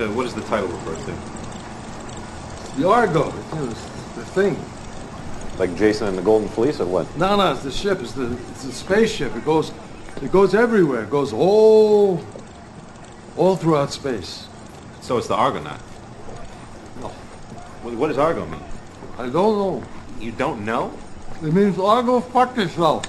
Uh, 0.00 0.06
what 0.12 0.24
is 0.26 0.32
the 0.32 0.42
title 0.42 0.68
refer 0.68 0.94
to? 0.94 2.80
The 2.80 2.86
Argo. 2.88 3.30
It's 3.66 3.82
the 4.14 4.24
thing. 4.24 4.54
Like 5.58 5.76
Jason 5.76 6.06
and 6.06 6.16
the 6.16 6.22
Golden 6.22 6.46
Fleece, 6.50 6.78
or 6.78 6.86
what? 6.86 7.16
No, 7.18 7.34
no, 7.34 7.50
it's 7.50 7.64
the 7.64 7.72
ship. 7.72 8.00
It's 8.00 8.12
the 8.12 8.30
it's 8.50 8.72
spaceship. 8.74 9.34
It 9.34 9.44
goes, 9.44 9.72
it 10.22 10.30
goes 10.30 10.54
everywhere. 10.54 11.02
It 11.02 11.10
goes 11.10 11.32
all, 11.32 12.24
all 13.36 13.56
throughout 13.56 13.90
space. 13.92 14.46
So 15.00 15.18
it's 15.18 15.26
the 15.26 15.34
Argonaut. 15.34 15.80
No. 17.00 17.08
What, 17.82 17.94
what 17.94 18.06
does 18.06 18.18
Argo 18.18 18.46
mean? 18.46 18.62
I 19.18 19.22
don't 19.28 19.32
know. 19.34 19.82
You 20.20 20.30
don't 20.30 20.64
know? 20.64 20.96
It 21.42 21.52
means 21.52 21.76
Argo 21.76 22.20
fuck 22.20 22.56
yourself. 22.56 23.04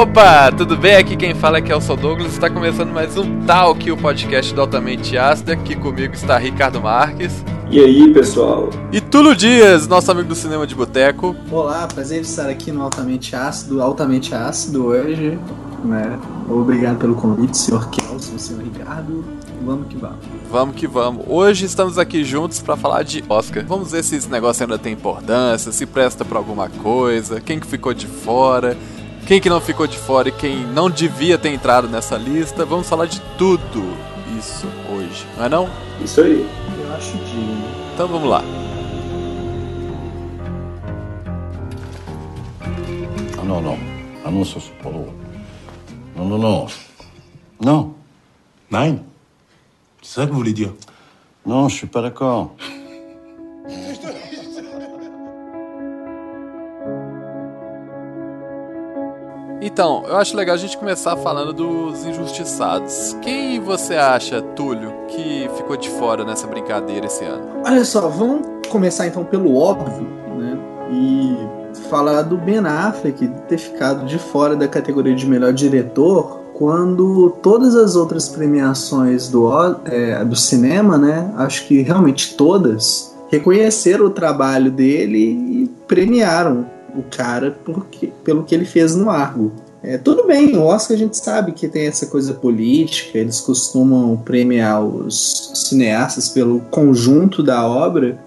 Opa, 0.00 0.52
tudo 0.52 0.76
bem? 0.76 0.94
Aqui 0.94 1.16
quem 1.16 1.34
fala 1.34 1.58
é 1.58 1.60
o 1.60 1.64
Kelson 1.64 1.96
Douglas. 1.96 2.30
Está 2.34 2.48
começando 2.48 2.92
mais 2.92 3.18
um 3.18 3.40
Talk, 3.40 3.90
o 3.90 3.96
podcast 3.96 4.54
do 4.54 4.60
Altamente 4.60 5.18
Ácido. 5.18 5.50
Aqui 5.50 5.74
comigo 5.74 6.14
está 6.14 6.38
Ricardo 6.38 6.80
Marques. 6.80 7.44
E 7.68 7.80
aí, 7.80 8.08
pessoal? 8.14 8.70
E 8.92 9.00
Tulo 9.00 9.34
Dias, 9.34 9.88
nosso 9.88 10.08
amigo 10.12 10.28
do 10.28 10.36
Cinema 10.36 10.68
de 10.68 10.76
Boteco. 10.76 11.34
Olá, 11.50 11.88
prazer 11.92 12.20
estar 12.20 12.48
aqui 12.48 12.70
no 12.70 12.82
Altamente 12.82 13.34
Ácido, 13.34 13.82
Altamente 13.82 14.32
Ácido 14.32 14.86
hoje. 14.86 15.36
Né? 15.84 16.16
Obrigado 16.48 16.98
pelo 16.98 17.16
convite, 17.16 17.58
senhor 17.58 17.88
Kelson, 17.90 18.38
senhor 18.38 18.62
Ricardo. 18.62 19.24
Vamos 19.66 19.88
que 19.88 19.96
vamos. 19.96 20.16
Vamos 20.48 20.76
que 20.76 20.86
vamos. 20.86 21.24
Hoje 21.26 21.64
estamos 21.64 21.98
aqui 21.98 22.22
juntos 22.22 22.60
para 22.60 22.76
falar 22.76 23.02
de 23.02 23.24
Oscar. 23.28 23.64
Vamos 23.66 23.90
ver 23.90 24.04
se 24.04 24.14
esse 24.14 24.30
negócio 24.30 24.62
ainda 24.62 24.78
tem 24.78 24.92
importância, 24.92 25.72
se 25.72 25.84
presta 25.86 26.24
para 26.24 26.38
alguma 26.38 26.68
coisa, 26.68 27.40
quem 27.40 27.58
que 27.58 27.66
ficou 27.66 27.92
de 27.92 28.06
fora 28.06 28.76
quem 29.28 29.42
que 29.42 29.50
não 29.50 29.60
ficou 29.60 29.86
de 29.86 29.98
fora 29.98 30.30
e 30.30 30.32
quem 30.32 30.64
não 30.66 30.88
devia 30.88 31.36
ter 31.36 31.50
entrado 31.50 31.86
nessa 31.86 32.16
lista. 32.16 32.64
Vamos 32.64 32.88
falar 32.88 33.04
de 33.04 33.20
tudo 33.36 33.84
isso 34.38 34.66
hoje, 34.90 35.26
não 35.36 35.44
é 35.44 35.48
não? 35.50 35.68
Isso 36.02 36.22
aí. 36.22 36.48
Eu 36.80 36.94
acho 36.94 37.12
que... 37.12 37.58
Então 37.92 38.08
vamos 38.08 38.26
lá. 38.26 38.42
Ah, 43.38 43.42
não, 43.44 43.60
não. 43.60 43.78
Anúncio, 44.24 44.62
ah, 44.66 44.82
Paulo. 44.82 45.14
Não, 46.16 46.24
não, 46.24 46.38
não. 46.38 46.66
Não. 47.60 47.94
Nein. 48.70 49.04
C'est 50.02 50.14
ça 50.14 50.20
que 50.22 50.28
vous 50.32 50.38
voulez 50.38 50.54
dire 50.54 50.72
Non, 51.44 51.68
je 51.68 51.76
suis 51.76 51.86
pas 51.86 52.00
d'accord. 52.00 52.52
Então, 59.80 60.02
eu 60.08 60.16
acho 60.16 60.36
legal 60.36 60.56
a 60.56 60.58
gente 60.58 60.76
começar 60.76 61.16
falando 61.18 61.52
dos 61.52 62.04
injustiçados. 62.04 63.16
Quem 63.22 63.60
você 63.60 63.94
acha, 63.94 64.42
Túlio, 64.42 64.92
que 65.06 65.48
ficou 65.56 65.76
de 65.76 65.88
fora 65.88 66.24
nessa 66.24 66.48
brincadeira 66.48 67.06
esse 67.06 67.24
ano? 67.24 67.46
Olha 67.64 67.84
só, 67.84 68.08
vamos 68.08 68.44
começar 68.70 69.06
então 69.06 69.22
pelo 69.24 69.54
óbvio, 69.56 70.02
né? 70.36 70.58
E 70.90 71.36
falar 71.88 72.22
do 72.22 72.36
Ben 72.36 72.58
Affleck 72.58 73.24
ter 73.48 73.56
ficado 73.58 74.04
de 74.04 74.18
fora 74.18 74.56
da 74.56 74.66
categoria 74.66 75.14
de 75.14 75.24
melhor 75.26 75.52
diretor 75.52 76.40
quando 76.54 77.30
todas 77.40 77.76
as 77.76 77.94
outras 77.94 78.28
premiações 78.28 79.28
do, 79.28 79.48
é, 79.84 80.24
do 80.24 80.34
cinema, 80.34 80.98
né? 80.98 81.32
Acho 81.36 81.64
que 81.68 81.82
realmente 81.82 82.34
todas 82.36 83.14
reconheceram 83.30 84.06
o 84.06 84.10
trabalho 84.10 84.72
dele 84.72 85.18
e 85.22 85.70
premiaram 85.86 86.66
o 86.96 87.04
cara 87.16 87.56
porque, 87.64 88.08
pelo 88.24 88.42
que 88.42 88.56
ele 88.56 88.64
fez 88.64 88.96
no 88.96 89.08
Argo. 89.08 89.52
É, 89.82 89.96
tudo 89.96 90.26
bem, 90.26 90.56
o 90.56 90.64
Oscar 90.64 90.96
a 90.96 90.98
gente 90.98 91.16
sabe 91.16 91.52
que 91.52 91.68
tem 91.68 91.86
essa 91.86 92.06
coisa 92.06 92.34
política, 92.34 93.16
eles 93.16 93.40
costumam 93.40 94.16
premiar 94.16 94.84
os 94.84 95.52
cineastas 95.54 96.28
pelo 96.28 96.60
conjunto 96.62 97.42
da 97.42 97.66
obra. 97.66 98.18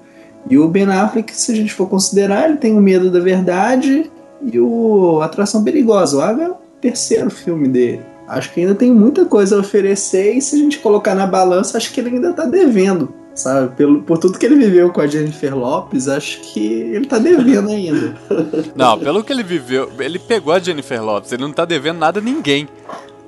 E 0.50 0.58
o 0.58 0.68
Ben 0.68 0.86
Affleck, 0.86 1.36
se 1.36 1.52
a 1.52 1.56
gente 1.56 1.74
for 1.74 1.88
considerar, 1.90 2.50
ele 2.50 2.58
tem 2.58 2.74
o 2.78 2.82
Medo 2.82 3.12
da 3.12 3.20
Verdade 3.20 4.10
e 4.42 4.60
o 4.60 5.22
Atração 5.22 5.64
Perigosa. 5.64 6.18
O 6.18 6.22
Ave 6.22 6.42
é 6.44 6.50
o 6.50 6.56
terceiro 6.80 7.30
filme 7.30 7.68
dele. 7.68 8.02
Acho 8.28 8.52
que 8.54 8.62
ainda 8.62 8.74
tem 8.74 8.92
muita 8.92 9.26
coisa 9.26 9.58
a 9.58 9.60
oferecer 9.60 10.34
e 10.34 10.42
se 10.42 10.56
a 10.56 10.58
gente 10.60 10.80
colocar 10.80 11.14
na 11.14 11.28
balança, 11.28 11.78
acho 11.78 11.94
que 11.94 12.00
ele 12.00 12.12
ainda 12.16 12.30
está 12.32 12.46
devendo 12.46 13.14
sabe? 13.36 13.76
Pelo, 13.76 14.02
por 14.02 14.18
tudo 14.18 14.38
que 14.38 14.46
ele 14.46 14.56
viveu 14.56 14.90
com 14.92 15.02
a 15.02 15.08
Jennifer 15.08 15.56
Lopes, 15.58 16.08
acho 16.08 16.40
que 16.42 16.60
ele 16.66 17.06
tá 17.06 17.18
devendo 17.18 17.70
ainda. 17.70 18.16
Não, 18.76 18.98
pelo 18.98 19.24
que 19.24 19.32
ele 19.32 19.44
viveu, 19.44 19.92
ele 20.00 20.20
pegou 20.20 20.54
a 20.54 20.60
Jennifer 20.60 21.04
Lopes, 21.04 21.32
ele 21.32 21.44
não 21.44 21.52
tá 21.52 21.66
devendo 21.66 21.98
nada 22.00 22.20
a 22.20 22.24
ninguém. 22.24 22.68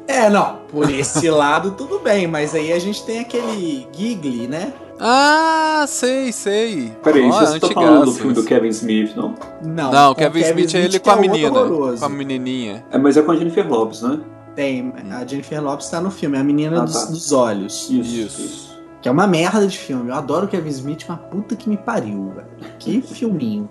É, 0.07 0.29
não, 0.29 0.57
por 0.69 0.89
esse 0.91 1.29
lado 1.31 1.71
tudo 1.71 1.99
bem, 1.99 2.27
mas 2.27 2.53
aí 2.53 2.73
a 2.73 2.79
gente 2.79 3.05
tem 3.05 3.19
aquele 3.19 3.87
Gigli, 3.95 4.47
né? 4.47 4.73
Ah, 4.99 5.85
sei, 5.87 6.31
sei. 6.31 6.91
Peraí, 7.03 7.23
oh, 7.25 7.31
você 7.31 7.59
tá 7.59 7.67
falando 7.69 8.05
do 8.05 8.13
filme 8.13 8.33
do 8.33 8.43
Kevin 8.43 8.67
Smith, 8.69 9.15
não? 9.15 9.33
Não, 9.63 9.91
não 9.91 10.11
o 10.11 10.15
Kevin, 10.15 10.39
Kevin 10.41 10.49
Smith 10.61 10.75
é 10.75 10.85
ele 10.85 10.99
com 10.99 11.09
a 11.09 11.13
é 11.13 11.19
menina, 11.19 11.49
com 11.51 12.05
a 12.05 12.09
menininha. 12.09 12.85
É, 12.91 12.97
mas 12.97 13.15
é 13.17 13.21
com 13.21 13.31
a 13.31 13.35
Jennifer 13.35 13.67
Lopes, 13.69 14.01
né? 14.01 14.19
Tem, 14.55 14.93
a 15.11 15.25
Jennifer 15.25 15.63
Lopes 15.63 15.87
tá 15.89 15.99
no 16.01 16.11
filme, 16.11 16.37
é 16.37 16.41
a 16.41 16.43
menina 16.43 16.81
ah, 16.81 16.85
dos, 16.85 16.93
tá. 16.93 17.05
dos, 17.05 17.31
olhos. 17.31 17.89
Isso. 17.89 18.03
Isso. 18.15 18.41
isso. 18.41 18.72
Que 19.03 19.09
é 19.09 19.11
uma 19.11 19.27
merda 19.27 19.67
de 19.67 19.77
filme. 19.77 20.09
Eu 20.09 20.15
adoro 20.15 20.47
Kevin 20.47 20.69
Smith, 20.69 21.03
uma 21.09 21.17
puta 21.17 21.57
que 21.57 21.67
me 21.69 21.75
pariu, 21.75 22.31
velho. 22.33 22.47
Que 22.79 23.01
filminho. 23.03 23.69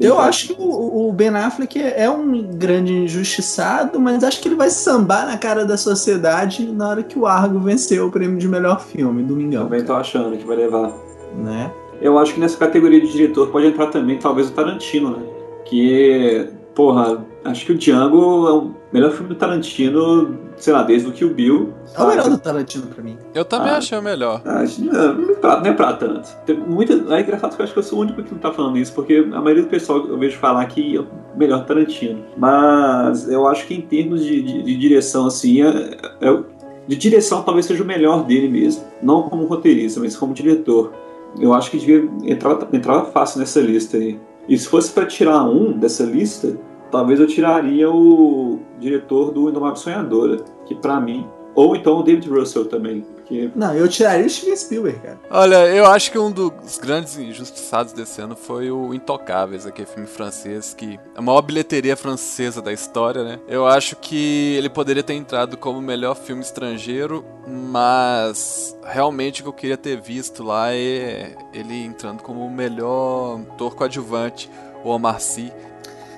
Eu 0.00 0.20
acho 0.20 0.54
que 0.54 0.62
o, 0.62 1.08
o 1.08 1.12
Ben 1.12 1.30
Affleck 1.30 1.76
é 1.82 2.08
um 2.08 2.44
grande 2.54 2.92
injustiçado, 2.92 3.98
mas 3.98 4.22
acho 4.22 4.40
que 4.40 4.46
ele 4.46 4.54
vai 4.54 4.70
sambar 4.70 5.26
na 5.26 5.36
cara 5.36 5.64
da 5.64 5.76
sociedade 5.76 6.64
na 6.70 6.88
hora 6.88 7.02
que 7.02 7.18
o 7.18 7.26
Argo 7.26 7.58
venceu 7.58 8.06
o 8.06 8.10
prêmio 8.12 8.38
de 8.38 8.46
melhor 8.46 8.80
filme, 8.80 9.24
domingão. 9.24 9.64
Também 9.64 9.82
tô 9.82 9.92
achando 9.94 10.38
que 10.38 10.44
vai 10.44 10.56
levar. 10.58 10.94
Né? 11.36 11.72
Eu 12.00 12.16
acho 12.16 12.34
que 12.34 12.38
nessa 12.38 12.56
categoria 12.56 13.00
de 13.00 13.10
diretor 13.10 13.48
pode 13.48 13.66
entrar 13.66 13.88
também, 13.88 14.16
talvez, 14.20 14.48
o 14.48 14.52
Tarantino, 14.52 15.10
né? 15.16 15.26
Que 15.64 16.50
porra, 16.80 17.26
acho 17.44 17.66
que 17.66 17.72
o 17.72 17.78
Django 17.78 18.48
é 18.48 18.52
o 18.52 18.74
melhor 18.90 19.10
filme 19.10 19.28
do 19.28 19.34
Tarantino, 19.34 20.38
sei 20.56 20.72
lá, 20.72 20.82
desde 20.82 21.10
o 21.10 21.12
Kill 21.12 21.34
Bill. 21.34 21.74
Sabe? 21.84 21.98
É 21.98 22.04
o 22.04 22.08
melhor 22.08 22.30
do 22.30 22.38
Tarantino 22.38 22.86
pra 22.86 23.04
mim. 23.04 23.18
Eu 23.34 23.44
também 23.44 23.70
ah, 23.70 23.76
achei 23.76 23.98
o 23.98 24.02
melhor. 24.02 24.40
Ah, 24.46 24.64
não, 24.78 25.12
não, 25.14 25.30
é 25.30 25.34
pra, 25.34 25.56
não 25.60 25.66
é 25.66 25.72
pra 25.74 25.92
tanto. 25.92 26.30
Tem 26.46 26.56
muita, 26.58 26.94
é 27.14 27.20
engraçado 27.20 27.54
que 27.54 27.60
eu 27.60 27.64
acho 27.64 27.74
que 27.74 27.78
eu 27.80 27.82
sou 27.82 27.98
o 27.98 28.00
único 28.00 28.22
que 28.22 28.32
não 28.32 28.40
tá 28.40 28.50
falando 28.50 28.78
isso, 28.78 28.94
porque 28.94 29.12
a 29.30 29.40
maioria 29.42 29.62
do 29.64 29.68
pessoal 29.68 30.06
eu 30.06 30.18
vejo 30.18 30.38
falar 30.38 30.64
que 30.66 30.96
é 30.96 31.00
o 31.00 31.06
melhor 31.36 31.58
do 31.60 31.66
Tarantino. 31.66 32.24
Mas 32.34 33.28
eu 33.30 33.46
acho 33.46 33.66
que 33.66 33.74
em 33.74 33.82
termos 33.82 34.24
de, 34.24 34.40
de, 34.40 34.62
de 34.62 34.76
direção, 34.78 35.26
assim, 35.26 35.60
é, 35.62 35.68
é, 36.18 36.30
é 36.32 36.38
de 36.88 36.96
direção 36.96 37.42
talvez 37.42 37.66
seja 37.66 37.82
o 37.82 37.86
melhor 37.86 38.24
dele 38.24 38.48
mesmo. 38.48 38.84
Não 39.02 39.24
como 39.24 39.44
roteirista, 39.44 40.00
mas 40.00 40.16
como 40.16 40.32
diretor. 40.32 40.94
Eu 41.38 41.52
acho 41.52 41.70
que 41.70 41.76
devia 41.76 42.08
entrar, 42.24 42.58
entrar 42.72 43.04
fácil 43.04 43.38
nessa 43.38 43.60
lista 43.60 43.98
aí. 43.98 44.18
E 44.48 44.56
se 44.56 44.66
fosse 44.66 44.90
para 44.90 45.04
tirar 45.04 45.44
um 45.44 45.70
dessa 45.72 46.02
lista, 46.02 46.58
talvez 46.90 47.20
eu 47.20 47.26
tiraria 47.26 47.90
o 47.90 48.58
diretor 48.78 49.30
do 49.30 49.48
Indomável 49.48 49.76
Sonhadora, 49.76 50.38
que 50.66 50.74
para 50.74 51.00
mim. 51.00 51.26
Ou 51.54 51.74
então 51.74 51.98
o 51.98 52.02
David 52.04 52.28
Russell 52.30 52.66
também. 52.66 53.00
porque 53.02 53.50
Não, 53.56 53.74
eu 53.74 53.88
tiraria 53.88 54.24
o 54.24 54.30
Steven 54.30 54.56
Spielberg, 54.56 55.00
cara. 55.00 55.18
Olha, 55.32 55.66
eu 55.68 55.84
acho 55.84 56.12
que 56.12 56.18
um 56.18 56.30
dos 56.30 56.78
grandes 56.78 57.18
injustiçados 57.18 57.92
desse 57.92 58.20
ano 58.20 58.36
foi 58.36 58.70
o 58.70 58.94
Intocáveis, 58.94 59.66
aquele 59.66 59.86
filme 59.88 60.06
francês 60.06 60.72
que. 60.74 60.94
É 61.16 61.18
a 61.18 61.22
maior 61.22 61.42
bilheteria 61.42 61.96
francesa 61.96 62.62
da 62.62 62.72
história, 62.72 63.24
né? 63.24 63.40
Eu 63.48 63.66
acho 63.66 63.96
que 63.96 64.54
ele 64.56 64.70
poderia 64.70 65.02
ter 65.02 65.14
entrado 65.14 65.56
como 65.56 65.78
o 65.80 65.82
melhor 65.82 66.14
filme 66.14 66.40
estrangeiro, 66.40 67.24
mas 67.48 68.76
realmente 68.84 69.40
o 69.40 69.44
que 69.44 69.48
eu 69.48 69.52
queria 69.52 69.76
ter 69.76 70.00
visto 70.00 70.44
lá 70.44 70.72
é 70.72 71.34
ele 71.52 71.84
entrando 71.84 72.22
como 72.22 72.46
o 72.46 72.50
melhor 72.50 73.40
ator 73.52 73.74
coadjuvante, 73.74 74.48
o 74.84 74.88
Omar 74.90 75.20
Sy 75.20 75.52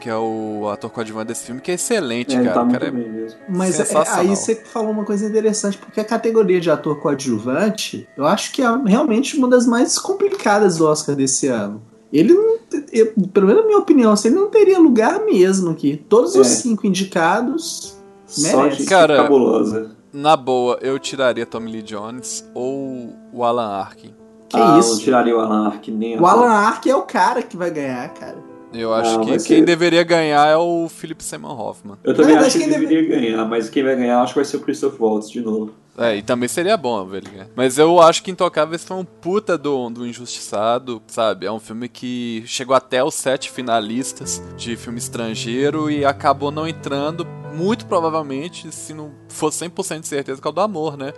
que 0.03 0.11
é 0.11 0.17
o 0.17 0.69
ator 0.69 0.91
coadjuvante 0.91 1.29
desse 1.29 1.45
filme, 1.45 1.61
que 1.61 1.71
é 1.71 1.75
excelente, 1.75 2.35
é, 2.35 2.43
cara. 2.43 2.65
Tá 2.67 2.67
cara 2.73 2.89
é 2.89 3.27
Mas 3.49 3.79
é, 3.79 3.85
aí 4.19 4.31
você 4.35 4.57
falou 4.57 4.91
uma 4.91 5.05
coisa 5.05 5.25
interessante, 5.25 5.79
porque 5.79 6.01
a 6.01 6.05
categoria 6.05 6.61
de 6.61 6.69
ator 6.73 6.97
coadjuvante, 7.01 8.09
eu 8.17 8.27
acho 8.27 8.53
que 8.53 8.63
é 8.63 8.67
realmente 8.85 9.37
uma 9.37 9.47
das 9.49 9.65
mais 9.65 9.99
complicadas 10.01 10.79
do 10.79 10.87
Oscar 10.89 11.15
desse 11.15 11.47
ano. 11.47 11.81
Ele 12.13 12.33
não, 12.35 12.57
eu, 12.93 13.13
pelo 13.33 13.47
menos 13.47 13.63
na 13.63 13.67
minha 13.69 13.79
opinião, 13.79 14.11
assim, 14.13 14.27
ele 14.29 14.37
não 14.37 14.49
teria 14.51 14.77
lugar 14.81 15.25
mesmo 15.25 15.71
aqui. 15.71 16.05
Todos 16.09 16.35
os 16.35 16.49
é. 16.49 16.51
cinco 16.51 16.85
indicados 16.85 17.97
merecem. 18.39 18.85
cara, 18.87 19.19
cabulosa. 19.19 19.93
Na 20.13 20.37
boa, 20.37 20.79
eu 20.83 20.99
tiraria 20.99 21.47
Tommy 21.47 21.71
Lee 21.71 21.81
Jones 21.83 22.45
ou 22.53 23.11
o 23.33 23.45
Alan 23.45 23.69
Arkin. 23.79 24.13
Que 24.49 24.57
ah, 24.59 24.75
é 24.77 24.81
isso? 24.81 24.95
Eu 24.95 24.99
tiraria 24.99 25.35
o 25.37 25.41
Alan 25.41 25.67
Arkin. 25.69 25.93
Nem 25.93 26.19
o 26.21 26.27
Alan 26.27 26.51
Arkin 26.51 26.91
é 26.91 26.97
o 26.97 27.03
cara 27.03 27.41
que 27.41 27.57
vai 27.57 27.71
ganhar, 27.71 28.13
cara. 28.13 28.51
Eu 28.75 28.93
acho 28.95 29.13
não, 29.13 29.21
que 29.25 29.31
quem 29.31 29.39
ser... 29.39 29.65
deveria 29.65 30.03
ganhar 30.03 30.49
é 30.49 30.57
o 30.57 30.89
Philip 30.89 31.23
Seymour 31.23 31.61
Hoffman. 31.61 31.99
Eu 32.03 32.15
também 32.15 32.37
acho 32.37 32.59
que 32.59 32.67
deveria 32.67 33.03
deve... 33.03 33.07
ganhar, 33.07 33.45
mas 33.45 33.69
quem 33.69 33.83
vai 33.83 33.95
ganhar 33.97 34.23
acho 34.23 34.33
que 34.33 34.39
vai 34.39 34.45
ser 34.45 34.57
o 34.57 34.61
Christoph 34.61 34.99
Waltz 34.99 35.31
de 35.31 35.41
novo. 35.41 35.75
É, 35.99 36.17
e 36.17 36.23
também 36.23 36.49
seria 36.49 36.75
bom 36.77 37.05
ver 37.05 37.19
ele 37.19 37.31
ganhar. 37.31 37.49
Mas 37.55 37.77
eu 37.77 38.01
acho 38.01 38.23
que 38.23 38.31
Intocáveis 38.31 38.83
foi 38.83 38.97
um 38.97 39.05
puta 39.05 39.59
do, 39.59 39.91
do 39.91 40.07
injustiçado, 40.07 41.03
sabe? 41.07 41.45
É 41.45 41.53
um 41.53 41.61
filme 41.61 41.87
que 41.87 42.43
chegou 42.47 42.75
até 42.75 43.05
os 43.05 43.15
sete 43.15 43.51
finalistas 43.51 44.43
de 44.57 44.75
filme 44.75 44.99
estrangeiro 44.99 45.91
e 45.91 46.03
acabou 46.03 46.51
não 46.51 46.67
entrando, 46.67 47.27
muito 47.55 47.85
provavelmente, 47.85 48.75
se 48.75 48.95
não 48.95 49.11
for 49.29 49.51
100% 49.53 50.01
de 50.01 50.09
certeza, 50.09 50.41
que 50.41 50.49
é 50.49 50.51
o 50.51 50.55
do 50.55 50.63
amor, 50.63 50.97
né? 50.97 51.13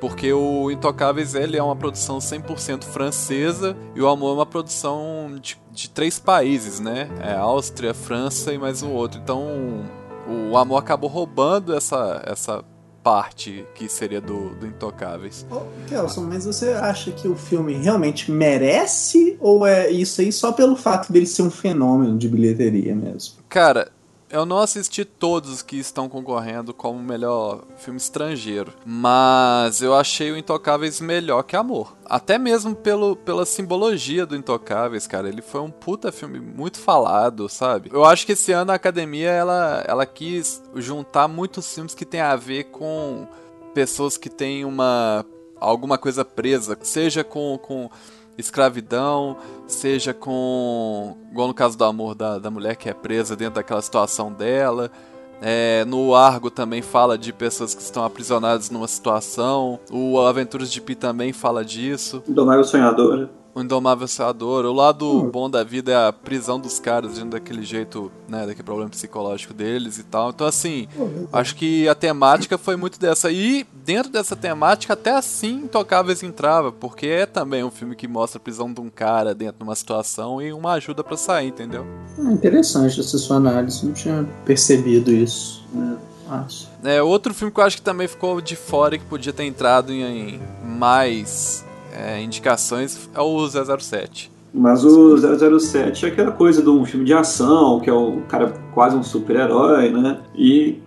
Porque 0.00 0.32
o 0.32 0.70
Intocáveis 0.70 1.34
ele 1.34 1.56
é 1.56 1.62
uma 1.62 1.74
produção 1.74 2.18
100% 2.18 2.84
francesa 2.84 3.76
e 3.94 4.00
o 4.00 4.08
Amor 4.08 4.30
é 4.30 4.34
uma 4.34 4.46
produção 4.46 5.36
de, 5.40 5.60
de 5.72 5.90
três 5.90 6.18
países, 6.18 6.78
né? 6.78 7.08
É 7.20 7.34
Áustria, 7.34 7.92
França 7.92 8.52
e 8.52 8.58
mais 8.58 8.82
um 8.82 8.92
outro. 8.92 9.20
Então 9.22 9.84
o 10.50 10.56
Amor 10.56 10.76
acabou 10.78 11.10
roubando 11.10 11.74
essa, 11.74 12.22
essa 12.24 12.64
parte 13.02 13.66
que 13.74 13.88
seria 13.88 14.20
do, 14.20 14.54
do 14.54 14.66
Intocáveis. 14.66 15.44
Kelson, 15.88 16.22
mas 16.22 16.44
você 16.44 16.72
acha 16.74 17.10
que 17.10 17.26
o 17.26 17.34
filme 17.34 17.74
realmente 17.74 18.30
merece 18.30 19.36
ou 19.40 19.66
é 19.66 19.90
isso 19.90 20.20
aí 20.20 20.30
só 20.30 20.52
pelo 20.52 20.76
fato 20.76 21.12
dele 21.12 21.26
ser 21.26 21.42
um 21.42 21.50
fenômeno 21.50 22.16
de 22.16 22.28
bilheteria 22.28 22.94
mesmo? 22.94 23.34
Cara, 23.48 23.88
eu 24.30 24.44
não 24.44 24.58
assisti 24.58 25.06
todos 25.06 25.62
que 25.62 25.76
estão 25.76 26.06
concorrendo 26.06 26.74
como 26.74 27.02
melhor 27.02 27.62
filme 27.78 27.96
estrangeiro, 27.98 28.74
mas 28.84 29.80
eu 29.80 29.94
achei 29.94 30.30
o 30.30 30.36
Intocáveis 30.36 31.00
melhor 31.00 31.42
que 31.44 31.56
Amor. 31.56 31.96
Até 32.04 32.36
mesmo 32.36 32.74
pelo, 32.76 33.16
pela 33.16 33.46
simbologia 33.46 34.26
do 34.26 34.36
Intocáveis, 34.36 35.06
cara. 35.06 35.28
Ele 35.30 35.40
foi 35.40 35.62
um 35.62 35.70
puta 35.70 36.12
filme 36.12 36.38
muito 36.38 36.78
falado, 36.78 37.48
sabe? 37.48 37.88
Eu 37.90 38.04
acho 38.04 38.26
que 38.26 38.32
esse 38.32 38.52
ano 38.52 38.70
a 38.70 38.74
academia 38.74 39.30
ela, 39.30 39.82
ela 39.86 40.04
quis 40.04 40.62
juntar 40.74 41.26
muitos 41.26 41.72
filmes 41.74 41.94
que 41.94 42.04
tem 42.04 42.20
a 42.20 42.36
ver 42.36 42.64
com 42.64 43.26
pessoas 43.72 44.18
que 44.18 44.28
têm 44.28 44.62
uma 44.64 45.24
alguma 45.58 45.96
coisa 45.96 46.22
presa, 46.24 46.76
seja 46.82 47.24
com, 47.24 47.58
com 47.62 47.88
escravidão, 48.38 49.36
seja 49.66 50.14
com. 50.14 51.16
igual 51.32 51.48
no 51.48 51.54
caso 51.54 51.76
do 51.76 51.84
amor 51.84 52.14
da, 52.14 52.38
da 52.38 52.50
mulher 52.50 52.76
que 52.76 52.88
é 52.88 52.94
presa 52.94 53.34
dentro 53.36 53.56
daquela 53.56 53.82
situação 53.82 54.32
dela. 54.32 54.90
É, 55.40 55.84
no 55.84 56.14
Argo 56.16 56.50
também 56.50 56.82
fala 56.82 57.16
de 57.18 57.32
pessoas 57.32 57.72
que 57.74 57.82
estão 57.82 58.02
aprisionadas 58.04 58.70
numa 58.70 58.88
situação. 58.88 59.78
O 59.90 60.18
Aventuras 60.20 60.70
de 60.72 60.80
Pi 60.80 60.94
também 60.96 61.32
fala 61.32 61.64
disso. 61.64 62.22
Domável 62.26 62.64
Sonhador 62.64 63.28
o 63.54 63.60
indomável 63.62 64.06
se 64.06 64.22
a 64.22 64.32
dor. 64.32 64.64
O 64.64 64.72
lado 64.72 65.08
hum. 65.26 65.30
bom 65.30 65.48
da 65.50 65.64
vida 65.64 65.92
é 65.92 66.08
a 66.08 66.12
prisão 66.12 66.58
dos 66.60 66.78
caras, 66.78 67.14
dentro 67.14 67.30
daquele 67.30 67.62
jeito, 67.62 68.10
né, 68.28 68.40
daquele 68.40 68.62
problema 68.62 68.90
psicológico 68.90 69.54
deles 69.54 69.98
e 69.98 70.04
tal. 70.04 70.30
Então, 70.30 70.46
assim, 70.46 70.86
acho 71.32 71.54
que 71.56 71.88
a 71.88 71.94
temática 71.94 72.58
foi 72.58 72.76
muito 72.76 72.98
dessa. 72.98 73.30
E 73.30 73.64
dentro 73.84 74.10
dessa 74.10 74.36
temática, 74.36 74.92
até 74.94 75.10
assim, 75.12 75.68
Intocáveis 75.68 76.22
entrava, 76.22 76.72
porque 76.72 77.06
é 77.06 77.26
também 77.26 77.62
um 77.64 77.70
filme 77.70 77.94
que 77.94 78.06
mostra 78.08 78.38
a 78.38 78.40
prisão 78.40 78.72
de 78.72 78.80
um 78.80 78.88
cara 78.90 79.34
dentro 79.34 79.58
de 79.58 79.62
uma 79.62 79.74
situação 79.74 80.40
e 80.40 80.52
uma 80.52 80.72
ajuda 80.72 81.02
para 81.04 81.16
sair, 81.16 81.48
entendeu? 81.48 81.86
Hum, 82.18 82.32
interessante 82.32 83.00
essa 83.00 83.18
sua 83.18 83.36
análise, 83.36 83.84
não 83.84 83.92
tinha 83.92 84.26
percebido 84.44 85.12
isso. 85.12 85.64
Né? 85.72 85.96
Acho. 86.30 86.68
É, 86.84 87.02
outro 87.02 87.32
filme 87.34 87.50
que 87.52 87.58
eu 87.60 87.64
acho 87.64 87.76
que 87.76 87.82
também 87.82 88.06
ficou 88.06 88.38
de 88.40 88.54
fora 88.54 88.94
e 88.94 88.98
que 88.98 89.04
podia 89.06 89.32
ter 89.32 89.44
entrado 89.44 89.90
em, 89.92 90.34
em 90.34 90.40
mais 90.62 91.64
é, 91.98 92.22
indicações 92.22 93.10
é 93.12 93.20
o 93.20 93.46
007. 93.48 94.30
Mas 94.54 94.84
o 94.84 95.58
007 95.60 96.06
é 96.06 96.08
aquela 96.08 96.30
coisa 96.30 96.62
de 96.62 96.70
um 96.70 96.84
filme 96.84 97.04
de 97.04 97.12
ação, 97.12 97.80
que 97.80 97.90
é 97.90 97.92
um 97.92 98.20
cara 98.22 98.54
quase 98.72 98.96
um 98.96 99.02
super-herói, 99.02 99.90
né? 99.90 100.18
E, 100.34 100.78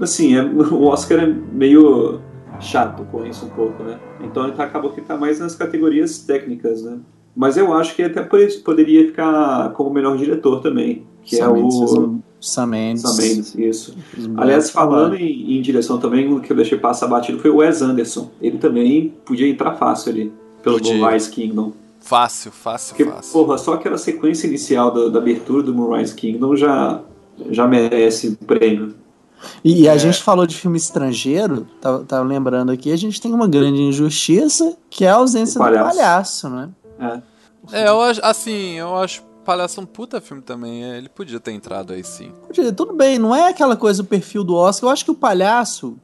assim, 0.00 0.36
é, 0.36 0.42
o 0.44 0.84
Oscar 0.84 1.20
é 1.20 1.26
meio 1.26 2.20
chato 2.60 3.04
com 3.10 3.24
isso 3.24 3.46
um 3.46 3.48
pouco, 3.48 3.82
né? 3.82 3.98
Então 4.22 4.44
ele 4.44 4.52
tá, 4.52 4.64
acabou 4.64 4.90
que 4.92 5.00
tá 5.00 5.16
mais 5.16 5.40
nas 5.40 5.54
categorias 5.54 6.18
técnicas, 6.18 6.82
né? 6.82 6.98
Mas 7.34 7.56
eu 7.56 7.72
acho 7.72 7.94
que 7.96 8.02
até 8.02 8.22
poderia 8.22 9.06
ficar 9.06 9.70
como 9.72 9.88
melhor 9.90 10.16
diretor 10.16 10.60
também, 10.60 11.06
que 11.22 11.36
Somente 11.36 11.74
é 11.74 11.84
o 11.98 12.20
Sam 12.40 12.66
Mendes. 12.70 13.02
Sam 13.02 13.16
Mendes, 13.22 13.54
isso. 13.56 13.96
Aliás, 14.36 14.70
falando 14.70 15.14
em, 15.16 15.58
em, 15.58 15.62
direção 15.62 15.98
também, 15.98 16.32
o 16.32 16.40
que 16.40 16.50
eu 16.50 16.56
deixei 16.56 16.78
passar 16.78 17.06
batido 17.06 17.38
foi 17.38 17.50
o 17.50 17.56
Wes 17.58 17.82
Anderson. 17.82 18.30
Ele 18.40 18.58
também 18.58 19.12
podia 19.24 19.46
entrar 19.46 19.74
fácil 19.76 20.10
ali, 20.12 20.32
pelo 20.62 20.82
Moonrise 20.82 21.28
Kingdom. 21.30 21.72
Fácil, 22.00 22.50
fácil, 22.50 22.96
Porque, 22.96 23.10
fácil. 23.12 23.32
Porra, 23.32 23.58
só 23.58 23.74
aquela 23.74 23.98
sequência 23.98 24.46
inicial 24.46 24.90
da, 24.90 25.08
da, 25.08 25.18
abertura 25.18 25.62
do 25.62 25.74
Moonrise 25.74 26.14
Kingdom 26.14 26.56
já, 26.56 27.00
já 27.50 27.66
merece 27.68 28.38
o 28.40 28.44
prêmio. 28.46 28.94
E, 29.62 29.82
e 29.82 29.88
a 29.88 29.94
é. 29.94 29.98
gente 29.98 30.22
falou 30.22 30.46
de 30.46 30.56
filme 30.56 30.78
estrangeiro, 30.78 31.66
tá, 31.80 31.98
tá, 32.00 32.22
lembrando 32.22 32.72
aqui, 32.72 32.90
a 32.90 32.96
gente 32.96 33.20
tem 33.20 33.32
uma 33.32 33.48
grande 33.48 33.80
injustiça, 33.82 34.76
que 34.88 35.04
é 35.04 35.10
a 35.10 35.14
ausência 35.16 35.58
palhaço. 35.58 35.84
do 35.84 35.96
palhaço, 35.98 36.48
né? 36.48 36.68
É. 36.98 37.20
É, 37.84 37.88
eu 37.88 38.00
acho, 38.00 38.20
assim, 38.24 38.78
eu 38.78 38.96
acho 38.96 39.22
Palhaço 39.44 39.80
é 39.80 39.82
um 39.82 39.86
puta 39.86 40.20
filme 40.20 40.42
também, 40.42 40.84
é, 40.84 40.98
ele 40.98 41.08
podia 41.08 41.40
ter 41.40 41.52
entrado 41.52 41.92
aí 41.92 42.04
sim. 42.04 42.32
Tudo 42.76 42.92
bem, 42.92 43.18
não 43.18 43.34
é 43.34 43.48
aquela 43.48 43.76
coisa, 43.76 44.02
o 44.02 44.04
perfil 44.04 44.44
do 44.44 44.54
Oscar. 44.54 44.88
Eu 44.88 44.92
acho 44.92 45.04
que 45.04 45.10
o 45.10 45.14
palhaço, 45.14 45.96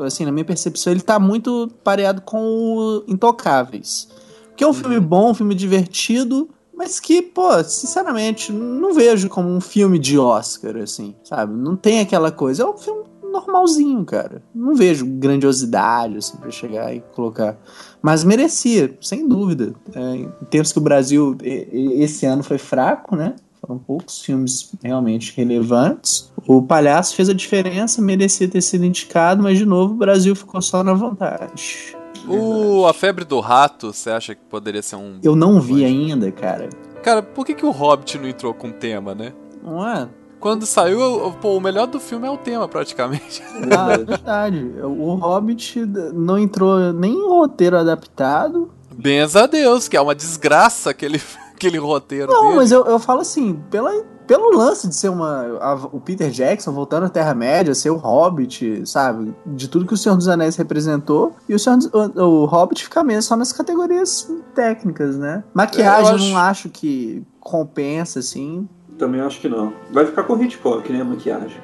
assim, 0.00 0.24
na 0.24 0.30
minha 0.30 0.44
percepção, 0.44 0.92
ele 0.92 1.00
tá 1.02 1.18
muito 1.18 1.68
pareado 1.82 2.22
com 2.22 2.40
o 2.42 3.04
Intocáveis. 3.08 4.08
Que 4.56 4.62
é 4.62 4.66
um 4.66 4.72
filme 4.72 4.96
uhum. 4.96 5.02
bom, 5.04 5.30
um 5.30 5.34
filme 5.34 5.54
divertido, 5.54 6.48
mas 6.74 7.00
que, 7.00 7.22
pô, 7.22 7.62
sinceramente, 7.64 8.52
não 8.52 8.94
vejo 8.94 9.28
como 9.28 9.48
um 9.48 9.60
filme 9.60 9.98
de 9.98 10.18
Oscar, 10.18 10.76
assim, 10.76 11.14
sabe? 11.24 11.54
Não 11.56 11.74
tem 11.74 12.00
aquela 12.00 12.30
coisa. 12.30 12.62
É 12.62 12.66
um 12.66 12.76
filme 12.76 13.04
normalzinho, 13.32 14.04
cara. 14.04 14.42
Não 14.54 14.74
vejo 14.76 15.04
grandiosidade, 15.06 16.18
assim, 16.18 16.36
pra 16.36 16.50
chegar 16.50 16.94
e 16.94 17.00
colocar. 17.14 17.56
Mas 18.00 18.22
merecia, 18.22 18.96
sem 19.00 19.26
dúvida. 19.26 19.74
É, 19.94 20.06
em 20.16 20.30
tempos 20.50 20.70
que 20.70 20.78
o 20.78 20.82
Brasil, 20.82 21.36
esse 21.42 22.26
ano 22.26 22.42
foi 22.44 22.58
fraco, 22.58 23.16
né? 23.16 23.34
Foram 23.60 23.78
poucos 23.78 24.20
filmes 24.20 24.70
realmente 24.82 25.34
relevantes. 25.36 26.30
O 26.46 26.62
Palhaço 26.62 27.14
fez 27.14 27.28
a 27.28 27.32
diferença, 27.32 28.02
merecia 28.02 28.48
ter 28.48 28.60
sido 28.60 28.84
indicado, 28.84 29.42
mas 29.42 29.56
de 29.56 29.64
novo 29.64 29.94
o 29.94 29.96
Brasil 29.96 30.34
ficou 30.36 30.60
só 30.60 30.82
na 30.84 30.92
vontade. 30.92 31.96
O 32.28 32.86
A 32.86 32.92
Febre 32.94 33.24
do 33.24 33.40
Rato, 33.40 33.92
você 33.92 34.10
acha 34.10 34.34
que 34.34 34.40
poderia 34.48 34.82
ser 34.82 34.96
um. 34.96 35.18
Eu 35.22 35.34
não 35.34 35.60
vi 35.60 35.84
ainda, 35.84 36.30
cara. 36.30 36.68
Cara, 37.02 37.22
por 37.22 37.44
que, 37.44 37.54
que 37.54 37.66
o 37.66 37.70
Hobbit 37.70 38.16
não 38.18 38.28
entrou 38.28 38.54
com 38.54 38.70
tema, 38.70 39.12
né? 39.14 39.32
Não 39.64 39.86
é? 39.86 40.08
quando 40.42 40.66
saiu, 40.66 41.00
pô, 41.40 41.56
o 41.56 41.60
melhor 41.60 41.86
do 41.86 42.00
filme 42.00 42.26
é 42.26 42.30
o 42.30 42.36
tema, 42.36 42.66
praticamente. 42.66 43.40
Ah, 43.72 43.92
é 43.92 43.98
verdade. 43.98 44.70
O 44.82 45.14
Hobbit 45.14 45.78
não 46.14 46.36
entrou 46.38 46.92
nem 46.92 47.14
em 47.14 47.28
roteiro 47.28 47.78
adaptado. 47.78 48.70
Benza 48.92 49.44
a 49.44 49.46
Deus, 49.46 49.86
que 49.86 49.96
é 49.96 50.00
uma 50.00 50.14
desgraça 50.16 50.90
aquele, 50.90 51.20
aquele 51.54 51.78
roteiro. 51.78 52.32
Não, 52.32 52.44
dele. 52.46 52.56
mas 52.56 52.72
eu, 52.72 52.84
eu 52.86 52.98
falo 52.98 53.20
assim, 53.20 53.54
pela, 53.70 53.92
pelo 54.26 54.56
lance 54.56 54.88
de 54.88 54.94
ser 54.96 55.10
uma. 55.10 55.58
A, 55.60 55.74
o 55.76 56.00
Peter 56.00 56.28
Jackson 56.30 56.72
voltando 56.72 57.06
à 57.06 57.08
Terra-média, 57.08 57.72
ser 57.74 57.90
o 57.90 57.96
Hobbit, 57.96 58.82
sabe? 58.84 59.32
De 59.46 59.68
tudo 59.68 59.86
que 59.86 59.94
o 59.94 59.98
Senhor 59.98 60.16
dos 60.16 60.26
Anéis 60.28 60.56
representou. 60.56 61.36
E 61.48 61.54
o, 61.54 61.58
Senhor, 61.58 61.78
o, 62.16 62.20
o 62.20 62.44
Hobbit 62.46 62.82
fica 62.82 63.04
mesmo 63.04 63.22
só 63.22 63.36
nas 63.36 63.52
categorias 63.52 64.28
técnicas, 64.56 65.16
né? 65.16 65.44
Maquiagem, 65.54 66.06
é, 66.06 66.10
eu 66.10 66.14
acho... 66.16 66.28
não 66.30 66.36
acho 66.36 66.68
que 66.68 67.22
compensa, 67.38 68.18
assim. 68.18 68.66
Também 68.98 69.20
acho 69.20 69.40
que 69.40 69.48
não. 69.48 69.72
Vai 69.92 70.06
ficar 70.06 70.22
com 70.24 70.40
Hitchcock, 70.42 70.90
né, 70.92 71.00
a 71.00 71.04
maquiagem. 71.04 71.60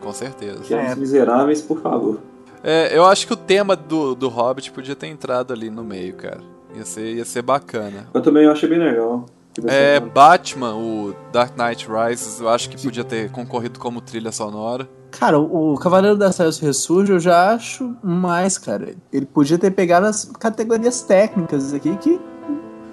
Com 0.00 0.12
certeza. 0.12 0.60
Que 0.62 0.74
é. 0.74 0.86
é. 0.90 0.94
miseráveis, 0.94 1.62
por 1.62 1.80
favor. 1.80 2.18
É, 2.62 2.96
eu 2.96 3.04
acho 3.04 3.26
que 3.26 3.32
o 3.32 3.36
tema 3.36 3.74
do, 3.74 4.14
do 4.14 4.28
Hobbit 4.28 4.70
podia 4.72 4.94
ter 4.94 5.08
entrado 5.08 5.52
ali 5.52 5.70
no 5.70 5.82
meio, 5.84 6.14
cara. 6.14 6.40
Ia 6.74 6.84
ser, 6.84 7.12
ia 7.14 7.24
ser 7.24 7.42
bacana. 7.42 8.08
Eu 8.14 8.20
também 8.20 8.46
achei 8.48 8.68
bem 8.68 8.78
legal. 8.78 9.26
É, 9.66 10.00
Batman, 10.00 10.74
o 10.74 11.14
Dark 11.30 11.58
Knight 11.58 11.86
Rises, 11.86 12.40
eu 12.40 12.48
acho 12.48 12.70
que 12.70 12.82
podia 12.82 13.04
ter 13.04 13.30
concorrido 13.30 13.78
como 13.78 14.00
trilha 14.00 14.32
sonora. 14.32 14.88
Cara, 15.10 15.38
o 15.38 15.76
Cavaleiro 15.76 16.16
das 16.16 16.36
Trevas 16.36 16.58
Ressurge 16.58 17.12
eu 17.12 17.20
já 17.20 17.52
acho 17.52 17.94
mais, 18.02 18.56
cara. 18.56 18.94
Ele 19.12 19.26
podia 19.26 19.58
ter 19.58 19.70
pegado 19.72 20.06
as 20.06 20.24
categorias 20.24 21.02
técnicas 21.02 21.74
aqui 21.74 21.94
que 21.98 22.18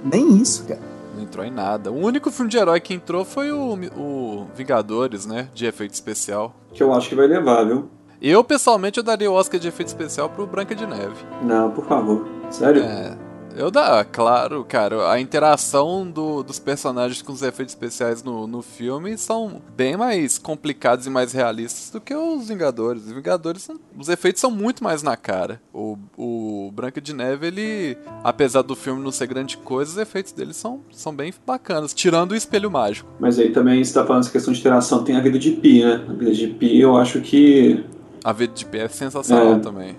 nem 0.03 0.35
isso, 0.35 0.65
cara 0.65 0.88
não 1.19 1.25
entrou 1.25 1.45
em 1.45 1.51
nada. 1.51 1.91
O 1.91 1.95
único 2.01 2.31
filme 2.31 2.49
de 2.49 2.57
herói 2.57 2.79
que 2.79 2.93
entrou 2.93 3.23
foi 3.25 3.51
o, 3.51 3.73
o 3.97 4.47
Vingadores, 4.55 5.25
né? 5.25 5.49
De 5.53 5.65
efeito 5.65 5.93
especial. 5.93 6.55
Que 6.73 6.81
eu 6.81 6.93
acho 6.93 7.09
que 7.09 7.15
vai 7.15 7.27
levar, 7.27 7.65
viu? 7.65 7.89
Eu, 8.21 8.43
pessoalmente, 8.43 8.97
eu 8.97 9.03
daria 9.03 9.29
o 9.29 9.33
Oscar 9.33 9.59
de 9.59 9.67
efeito 9.67 9.89
especial 9.89 10.29
pro 10.29 10.45
Branca 10.47 10.73
de 10.75 10.85
Neve. 10.85 11.15
Não, 11.41 11.71
por 11.71 11.85
favor. 11.85 12.25
Sério? 12.49 12.83
É. 12.83 13.28
Eu 13.59 13.69
dá, 13.69 14.05
claro, 14.09 14.63
cara. 14.65 15.11
A 15.11 15.19
interação 15.19 16.09
do, 16.09 16.41
dos 16.43 16.57
personagens 16.59 17.21
com 17.21 17.33
os 17.33 17.41
efeitos 17.41 17.75
especiais 17.75 18.23
no, 18.23 18.47
no 18.47 18.61
filme 18.61 19.17
são 19.17 19.61
bem 19.75 19.97
mais 19.97 20.37
complicados 20.37 21.05
e 21.05 21.09
mais 21.09 21.33
realistas 21.33 21.89
do 21.89 21.99
que 21.99 22.15
os 22.15 22.47
Vingadores. 22.47 23.03
Os 23.03 23.11
Vingadores, 23.11 23.63
são, 23.63 23.75
os 23.97 24.07
efeitos 24.07 24.39
são 24.39 24.49
muito 24.49 24.81
mais 24.81 25.03
na 25.03 25.17
cara. 25.17 25.61
O, 25.73 25.97
o 26.17 26.71
Branca 26.73 27.01
de 27.01 27.13
Neve, 27.13 27.47
ele, 27.47 27.97
apesar 28.23 28.61
do 28.61 28.77
filme 28.77 29.03
não 29.03 29.11
ser 29.11 29.27
grande 29.27 29.57
coisa, 29.57 29.91
os 29.91 29.97
efeitos 29.97 30.31
dele 30.31 30.53
são, 30.53 30.79
são 30.89 31.13
bem 31.13 31.33
bacanas, 31.45 31.93
tirando 31.93 32.31
o 32.31 32.35
espelho 32.37 32.71
mágico. 32.71 33.09
Mas 33.19 33.37
aí 33.39 33.51
também 33.51 33.83
você 33.83 33.93
tá 33.93 34.05
falando 34.05 34.21
essa 34.23 34.31
questão 34.31 34.53
de 34.53 34.59
interação, 34.61 35.03
tem 35.03 35.17
a 35.17 35.21
vida 35.21 35.37
de 35.37 35.51
Pi, 35.51 35.83
né? 35.83 36.05
A 36.09 36.13
vida 36.13 36.31
de 36.31 36.47
Pi 36.47 36.79
eu 36.79 36.95
acho 36.95 37.19
que. 37.19 37.83
A 38.23 38.31
vida 38.31 38.53
de 38.53 38.65
Pi 38.65 38.77
é 38.77 38.87
sensacional 38.87 39.55
é, 39.55 39.59
também. 39.59 39.97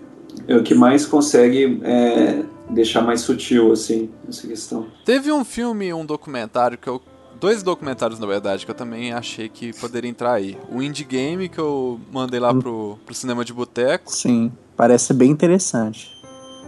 É 0.48 0.56
o 0.56 0.62
que 0.62 0.72
mais 0.74 1.04
consegue. 1.04 1.78
É 1.84 2.42
deixar 2.70 3.02
mais 3.02 3.20
sutil, 3.20 3.72
assim, 3.72 4.08
essa 4.28 4.46
questão. 4.46 4.86
Teve 5.04 5.32
um 5.32 5.44
filme, 5.44 5.92
um 5.92 6.04
documentário 6.04 6.78
que 6.78 6.88
eu. 6.88 7.00
Dois 7.40 7.62
documentários, 7.62 8.18
na 8.20 8.26
verdade, 8.26 8.66
que 8.66 8.70
eu 8.70 8.74
também 8.74 9.12
achei 9.14 9.48
que 9.48 9.72
poderia 9.80 10.10
entrar 10.10 10.32
aí. 10.34 10.58
O 10.70 10.82
Indie 10.82 11.04
Game, 11.04 11.48
que 11.48 11.58
eu 11.58 11.98
mandei 12.12 12.38
lá 12.38 12.50
hum. 12.52 12.58
pro, 12.60 12.98
pro 13.06 13.14
cinema 13.14 13.44
de 13.46 13.52
boteco. 13.54 14.12
Sim, 14.14 14.52
parece 14.76 15.14
bem 15.14 15.30
interessante. 15.30 16.12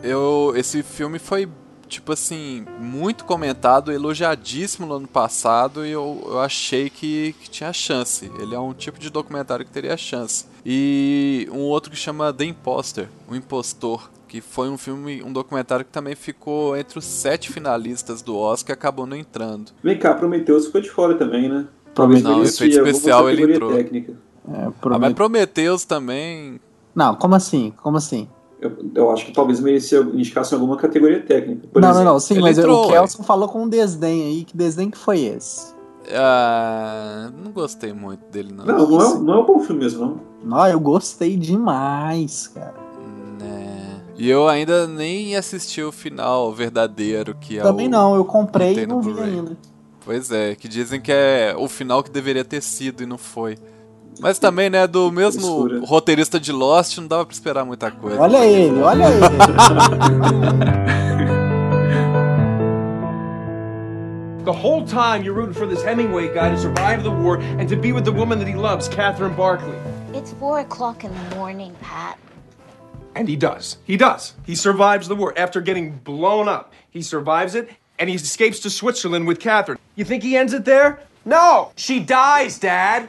Eu, 0.02 0.52
esse 0.56 0.82
filme 0.82 1.18
foi 1.18 1.46
tipo 1.92 2.12
assim, 2.12 2.64
muito 2.80 3.24
comentado, 3.24 3.92
elogiadíssimo 3.92 4.86
no 4.86 4.94
ano 4.94 5.08
passado 5.08 5.84
e 5.84 5.90
eu, 5.90 6.22
eu 6.26 6.40
achei 6.40 6.88
que, 6.88 7.34
que 7.40 7.50
tinha 7.50 7.72
chance. 7.72 8.30
Ele 8.40 8.54
é 8.54 8.58
um 8.58 8.72
tipo 8.72 8.98
de 8.98 9.10
documentário 9.10 9.64
que 9.64 9.70
teria 9.70 9.96
chance. 9.96 10.46
E 10.64 11.46
um 11.52 11.58
outro 11.60 11.90
que 11.90 11.96
chama 11.96 12.32
The 12.32 12.44
Imposter, 12.44 13.08
O 13.28 13.34
Impostor, 13.36 14.10
que 14.26 14.40
foi 14.40 14.70
um 14.70 14.78
filme, 14.78 15.22
um 15.22 15.30
documentário 15.32 15.84
que 15.84 15.90
também 15.90 16.14
ficou 16.14 16.74
entre 16.76 16.98
os 16.98 17.04
sete 17.04 17.52
finalistas 17.52 18.22
do 18.22 18.36
Oscar 18.36 18.72
e 18.74 18.78
acabou 18.78 19.04
não 19.06 19.16
entrando. 19.16 19.72
Vem 19.82 19.98
cá, 19.98 20.14
Prometheus 20.14 20.66
ficou 20.66 20.80
de 20.80 20.88
fora 20.88 21.14
também, 21.16 21.48
né? 21.50 21.66
Talvez 21.94 22.22
não, 22.22 22.42
efeito 22.42 22.78
especial 22.78 23.28
ele 23.28 23.52
entrou. 23.52 23.74
Técnica. 23.74 24.14
É, 24.48 24.70
Promet... 24.80 24.96
ah, 24.96 24.98
mas 24.98 25.12
Prometheus 25.12 25.84
também. 25.84 26.58
Não, 26.94 27.14
como 27.14 27.34
assim? 27.34 27.72
Como 27.76 27.98
assim? 27.98 28.26
Eu, 28.62 28.72
eu, 28.94 29.10
acho 29.10 29.26
que 29.26 29.32
talvez 29.32 29.58
indicasse 29.60 30.54
alguma 30.54 30.76
categoria 30.76 31.20
técnica. 31.20 31.68
não, 31.74 31.80
exemplo. 31.80 32.04
não, 32.04 32.12
não, 32.12 32.20
sim, 32.20 32.34
ele 32.34 32.42
mas 32.44 32.56
entrou, 32.56 32.84
o 32.86 32.88
Kelson 32.90 33.24
falou 33.24 33.48
com 33.48 33.64
um 33.64 33.68
desdém 33.68 34.22
aí. 34.22 34.44
Que 34.44 34.56
desdém 34.56 34.88
que 34.88 34.96
foi 34.96 35.22
esse? 35.24 35.74
Ah, 36.12 37.30
não 37.44 37.50
gostei 37.50 37.92
muito 37.92 38.24
dele, 38.30 38.52
não. 38.54 38.64
Não, 38.64 38.88
não 38.88 39.02
é, 39.02 39.18
não 39.18 39.34
é 39.34 39.38
um 39.40 39.44
bom 39.46 39.60
filme 39.60 39.82
mesmo, 39.82 40.04
não. 40.06 40.20
Não, 40.58 40.66
eu 40.68 40.78
gostei 40.78 41.36
demais, 41.36 42.46
cara. 42.46 42.74
Né. 43.40 44.00
E 44.16 44.30
eu 44.30 44.48
ainda 44.48 44.86
nem 44.86 45.34
assisti 45.36 45.82
o 45.82 45.90
final 45.90 46.52
verdadeiro 46.54 47.34
que 47.34 47.58
é 47.58 47.62
Também 47.62 47.88
não, 47.88 48.14
eu 48.14 48.24
comprei 48.24 48.74
e 48.78 48.86
não 48.86 49.02
vi 49.02 49.18
ainda. 49.20 49.56
Pois 50.04 50.30
é, 50.30 50.54
que 50.54 50.68
dizem 50.68 51.00
que 51.00 51.10
é 51.10 51.54
o 51.58 51.66
final 51.68 52.00
que 52.00 52.10
deveria 52.10 52.44
ter 52.44 52.62
sido 52.62 53.02
e 53.02 53.06
não 53.06 53.18
foi. 53.18 53.56
Mas 54.20 54.38
também, 54.38 54.68
né, 54.68 54.86
do 54.86 55.10
mesmo 55.10 55.40
Escura. 55.40 55.80
roteirista 55.84 56.38
de 56.38 56.52
Lost, 56.52 56.96
não 56.98 57.06
dava 57.06 57.24
pra 57.24 57.32
esperar 57.32 57.64
muita 57.64 57.90
coisa. 57.90 58.20
Olha 58.20 58.44
ele, 58.44 58.80
olha 58.80 59.04
ele. 59.04 59.20
The 64.44 64.50
whole 64.52 64.84
time 64.84 65.22
you're 65.24 65.34
rooting 65.36 65.54
for 65.54 65.66
this 65.68 65.84
Hemingway 65.84 66.26
guy 66.34 66.50
to 66.50 66.58
survive 66.58 67.04
the 67.04 67.10
war 67.12 67.36
and 67.58 67.68
to 67.68 67.76
be 67.76 67.92
with 67.92 68.04
the 68.04 68.10
woman 68.10 68.40
that 68.40 68.48
he 68.48 68.54
loves, 68.56 68.88
Catherine 68.88 69.34
Barkley. 69.36 69.76
It's 70.14 70.32
four 70.32 70.58
o'clock 70.58 71.04
in 71.04 71.12
the 71.14 71.36
morning, 71.36 71.72
Pat. 71.80 72.18
And 73.14 73.28
he 73.28 73.36
does. 73.36 73.76
He 73.84 73.96
does. 73.96 74.34
He 74.44 74.56
survives 74.56 75.06
the 75.06 75.14
war 75.14 75.32
after 75.36 75.60
getting 75.60 75.92
blown 76.02 76.48
up. 76.48 76.72
He 76.90 77.02
survives 77.02 77.54
it 77.54 77.70
and 78.00 78.08
he 78.10 78.16
escapes 78.16 78.58
to 78.60 78.70
Switzerland 78.70 79.28
with 79.28 79.38
Catherine. 79.38 79.78
You 79.94 80.04
think 80.04 80.24
he 80.24 80.36
ends 80.36 80.52
it 80.52 80.64
there? 80.64 80.98
No! 81.24 81.70
She 81.76 82.00
dies, 82.00 82.58
Dad! 82.58 83.08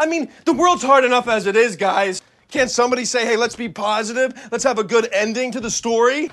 I 0.00 0.06
mean, 0.06 0.30
the 0.46 0.54
world's 0.54 0.82
hard 0.82 1.04
enough 1.04 1.28
as 1.28 1.46
it 1.46 1.54
is, 1.56 1.76
guys. 1.76 2.22
Can't 2.48 2.70
somebody 2.70 3.04
say, 3.04 3.26
hey, 3.26 3.36
let's 3.36 3.54
be 3.54 3.68
positive? 3.68 4.32
Let's 4.50 4.64
have 4.64 4.78
a 4.78 4.82
good 4.84 5.12
ending 5.12 5.52
to 5.52 5.60
the 5.60 5.70
story? 5.70 6.30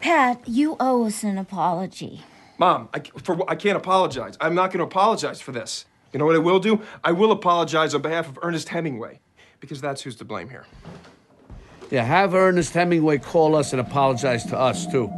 Pat, 0.00 0.40
you 0.48 0.76
owe 0.78 1.06
us 1.06 1.24
an 1.24 1.36
apology. 1.36 2.22
Mom, 2.58 2.88
I, 2.94 3.00
for, 3.24 3.48
I 3.50 3.56
can't 3.56 3.76
apologize. 3.76 4.38
I'm 4.40 4.54
not 4.54 4.68
going 4.70 4.78
to 4.78 4.84
apologize 4.84 5.40
for 5.40 5.50
this. 5.50 5.84
You 6.12 6.20
know 6.20 6.26
what 6.26 6.36
I 6.36 6.38
will 6.38 6.60
do? 6.60 6.80
I 7.02 7.10
will 7.10 7.32
apologize 7.32 7.92
on 7.92 8.02
behalf 8.02 8.28
of 8.28 8.38
Ernest 8.40 8.68
Hemingway, 8.68 9.18
because 9.58 9.80
that's 9.80 10.02
who's 10.02 10.16
to 10.16 10.24
blame 10.24 10.48
here. 10.48 10.66
Yeah, 11.90 12.04
have 12.04 12.34
Ernest 12.34 12.72
Hemingway 12.72 13.18
call 13.18 13.56
us 13.56 13.72
and 13.72 13.80
apologize 13.80 14.44
to 14.46 14.56
us, 14.56 14.86
too. 14.86 15.12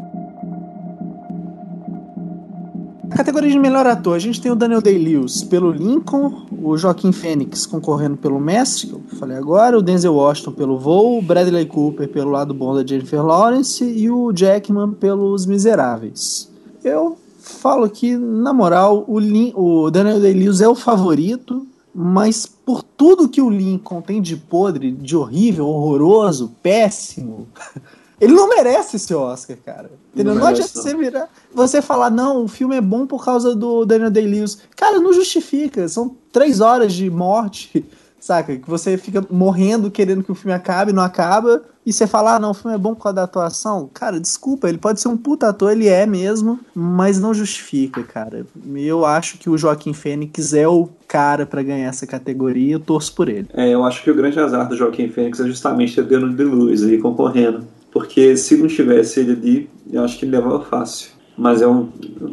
Categoria 3.16 3.49
de 3.52 3.61
melhor 3.61 3.87
ator, 3.87 4.16
a 4.16 4.18
gente 4.18 4.40
tem 4.40 4.50
o 4.50 4.56
Daniel 4.56 4.83
Day-Lewis 4.83 5.44
pelo 5.44 5.71
Lincoln, 5.71 6.47
o 6.61 6.76
Joaquim 6.76 7.12
Fênix 7.12 7.64
concorrendo 7.64 8.16
pelo 8.16 8.40
Mestre, 8.40 8.88
que 8.88 8.92
eu 8.94 9.00
falei 9.21 9.37
agora, 9.37 9.78
o 9.78 9.83
Denzel 9.83 10.14
Washington 10.14 10.50
pelo 10.50 10.76
Voo, 10.76 11.18
o 11.18 11.23
Bradley 11.23 11.64
Cooper 11.64 12.09
pelo 12.09 12.33
Lado 12.33 12.52
Bom 12.52 12.75
da 12.75 12.85
Jennifer 12.85 13.23
Lawrence 13.25 13.85
e 13.85 14.11
o 14.11 14.33
Jackman 14.35 14.94
pelos 14.94 15.47
Miseráveis. 15.47 16.50
Eu 16.83 17.16
falo 17.38 17.88
que, 17.88 18.16
na 18.16 18.52
moral, 18.52 19.04
o, 19.06 19.16
Lin 19.21 19.52
o 19.54 19.92
Daniel 19.92 20.18
Day-Lewis 20.18 20.61
é 20.61 20.66
o 20.68 20.75
favorito, 20.75 21.64
mas 21.94 22.47
por 22.47 22.83
tudo 22.83 23.28
que 23.28 23.40
o 23.40 23.49
Lincoln 23.49 24.00
tem 24.02 24.21
de 24.21 24.35
podre, 24.37 24.90
de 24.90 25.14
horrível, 25.16 25.68
horroroso, 25.68 26.50
péssimo... 26.61 27.47
Ele 28.25 28.33
não 28.33 28.49
merece 28.49 28.97
esse 28.97 29.14
Oscar, 29.14 29.54
cara. 29.59 29.90
Entendeu? 30.14 30.35
Não, 30.35 30.47
adianta 30.47 30.71
você 30.73 30.97
virar. 30.97 31.28
Você 31.54 31.83
falar, 31.83 32.09
não, 32.09 32.45
o 32.45 32.49
filme 32.49 32.75
é 32.75 32.81
bom 32.81 33.07
por 33.07 33.23
causa 33.23 33.54
do 33.54 33.85
Daniel 33.85 34.11
Day-Lewis. 34.11 34.61
Cara, 34.75 34.99
não 34.99 35.12
justifica. 35.12 35.87
São 35.88 36.16
três 36.33 36.62
horas 36.62 36.95
de 36.95 37.11
morte, 37.11 37.85
saca? 38.19 38.57
Que 38.57 38.66
você 38.69 38.97
fica 38.97 39.23
morrendo 39.31 39.90
querendo 39.90 40.23
que 40.23 40.33
o 40.33 40.35
filme 40.35 40.54
acabe, 40.54 40.90
não 40.90 41.02
acaba. 41.02 41.61
E 41.85 41.93
você 41.93 42.07
falar 42.07 42.37
ah, 42.37 42.38
não, 42.38 42.52
o 42.52 42.54
filme 42.54 42.75
é 42.75 42.78
bom 42.78 42.95
por 42.95 43.02
causa 43.02 43.16
da 43.16 43.25
atuação. 43.25 43.90
Cara, 43.93 44.19
desculpa, 44.19 44.71
ele 44.71 44.78
pode 44.78 45.02
ser 45.02 45.09
um 45.09 45.19
puta 45.19 45.50
ator, 45.50 45.71
ele 45.71 45.87
é 45.88 46.07
mesmo. 46.07 46.59
Mas 46.75 47.21
não 47.21 47.35
justifica, 47.35 48.02
cara. 48.04 48.47
Eu 48.75 49.04
acho 49.04 49.37
que 49.37 49.50
o 49.50 49.59
Joaquim 49.59 49.93
Fênix 49.93 50.54
é 50.54 50.66
o 50.66 50.88
cara 51.07 51.45
para 51.45 51.62
ganhar 51.62 51.88
essa 51.88 52.07
categoria 52.07 52.69
e 52.69 52.73
eu 52.73 52.81
torço 52.81 53.14
por 53.14 53.28
ele. 53.28 53.49
É, 53.52 53.69
eu 53.69 53.85
acho 53.85 54.02
que 54.02 54.11
o 54.11 54.14
grande 54.14 54.40
azar 54.40 54.66
do 54.66 54.75
Joaquim 54.78 55.11
Fênix 55.11 55.40
é 55.40 55.45
justamente 55.45 56.00
o 56.00 56.07
Daniel 56.07 56.31
Day-Lewis 56.33 56.83
ali 56.83 56.97
concorrendo. 56.97 57.75
Porque 57.95 58.37
se 58.37 58.57
não 58.57 58.67
tivesse 58.67 59.21
ele 59.21 59.31
ali, 59.33 59.71
eu 59.93 60.03
acho 60.03 60.19
que 60.19 60.25
ele 60.25 60.33
levava 60.33 60.61
fácil. 60.65 61.11
Mas 61.39 61.63
é 61.63 61.69
um, 61.69 61.89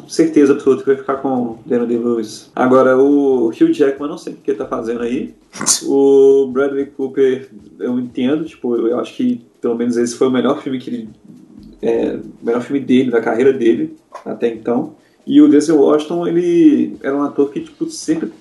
certeza 0.07 0.53
absoluta 0.53 0.81
que 0.81 0.87
vai 0.89 0.97
ficar 0.97 1.17
com 1.17 1.29
o 1.29 1.59
Daniel 1.67 1.87
Day-Lewis. 1.87 2.49
Agora, 2.55 2.97
o 2.97 3.49
Hugh 3.49 3.71
Jackman, 3.71 4.09
não 4.09 4.17
sei 4.17 4.33
o 4.33 4.37
que 4.37 4.49
ele 4.49 4.57
tá 4.57 4.65
fazendo 4.67 5.03
aí. 5.03 5.35
O 5.85 6.47
Bradley 6.51 6.87
Cooper, 6.87 7.47
eu 7.77 7.99
entendo, 7.99 8.43
tipo, 8.43 8.75
eu 8.75 8.99
acho 8.99 9.15
que 9.15 9.41
pelo 9.61 9.75
menos 9.75 9.97
esse 9.97 10.15
foi 10.15 10.29
o 10.29 10.31
melhor 10.31 10.59
filme 10.63 10.79
que 10.79 10.89
ele. 10.89 11.09
É, 11.79 12.15
o 12.41 12.45
melhor 12.45 12.61
filme 12.61 12.79
dele, 12.79 13.11
da 13.11 13.21
carreira 13.21 13.53
dele, 13.53 13.95
até 14.25 14.47
então. 14.47 14.95
E 15.27 15.39
o 15.43 15.47
Denzel 15.47 15.79
Washington, 15.79 16.27
ele 16.27 16.95
era 17.03 17.15
um 17.15 17.21
ator 17.23 17.51
que, 17.51 17.59
tipo, 17.59 17.87
sempre, 17.87 18.31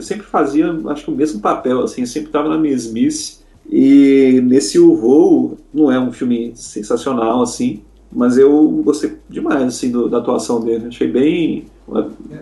sempre 0.00 0.24
fazia, 0.26 0.70
acho 0.86 1.04
que 1.04 1.10
o 1.10 1.14
mesmo 1.14 1.40
papel, 1.40 1.80
assim, 1.82 2.06
sempre 2.06 2.30
tava 2.30 2.48
na 2.48 2.58
mesmice 2.58 3.38
e 3.70 4.40
nesse 4.44 4.78
O 4.78 4.96
Voo, 4.96 5.58
não 5.72 5.92
é 5.92 6.00
um 6.00 6.10
filme 6.10 6.52
sensacional 6.56 7.42
assim, 7.42 7.82
mas 8.10 8.38
eu 8.38 8.66
gostei 8.82 9.18
demais 9.28 9.62
assim, 9.62 9.90
do, 9.90 10.08
da 10.08 10.18
atuação 10.18 10.60
dele. 10.60 10.86
Achei 10.86 11.06
bem. 11.08 11.66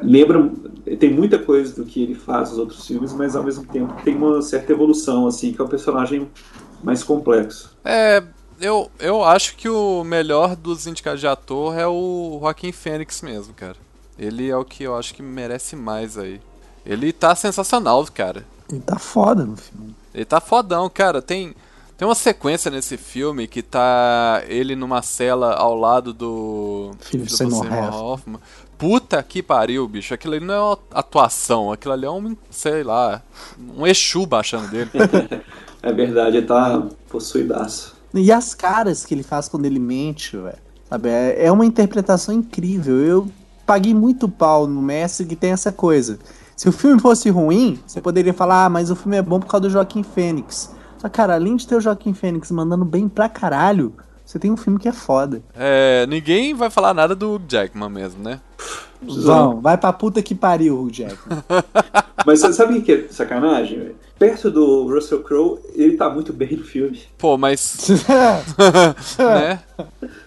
Lembra. 0.03 0.49
Tem 1.01 1.13
muita 1.13 1.37
coisa 1.41 1.75
do 1.75 1.85
que 1.85 2.01
ele 2.01 2.15
faz 2.15 2.51
nos 2.51 2.59
outros 2.59 2.87
filmes, 2.87 3.13
mas 3.13 3.35
ao 3.35 3.43
mesmo 3.43 3.67
tempo 3.67 3.93
tem 4.05 4.15
uma 4.15 4.41
certa 4.41 4.71
evolução, 4.71 5.27
assim, 5.27 5.53
que 5.53 5.61
é 5.61 5.65
um 5.65 5.69
personagem 5.69 6.29
mais 6.83 7.03
complexo. 7.03 7.77
É. 7.85 8.23
Eu, 8.59 8.91
eu 8.99 9.23
acho 9.23 9.55
que 9.55 9.69
o 9.69 10.03
melhor 10.03 10.57
dos 10.57 10.87
indicados 10.87 11.21
de 11.21 11.27
ator 11.27 11.77
é 11.79 11.87
o 11.87 12.39
Joaquim 12.41 12.73
Fênix 12.73 13.21
mesmo, 13.21 13.53
cara. 13.53 13.77
Ele 14.19 14.49
é 14.49 14.57
o 14.57 14.65
que 14.65 14.83
eu 14.83 14.97
acho 14.97 15.13
que 15.15 15.21
merece 15.23 15.77
mais 15.77 16.17
aí. 16.17 16.41
Ele 16.87 17.13
tá 17.13 17.35
sensacional, 17.35 18.03
cara. 18.15 18.47
Ele 18.71 18.81
tá 18.81 18.99
foda 18.99 19.45
no 19.45 19.57
filme. 19.57 19.95
Ele 20.15 20.25
tá 20.25 20.41
fodão, 20.41 20.89
cara. 20.89 21.23
Tem, 21.23 21.55
tem 21.97 22.07
uma 22.09 22.15
sequência 22.15 22.71
nesse 22.71 22.97
filme 22.97 23.47
que 23.47 23.63
tá 23.63 24.43
ele 24.49 24.75
numa 24.75 25.03
cela 25.03 25.53
ao 25.55 25.79
lado 25.79 26.13
do. 26.13 26.91
Philip 27.01 27.31
Seymour 27.31 27.67
é. 27.67 27.91
Hoffman. 27.91 28.41
Puta 28.77 29.23
que 29.23 29.43
pariu, 29.43 29.87
bicho. 29.89 30.13
Aquilo 30.13 30.35
ali 30.35 30.45
não 30.45 30.55
é 30.55 30.61
uma 30.61 30.79
atuação. 30.93 31.73
Aquilo 31.73 31.95
ali 31.95 32.05
é 32.07 32.11
um, 32.11 32.37
sei 32.51 32.83
lá, 32.83 33.23
um 33.77 33.87
Exu 33.87 34.27
baixando 34.27 34.69
dele. 34.69 34.91
é 35.83 35.93
verdade, 35.93 36.39
ele 36.39 36.47
tá 36.47 36.87
possuidaço. 37.09 37.95
E 38.13 38.31
as 38.33 38.55
caras 38.55 39.05
que 39.05 39.15
ele 39.15 39.23
faz 39.23 39.49
quando 39.49 39.65
ele 39.67 39.79
mente, 39.79 40.37
velho. 40.37 40.59
Sabe? 40.91 41.09
É, 41.09 41.47
é 41.47 41.53
uma 41.53 41.65
interpretação 41.65 42.35
incrível. 42.35 42.97
Eu 43.01 43.29
paguei 43.65 43.95
muito 43.95 44.29
pau 44.29 44.67
no 44.67 44.83
Messi 44.83 45.25
que 45.25 45.37
tem 45.37 45.53
essa 45.53 45.73
coisa. 45.73 46.19
Se 46.57 46.71
o 46.71 46.73
filme 46.73 46.99
fosse 46.99 47.29
ruim, 47.29 47.79
você 47.87 48.01
poderia 48.01 48.33
falar, 48.33 48.65
ah, 48.65 48.69
mas 48.71 48.91
o 48.91 48.97
filme 48.97 49.19
é 49.19 49.23
bom 49.23 49.39
por 49.39 49.47
causa 49.47 49.65
do 49.67 49.71
Joaquim 49.71 50.03
Fênix. 50.03 50.75
Só, 50.97 51.07
cara, 51.07 51.35
além 51.35 51.55
de 51.55 51.67
ter 51.67 51.77
o 51.77 51.81
Joaquim 51.83 52.15
Fênix 52.15 52.51
mandando 52.51 52.83
bem 52.83 53.11
pra 53.11 53.29
caralho, 53.29 53.93
você 54.25 54.39
tem 54.39 54.51
um 54.51 54.57
filme 54.57 54.79
que 54.79 54.89
é 54.89 54.93
foda. 54.93 55.43
É, 55.55 56.07
ninguém 56.09 56.55
vai 56.55 56.71
falar 56.71 56.95
nada 56.95 57.15
do 57.15 57.39
Jackman 57.47 57.91
mesmo, 57.91 58.23
né? 58.25 58.41
Não, 59.03 59.61
vai 59.61 59.77
pra 59.77 59.93
puta 59.93 60.23
que 60.23 60.35
pariu 60.35 60.79
o 60.81 60.91
Jackman. 60.91 61.45
mas 62.27 62.41
sabe 62.41 62.79
o 62.79 62.83
que 62.83 62.91
é 62.93 63.05
sacanagem, 63.11 63.79
velho? 63.79 63.97
perto 64.19 64.51
do 64.51 64.89
Russell 64.89 65.23
Crowe, 65.23 65.59
ele 65.75 65.95
tá 65.95 66.09
muito 66.09 66.33
bem 66.33 66.57
no 66.57 66.65
filme. 66.65 67.03
Pô, 67.19 67.37
mas. 67.37 67.87
né? 69.21 69.61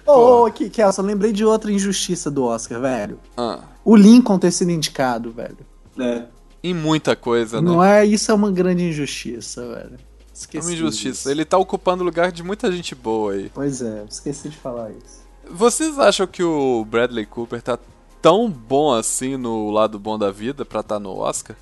Ô, 0.06 0.44
oh, 0.46 0.52
que 0.52 0.70
Kelson, 0.70 1.02
lembrei 1.02 1.32
de 1.34 1.44
outra 1.44 1.72
injustiça 1.72 2.30
do 2.30 2.44
Oscar, 2.44 2.80
velho. 2.80 3.20
Ah. 3.36 3.62
O 3.84 3.96
Lincoln 3.96 4.38
ter 4.38 4.52
sido 4.52 4.70
indicado, 4.70 5.32
velho. 5.32 5.58
É. 6.00 6.26
Em 6.64 6.74
muita 6.74 7.16
coisa, 7.16 7.62
né? 7.62 7.68
Não 7.70 7.84
é, 7.84 8.06
isso 8.06 8.32
é 8.32 8.34
uma 8.34 8.52
grande 8.52 8.84
injustiça, 8.84 9.62
velho. 9.68 9.98
Esqueci. 10.34 10.66
É 10.66 10.70
uma 10.70 10.74
injustiça. 10.76 11.10
Disso. 11.12 11.30
Ele 11.30 11.46
tá 11.46 11.58
ocupando 11.58 12.02
o 12.04 12.06
lugar 12.06 12.32
de 12.32 12.42
muita 12.44 12.72
gente 12.72 12.96
boa 12.96 13.34
aí. 13.34 13.52
Pois 13.54 13.82
é, 13.82 14.04
esqueci 14.10 14.50
de 14.50 14.58
falar 14.58 14.92
isso. 14.92 15.20
Vocês 15.50 15.98
acham 16.00 16.28
que 16.28 16.44
o 16.44 16.86
Bradley 16.86 17.26
Cooper 17.26 17.62
tá 17.62 17.78
tão 18.22 18.50
bom 18.50 18.94
assim 18.94 19.36
no 19.38 19.72
lado 19.72 19.98
bom 20.00 20.18
da 20.18 20.32
vida 20.32 20.64
pra 20.66 20.82
estar 20.82 20.96
tá 20.96 21.00
no 21.00 21.18
Oscar? 21.18 21.56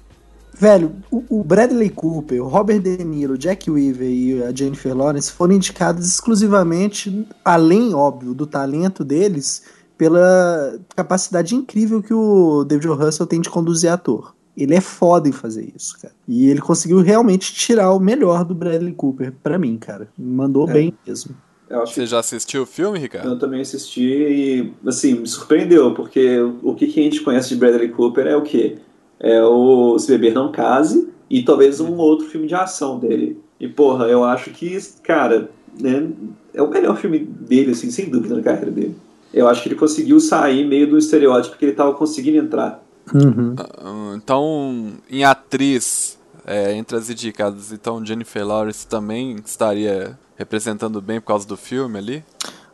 Velho, 0.60 0.96
o 1.12 1.44
Bradley 1.44 1.90
Cooper, 1.92 2.42
o 2.44 2.48
Robert 2.48 2.80
De 2.80 2.98
Niro, 3.04 3.36
o 3.36 3.38
Jack 3.38 3.70
Weaver 3.70 4.10
e 4.10 4.42
a 4.44 4.52
Jennifer 4.54 4.96
Lawrence 4.98 5.32
foram 5.32 5.54
indicados 5.54 6.08
exclusivamente, 6.08 7.28
além, 7.46 7.94
óbvio, 7.94 8.34
do 8.34 8.48
talento 8.48 9.04
deles, 9.06 9.62
pela 9.98 10.80
capacidade 10.96 11.56
incrível 11.56 12.02
que 12.02 12.14
o 12.14 12.64
David 12.64 12.88
o. 12.90 12.94
Russell 12.94 13.26
tem 13.26 13.42
de 13.42 13.50
conduzir 13.50 13.92
ator. 13.92 14.36
Ele 14.56 14.76
é 14.76 14.82
foda 14.82 15.28
em 15.28 15.32
fazer 15.32 15.72
isso, 15.76 15.98
cara. 16.02 16.14
E 16.28 16.48
ele 16.50 16.62
conseguiu 16.62 17.00
realmente 17.00 17.54
tirar 17.54 17.92
o 17.94 18.00
melhor 18.00 18.44
do 18.46 18.56
Bradley 18.56 18.94
Cooper, 18.94 19.34
para 19.44 19.58
mim, 19.58 19.78
cara. 19.78 20.08
Mandou 20.18 20.70
é. 20.70 20.74
bem 20.74 20.94
mesmo. 21.06 21.36
Você 21.70 22.02
que... 22.02 22.06
já 22.08 22.20
assistiu 22.20 22.64
o 22.64 22.66
filme, 22.66 22.98
Ricardo? 22.98 23.28
Eu 23.30 23.38
também 23.40 23.62
assisti 23.62 24.02
e, 24.04 24.74
assim, 24.88 25.16
me 25.16 25.28
surpreendeu, 25.28 25.94
porque 25.94 26.40
o 26.64 26.74
que, 26.74 26.88
que 26.88 27.00
a 27.00 27.04
gente 27.04 27.22
conhece 27.22 27.50
de 27.50 27.56
Bradley 27.56 27.90
Cooper 27.90 28.26
é 28.26 28.36
o 28.36 28.42
quê? 28.42 28.78
É 29.20 29.44
o 29.44 29.98
Se 30.00 30.08
Beber 30.08 30.34
Não 30.34 30.52
Case 30.52 31.08
e 31.30 31.44
talvez 31.44 31.80
um 31.80 31.96
outro 31.98 32.28
filme 32.28 32.48
de 32.48 32.56
ação 32.56 32.98
dele. 32.98 33.38
E, 33.60 33.68
porra, 33.68 34.06
eu 34.06 34.24
acho 34.24 34.50
que, 34.52 34.78
cara, 35.04 35.52
né, 35.80 36.08
é 36.54 36.64
o 36.64 36.70
melhor 36.70 36.98
filme 36.98 37.20
dele, 37.20 37.72
assim, 37.72 37.92
sem 37.92 38.10
dúvida, 38.10 38.36
na 38.36 38.42
carreira 38.42 38.72
dele 38.72 38.96
eu 39.38 39.48
acho 39.48 39.62
que 39.62 39.68
ele 39.70 39.76
conseguiu 39.76 40.20
sair 40.20 40.66
meio 40.66 40.90
do 40.90 40.98
estereótipo 40.98 41.56
que 41.58 41.66
ele 41.66 41.72
estava 41.74 41.94
conseguindo 41.94 42.38
entrar. 42.38 42.82
Uhum. 43.14 43.54
Ah, 43.58 43.68
ah, 43.78 44.14
então, 44.16 44.94
em 45.10 45.24
atriz, 45.24 46.18
é, 46.46 46.74
entre 46.74 46.98
as 46.98 47.10
indicadas, 47.10 47.72
então 47.72 48.04
Jennifer 48.04 48.46
Lawrence 48.46 48.86
também 48.88 49.36
estaria 49.46 50.18
representando 50.36 51.00
bem 51.02 51.22
por 51.22 51.28
causa 51.28 51.48
do 51.48 51.56
filme 51.56 51.98
ali? 52.00 52.26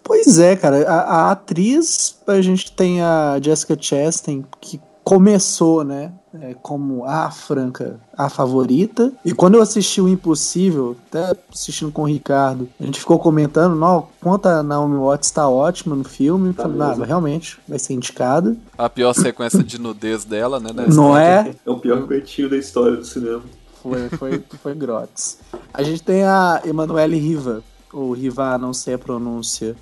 Pois 0.01 0.39
é, 0.39 0.55
cara. 0.55 0.87
A, 0.89 1.01
a 1.27 1.31
atriz, 1.31 2.17
a 2.27 2.39
gente 2.41 2.71
tem 2.71 3.01
a 3.01 3.37
Jessica 3.41 3.77
Chastain, 3.79 4.45
que 4.61 4.79
começou, 5.03 5.83
né? 5.83 6.13
é, 6.41 6.55
como 6.61 7.05
a 7.05 7.29
franca, 7.29 7.99
a 8.17 8.29
favorita. 8.29 9.11
E 9.23 9.33
quando 9.33 9.55
eu 9.55 9.61
assisti 9.61 10.01
o 10.01 10.07
Impossível, 10.09 10.95
até 11.09 11.35
assistindo 11.53 11.91
com 11.91 12.03
o 12.03 12.07
Ricardo, 12.07 12.67
a 12.79 12.83
gente 12.85 12.99
ficou 12.99 13.19
comentando, 13.19 13.75
não, 13.75 14.07
quanto 14.19 14.47
a 14.47 14.63
Naomi 14.63 14.97
Watts 14.97 15.29
está 15.29 15.47
ótima 15.47 15.95
no 15.95 16.03
filme. 16.03 16.53
Tá 16.53 16.63
falei, 16.63 16.81
ah, 16.81 17.05
realmente, 17.05 17.59
vai 17.67 17.77
ser 17.77 17.93
indicada. 17.93 18.55
A 18.77 18.89
pior 18.89 19.13
sequência 19.13 19.63
de 19.63 19.79
nudez 19.79 20.23
dela, 20.25 20.59
né? 20.59 20.71
né? 20.73 20.87
Não 20.89 21.15
é? 21.17 21.53
É 21.65 21.69
o 21.69 21.77
pior 21.79 22.05
coitinho 22.07 22.49
da 22.49 22.57
história 22.57 22.97
do 22.97 23.05
cinema. 23.05 23.43
Foi, 23.81 24.09
foi, 24.09 24.43
foi 24.61 24.73
grotes. 24.73 25.37
A 25.73 25.83
gente 25.83 26.01
tem 26.01 26.23
a 26.23 26.61
Emanuele 26.65 27.17
Riva, 27.17 27.61
ou 27.91 28.13
Riva, 28.13 28.57
não 28.57 28.73
sei 28.73 28.93
a 28.93 28.97
pronúncia, 28.97 29.75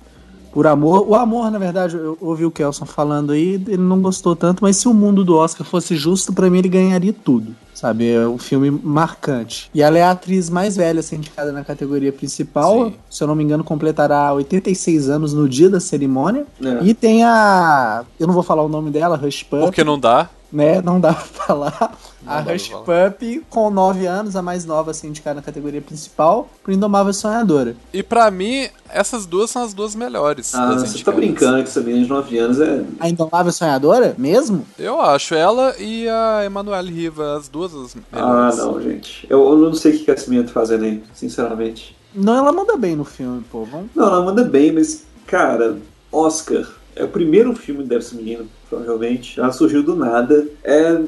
por 0.52 0.66
amor. 0.66 1.04
O 1.08 1.14
amor, 1.14 1.50
na 1.50 1.58
verdade, 1.58 1.96
eu 1.96 2.16
ouvi 2.20 2.44
o 2.44 2.50
Kelson 2.50 2.84
falando 2.84 3.32
aí, 3.32 3.60
ele 3.66 3.76
não 3.78 4.00
gostou 4.00 4.36
tanto, 4.36 4.62
mas 4.62 4.76
se 4.76 4.86
o 4.86 4.92
mundo 4.94 5.24
do 5.24 5.34
Oscar 5.34 5.66
fosse 5.66 5.96
justo, 5.96 6.32
para 6.32 6.48
mim 6.50 6.58
ele 6.58 6.68
ganharia 6.68 7.12
tudo. 7.12 7.54
Sabe, 7.74 8.12
é 8.12 8.28
um 8.28 8.38
filme 8.38 8.70
marcante. 8.70 9.68
E 9.74 9.82
ela 9.82 9.98
é 9.98 10.02
a 10.02 10.12
atriz 10.12 10.48
mais 10.48 10.76
velha 10.76 10.98
a 10.98 11.00
assim, 11.00 11.08
ser 11.10 11.16
indicada 11.16 11.50
na 11.50 11.64
categoria 11.64 12.12
principal. 12.12 12.86
Sim. 12.86 12.94
Se 13.10 13.24
eu 13.24 13.26
não 13.26 13.34
me 13.34 13.42
engano, 13.42 13.64
completará 13.64 14.32
86 14.34 15.08
anos 15.08 15.32
no 15.32 15.48
dia 15.48 15.68
da 15.68 15.80
cerimônia. 15.80 16.46
É. 16.62 16.84
E 16.86 16.94
tem 16.94 17.24
a. 17.24 18.04
Eu 18.20 18.28
não 18.28 18.34
vou 18.34 18.44
falar 18.44 18.62
o 18.62 18.68
nome 18.68 18.90
dela, 18.90 19.20
Hush 19.26 19.42
Porque 19.44 19.82
não 19.82 19.98
dá 19.98 20.28
né? 20.52 20.80
Não 20.82 21.00
dá 21.00 21.14
pra 21.14 21.22
falar. 21.22 21.98
Não 22.24 22.32
a 22.32 22.40
Rush 22.40 22.68
Pump, 22.68 23.44
com 23.48 23.70
9 23.70 24.06
anos, 24.06 24.36
a 24.36 24.42
mais 24.42 24.64
nova 24.64 24.90
a 24.90 24.92
assim, 24.92 25.08
indicar 25.08 25.34
na 25.34 25.42
categoria 25.42 25.80
principal, 25.80 26.48
pro 26.62 26.72
Indomável 26.72 27.12
Sonhadora. 27.12 27.74
E 27.92 28.02
para 28.02 28.30
mim, 28.30 28.68
essas 28.88 29.26
duas 29.26 29.50
são 29.50 29.62
as 29.64 29.72
duas 29.74 29.94
melhores. 29.94 30.54
Ah, 30.54 30.74
você 30.76 31.02
tá 31.02 31.10
brincando 31.10 31.56
que 31.62 31.68
essa 31.68 31.80
menina 31.80 32.04
de 32.04 32.10
9 32.10 32.38
anos 32.38 32.60
é. 32.60 32.84
A 33.00 33.08
Indomável 33.08 33.50
Sonhadora? 33.50 34.14
Mesmo? 34.18 34.64
Eu 34.78 35.00
acho. 35.00 35.34
Ela 35.34 35.74
e 35.78 36.06
a 36.08 36.44
Emanuele 36.44 36.92
Riva, 36.92 37.36
as 37.36 37.48
duas 37.48 37.74
as 37.74 37.96
ah, 37.96 38.00
melhores. 38.12 38.58
Ah, 38.60 38.66
não, 38.66 38.82
gente. 38.82 39.26
Eu, 39.30 39.48
eu 39.50 39.58
não 39.58 39.72
sei 39.74 39.96
o 39.96 39.98
que 40.04 40.10
a 40.10 40.14
menina 40.28 40.46
tá 40.46 40.52
fazendo 40.52 40.84
aí, 40.84 41.02
sinceramente. 41.14 41.96
Não, 42.14 42.36
ela 42.36 42.52
manda 42.52 42.76
bem 42.76 42.94
no 42.94 43.04
filme, 43.04 43.42
pô. 43.50 43.64
Vamos... 43.64 43.86
Não, 43.94 44.06
ela 44.06 44.20
manda 44.22 44.44
bem, 44.44 44.70
mas, 44.70 45.04
cara, 45.26 45.78
Oscar 46.10 46.66
é 46.94 47.04
o 47.04 47.08
primeiro 47.08 47.54
filme 47.54 47.82
do 47.82 47.88
deve 47.88 48.06
Menino, 48.14 48.46
provavelmente. 48.68 49.38
Ela 49.40 49.52
surgiu 49.52 49.82
do 49.82 49.96
nada. 49.96 50.46
É, 50.62 51.00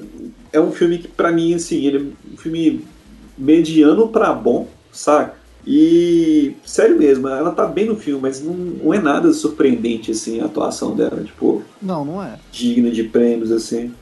é 0.55 0.61
um 0.61 0.73
filme 0.73 0.99
que, 0.99 1.09
para 1.09 1.31
mim, 1.31 1.55
assim, 1.55 1.85
ele 1.87 1.99
é 1.99 2.33
um 2.33 2.37
filme 2.39 2.85
mediano 3.37 4.09
para 4.09 4.33
bom, 4.33 4.67
saca? 4.91 5.35
E, 5.67 6.55
sério 6.65 6.97
mesmo, 6.99 7.27
ela 7.29 7.51
tá 7.51 7.67
bem 7.67 7.87
no 7.87 7.97
filme, 7.97 8.21
mas 8.21 8.43
não, 8.43 8.53
não 8.55 8.93
é 8.95 8.99
nada 9.01 9.33
surpreendente, 9.33 10.11
assim, 10.11 10.41
a 10.41 10.45
atuação 10.47 10.95
dela. 10.95 11.23
Tipo, 11.25 11.63
não, 11.83 12.03
não 12.05 12.23
é. 12.23 12.39
Digna 12.53 12.91
de 12.91 13.03
prêmios, 13.03 13.51
assim. 13.51 13.93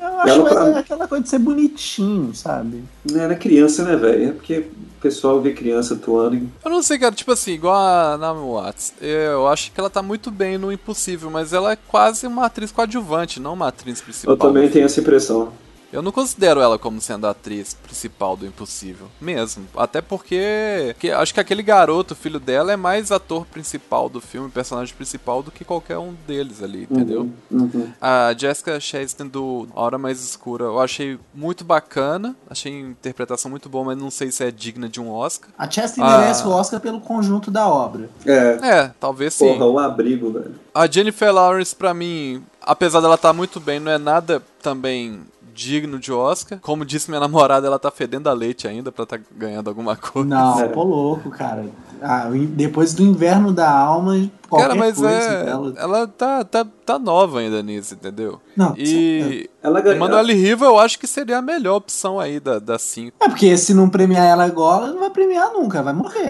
Eu 0.00 0.20
acho 0.20 0.30
ela, 0.34 0.48
pra... 0.48 0.68
é 0.68 0.78
aquela 0.78 1.08
coisa 1.08 1.24
de 1.24 1.30
ser 1.30 1.38
bonitinho, 1.38 2.34
sabe? 2.34 2.82
Era 3.14 3.34
é 3.34 3.36
criança, 3.36 3.84
né, 3.84 3.96
velho? 3.96 4.24
É 4.30 4.32
porque 4.32 4.64
o 4.98 5.00
pessoal 5.02 5.40
vê 5.40 5.52
criança 5.52 5.94
atuando. 5.94 6.36
Em... 6.36 6.52
Eu 6.64 6.70
não 6.70 6.82
sei, 6.82 6.98
cara, 6.98 7.14
tipo 7.14 7.30
assim, 7.32 7.52
igual 7.52 7.76
a 7.76 8.16
Naomi 8.16 8.50
Watts, 8.50 8.94
eu 9.00 9.46
acho 9.46 9.70
que 9.72 9.78
ela 9.78 9.90
tá 9.90 10.02
muito 10.02 10.30
bem 10.30 10.56
no 10.56 10.72
Impossível, 10.72 11.30
mas 11.30 11.52
ela 11.52 11.72
é 11.72 11.76
quase 11.88 12.26
uma 12.26 12.46
atriz 12.46 12.72
coadjuvante, 12.72 13.38
não 13.40 13.52
uma 13.54 13.68
atriz 13.68 14.00
principal. 14.00 14.34
Eu 14.34 14.38
também 14.38 14.68
tenho 14.68 14.86
essa 14.86 15.00
impressão. 15.00 15.52
Eu 15.92 16.02
não 16.02 16.10
considero 16.10 16.60
ela 16.60 16.78
como 16.78 17.00
sendo 17.00 17.26
a 17.26 17.30
atriz 17.30 17.74
principal 17.74 18.36
do 18.36 18.44
Impossível, 18.46 19.06
mesmo. 19.20 19.66
Até 19.76 20.00
porque, 20.00 20.94
acho 21.16 21.32
que 21.32 21.40
aquele 21.40 21.62
garoto, 21.62 22.14
filho 22.14 22.40
dela, 22.40 22.72
é 22.72 22.76
mais 22.76 23.12
ator 23.12 23.46
principal 23.46 24.08
do 24.08 24.20
filme, 24.20 24.50
personagem 24.50 24.94
principal, 24.94 25.42
do 25.42 25.50
que 25.50 25.64
qualquer 25.64 25.96
um 25.98 26.14
deles 26.26 26.62
ali, 26.62 26.86
uhum, 26.90 26.96
entendeu? 26.96 27.20
Uhum, 27.50 27.60
uhum. 27.72 27.92
A 28.00 28.34
Jessica 28.36 28.80
Chastain 28.80 29.28
do 29.28 29.68
Hora 29.74 29.96
Mais 29.98 30.22
Escura 30.22 30.64
eu 30.64 30.80
achei 30.80 31.18
muito 31.34 31.64
bacana, 31.64 32.34
achei 32.50 32.72
a 32.76 32.80
interpretação 32.80 33.50
muito 33.50 33.68
boa, 33.68 33.84
mas 33.84 33.96
não 33.98 34.10
sei 34.10 34.30
se 34.32 34.42
é 34.44 34.50
digna 34.50 34.88
de 34.88 35.00
um 35.00 35.08
Oscar. 35.10 35.50
A 35.58 35.70
Chastain 35.70 36.02
a... 36.02 36.06
Ah. 36.06 36.18
merece 36.18 36.44
o 36.46 36.50
Oscar 36.50 36.80
pelo 36.80 37.00
conjunto 37.00 37.50
da 37.50 37.68
obra. 37.68 38.10
É, 38.24 38.36
é 38.62 38.90
talvez 38.98 39.34
sim. 39.34 39.46
Porra, 39.52 39.66
um 39.66 39.78
abrigo, 39.78 40.32
velho. 40.32 40.54
A 40.74 40.86
Jennifer 40.90 41.32
Lawrence, 41.32 41.74
pra 41.74 41.94
mim, 41.94 42.42
apesar 42.60 43.00
dela 43.00 43.14
estar 43.14 43.28
tá 43.28 43.32
muito 43.34 43.58
bem, 43.60 43.78
não 43.80 43.90
é 43.92 43.98
nada 43.98 44.42
também 44.62 45.20
digno 45.64 45.98
de 45.98 46.12
Oscar. 46.12 46.60
Como 46.60 46.84
disse 46.84 47.08
minha 47.10 47.18
namorada, 47.20 47.66
ela 47.66 47.78
tá 47.78 47.90
fedendo 47.90 48.28
a 48.28 48.32
leite 48.34 48.68
ainda 48.68 48.92
pra 48.92 49.06
tá 49.06 49.18
ganhando 49.34 49.68
alguma 49.68 49.96
coisa. 49.96 50.28
Não, 50.28 50.60
é. 50.60 50.68
pô 50.68 50.84
louco, 50.84 51.30
cara. 51.30 51.64
Ah, 52.02 52.28
depois 52.50 52.92
do 52.92 53.02
inverno 53.02 53.52
da 53.54 53.70
alma, 53.70 54.30
Qualquer 54.50 54.68
cara, 54.68 54.78
mas 54.78 55.02
é, 55.02 55.44
dela. 55.44 55.74
ela 55.76 56.06
tá, 56.06 56.44
tá, 56.44 56.64
tá 56.84 56.98
nova 56.98 57.40
ainda 57.40 57.62
nisso, 57.62 57.94
entendeu? 57.94 58.38
Não, 58.54 58.74
e 58.76 59.48
é. 59.62 59.66
ela 59.66 59.80
ganhou. 59.80 60.06
Riva 60.26 60.66
eu 60.66 60.78
acho 60.78 60.98
que 60.98 61.06
seria 61.06 61.38
a 61.38 61.42
melhor 61.42 61.76
opção 61.76 62.20
aí 62.20 62.38
da 62.38 62.54
5. 62.60 62.66
Da 62.66 62.78
cinco. 62.78 63.16
é 63.20 63.28
porque 63.28 63.56
se 63.56 63.72
não 63.72 63.88
premiar 63.88 64.26
ela 64.26 64.44
agora, 64.44 64.88
não 64.88 65.00
vai 65.00 65.10
premiar 65.10 65.52
nunca, 65.52 65.82
vai 65.82 65.94
morrer. 65.94 66.28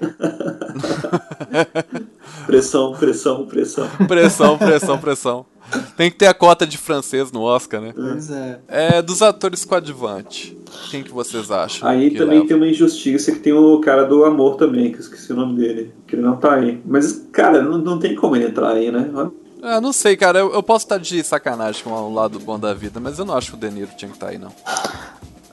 pressão, 2.46 2.92
pressão, 2.94 3.46
pressão. 3.46 3.88
Pressão, 4.06 4.56
pressão, 4.58 4.98
pressão. 4.98 5.46
Tem 5.96 6.11
que 6.11 6.16
ter 6.16 6.26
a 6.26 6.35
cota 6.35 6.66
de 6.66 6.79
francês 6.79 7.33
no 7.33 7.42
Oscar, 7.42 7.81
né? 7.81 7.92
Pois 7.94 8.31
é. 8.31 8.61
é 8.68 9.02
dos 9.02 9.20
atores 9.22 9.64
coadjuvante, 9.64 10.57
quem 10.90 11.02
que 11.02 11.11
vocês 11.11 11.50
acham? 11.50 11.88
Aí 11.88 12.11
também 12.11 12.37
leva? 12.37 12.46
tem 12.48 12.57
uma 12.57 12.68
injustiça 12.68 13.33
que 13.33 13.40
tem 13.40 13.52
o 13.52 13.81
cara 13.81 14.05
do 14.05 14.24
amor 14.24 14.57
também, 14.57 14.90
que 14.92 14.96
eu 14.96 15.00
esqueci 15.00 15.33
o 15.33 15.37
nome 15.37 15.59
dele, 15.59 15.92
que 16.07 16.14
ele 16.14 16.22
não 16.22 16.37
tá 16.37 16.55
aí. 16.55 16.81
Mas, 16.85 17.26
cara, 17.33 17.62
não, 17.62 17.79
não 17.79 17.98
tem 17.98 18.14
como 18.14 18.37
ele 18.37 18.46
entrar 18.46 18.72
aí, 18.72 18.90
né? 18.92 19.11
Ah, 19.62 19.81
não 19.81 19.92
sei, 19.92 20.16
cara. 20.16 20.38
Eu, 20.38 20.52
eu 20.52 20.62
posso 20.62 20.85
estar 20.85 20.98
de 20.98 21.22
sacanagem 21.24 21.83
com 21.83 21.90
o 21.90 22.14
lado 22.14 22.38
bom 22.38 22.59
da 22.59 22.72
vida, 22.72 23.00
mas 23.00 23.18
eu 23.18 23.24
não 23.24 23.37
acho 23.37 23.50
que 23.50 23.57
o 23.57 23.61
De 23.61 23.74
Niro 23.74 23.90
tinha 23.96 24.09
que 24.11 24.16
estar 24.16 24.26
tá 24.26 24.33
aí, 24.33 24.38
não. 24.38 24.52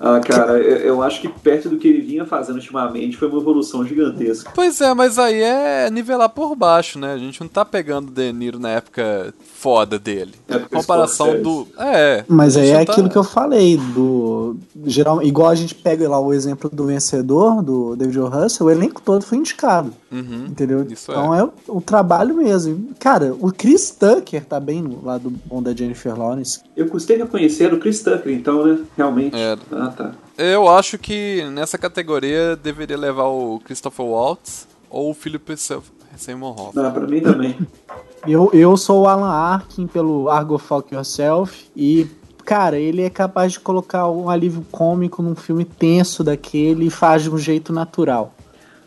Ah, 0.05 0.19
cara, 0.19 0.53
eu, 0.59 0.77
eu, 0.79 1.01
acho 1.03 1.21
que 1.21 1.29
perto 1.29 1.69
do 1.69 1.77
que 1.77 1.87
ele 1.87 2.01
vinha 2.01 2.25
fazendo 2.25 2.55
ultimamente 2.57 3.15
foi 3.15 3.29
uma 3.29 3.39
evolução 3.39 3.85
gigantesca. 3.85 4.51
Pois 4.53 4.81
é, 4.81 4.93
mas 4.93 5.17
aí 5.17 5.41
é 5.41 5.89
nivelar 5.89 6.27
por 6.27 6.55
baixo, 6.55 6.99
né? 6.99 7.13
A 7.13 7.17
gente 7.17 7.39
não 7.39 7.47
tá 7.47 7.63
pegando 7.63 8.09
o 8.09 8.11
De 8.11 8.33
Niro 8.33 8.59
na 8.59 8.69
época 8.71 9.33
foda 9.63 9.97
dele. 9.97 10.33
É 10.49 10.59
comparação 10.59 11.41
do. 11.41 11.65
É. 11.79 12.25
Mas 12.27 12.57
aí 12.57 12.71
é 12.71 12.83
tá... 12.83 12.91
aquilo 12.91 13.09
que 13.09 13.15
eu 13.17 13.23
falei, 13.23 13.77
do. 13.77 14.57
Geral, 14.85 15.23
igual 15.23 15.49
a 15.49 15.55
gente 15.55 15.73
pega 15.73 16.09
lá 16.09 16.19
o 16.19 16.33
exemplo 16.33 16.69
do 16.71 16.85
vencedor, 16.87 17.61
do 17.63 17.95
David 17.95 18.19
o. 18.19 18.27
Russell, 18.27 18.67
o 18.67 18.69
elenco 18.69 19.01
todo 19.01 19.23
foi 19.23 19.37
indicado. 19.37 19.91
Uhum, 20.11 20.45
entendeu? 20.49 20.85
então 20.87 21.33
é, 21.33 21.39
é 21.41 21.49
o, 21.69 21.79
trabalho 21.79 22.35
mesmo. 22.35 22.89
Cara, 22.99 23.33
o 23.39 23.51
Chris 23.53 23.89
Tucker 23.91 24.43
tá 24.45 24.59
bem 24.59 24.81
no 24.81 25.01
lado 25.03 25.31
bom 25.45 25.63
da 25.63 25.73
Jennifer 25.73 26.17
Lawrence. 26.17 26.59
Eu 26.75 26.87
custei 26.87 27.17
reconhecer 27.17 27.73
o 27.73 27.79
Chris 27.79 28.03
Tucker, 28.03 28.33
então, 28.35 28.65
né? 28.65 28.79
Realmente. 28.97 29.35
É. 29.35 29.57
Ah, 29.71 29.87
tá. 29.87 30.11
Eu 30.37 30.67
acho 30.67 30.97
que 30.97 31.41
nessa 31.53 31.77
categoria 31.77 32.55
deveria 32.57 32.97
levar 32.97 33.27
o 33.27 33.59
Christopher 33.63 34.05
Waltz 34.05 34.67
ou 34.89 35.11
o 35.11 35.13
Philip 35.13 35.55
Seymour 36.17 36.59
Hoffman. 36.59 36.85
Ah, 36.85 36.91
pra 36.91 37.07
mim 37.07 37.21
também. 37.21 37.55
Eu, 38.25 38.49
eu 38.53 38.77
sou 38.77 39.01
o 39.01 39.07
Alan 39.07 39.27
Arkin 39.27 39.85
pelo 39.85 40.29
Argo 40.29 40.57
Fuck 40.57 40.93
Yourself 40.95 41.65
e 41.75 42.07
cara, 42.45 42.79
ele 42.79 43.01
é 43.01 43.09
capaz 43.09 43.51
de 43.53 43.59
colocar 43.59 44.09
um 44.09 44.29
alívio 44.29 44.65
cômico 44.71 45.21
num 45.21 45.35
filme 45.35 45.65
tenso 45.65 46.23
daquele 46.23 46.87
e 46.87 46.89
faz 46.89 47.23
de 47.23 47.29
um 47.29 47.37
jeito 47.37 47.73
natural. 47.73 48.33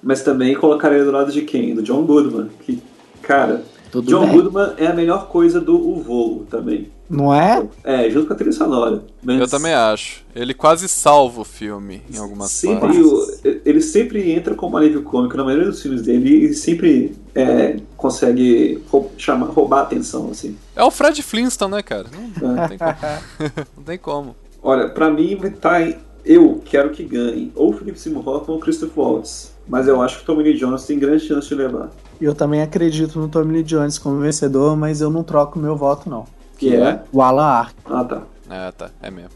Mas 0.03 0.22
também 0.22 0.55
colocaria 0.57 1.05
do 1.05 1.11
lado 1.11 1.31
de 1.31 1.42
quem? 1.42 1.75
Do 1.75 1.83
John 1.83 2.05
Goodman, 2.05 2.49
que, 2.64 2.83
cara, 3.20 3.62
Tudo 3.92 4.09
John 4.11 4.25
bem. 4.27 4.37
Goodman 4.40 4.72
é 4.79 4.87
a 4.87 4.94
melhor 4.94 5.27
coisa 5.29 5.61
do 5.61 5.77
O 5.77 6.03
Voo 6.03 6.46
também. 6.49 6.88
Não 7.09 7.33
é? 7.33 7.64
É, 7.85 8.09
junto 8.11 8.27
com 8.27 8.33
a 8.33 8.37
trilha 8.37 8.53
sonora. 8.53 9.05
Mas... 9.22 9.38
Eu 9.40 9.49
também 9.49 9.75
acho. 9.75 10.25
Ele 10.35 10.55
quase 10.55 10.88
salva 10.88 11.42
o 11.42 11.44
filme 11.44 12.03
em 12.12 12.16
algumas 12.16 12.51
sempre 12.51 12.81
partes. 12.81 12.99
O, 13.05 13.37
ele 13.64 13.81
sempre 13.83 14.33
entra 14.33 14.55
como 14.55 14.77
alívio 14.79 15.03
cômico, 15.03 15.37
na 15.37 15.44
maioria 15.44 15.66
dos 15.66 15.83
filmes 15.83 16.03
dele, 16.03 16.31
e 16.46 16.55
sempre 16.55 17.16
é, 17.37 17.77
consegue 17.99 18.83
chamar, 19.18 19.49
roubar 19.49 19.81
a 19.81 19.83
atenção, 19.83 20.31
assim. 20.31 20.57
É 20.75 20.83
o 20.83 20.90
Fred 20.90 21.22
Flintstone, 21.22 21.72
né, 21.75 21.83
cara? 21.83 22.07
Não, 22.40 22.53
é. 22.55 22.61
não, 22.62 22.68
tem, 22.68 22.79
como. 22.79 22.96
não 23.77 23.85
tem 23.85 23.99
como. 23.99 24.37
Olha, 24.62 24.88
pra 24.88 25.11
mim 25.11 25.38
tá 25.61 25.77
eu 26.25 26.61
quero 26.64 26.90
que 26.90 27.05
ganhe 27.05 27.53
ou 27.55 27.72
Felipe 27.75 28.01
Seymour 28.01 28.27
Hoffman 28.27 28.55
ou 28.55 28.59
Christopher 28.61 29.03
Waltz. 29.05 29.55
Mas 29.68 29.87
eu 29.87 30.01
acho 30.01 30.16
que 30.16 30.22
o 30.22 30.27
Tommy 30.27 30.44
Lee 30.44 30.57
Jones 30.59 30.85
tem 30.85 30.99
grande 30.99 31.27
chance 31.27 31.49
de 31.49 31.55
levar. 31.55 31.90
Eu 32.20 32.35
também 32.35 32.62
acredito 32.62 33.20
no 33.20 33.29
Tommy 33.29 33.53
Lee 33.53 33.62
Jones 33.62 33.99
como 33.99 34.20
vencedor, 34.20 34.77
mas 34.77 35.01
eu 35.01 35.11
não 35.11 35.22
troco 35.22 35.59
meu 35.59 35.77
voto, 35.77 36.09
não. 36.09 36.25
Que, 36.57 36.70
que 36.70 36.77
é? 36.77 37.03
O 37.12 37.20
Alan 37.20 37.44
Ark. 37.44 37.75
Ah, 37.85 38.05
tá. 38.05 38.22
É, 38.49 38.72
tá. 38.72 38.90
É 39.03 39.11
mesmo. 39.11 39.31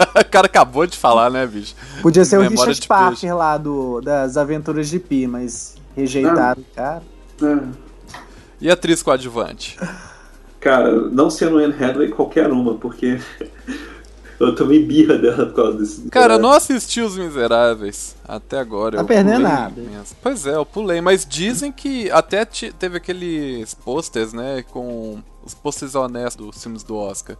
o 0.18 0.30
cara 0.30 0.46
acabou 0.46 0.86
de 0.86 0.96
falar, 0.96 1.30
né, 1.30 1.46
bicho? 1.46 1.74
Podia 2.00 2.24
ser 2.24 2.38
Memória 2.38 2.54
o 2.54 2.58
Richard 2.66 2.88
Parker 2.88 3.20
peixe. 3.20 3.32
lá 3.34 3.58
do, 3.58 4.00
das 4.00 4.36
Aventuras 4.36 4.88
de 4.88 4.98
Pi, 4.98 5.26
mas 5.26 5.74
rejeitado, 5.96 6.64
ah. 6.72 6.80
cara. 6.80 7.02
E 8.60 8.70
atriz 8.70 9.02
coadjuvante? 9.04 9.76
Cara, 10.60 10.92
não 11.10 11.28
sendo 11.28 11.58
Anne 11.58 11.74
Hathaway, 11.74 12.08
qualquer 12.08 12.48
uma, 12.52 12.74
porque 12.76 13.18
eu 14.38 14.54
tomei 14.54 14.84
birra 14.84 15.18
dela 15.18 15.46
por 15.46 15.54
causa 15.56 15.78
desse. 15.78 16.08
Cara, 16.08 16.34
é. 16.34 16.36
eu 16.36 16.40
não 16.40 16.52
assisti 16.52 17.00
Os 17.00 17.16
Miseráveis 17.18 18.14
até 18.26 18.58
agora. 18.60 18.98
Tá 18.98 19.04
perdendo 19.04 19.40
nada. 19.40 19.74
Mesmo. 19.82 20.16
Pois 20.22 20.46
é, 20.46 20.54
eu 20.54 20.64
pulei, 20.64 21.00
mas 21.00 21.26
dizem 21.26 21.72
que 21.72 22.08
até 22.12 22.44
teve 22.44 22.98
aqueles 22.98 23.74
posters, 23.74 24.32
né, 24.32 24.64
com 24.70 25.20
os 25.44 25.54
posters 25.54 25.96
honestos 25.96 26.46
dos 26.46 26.62
filmes 26.62 26.84
do 26.84 26.94
Oscar 26.96 27.36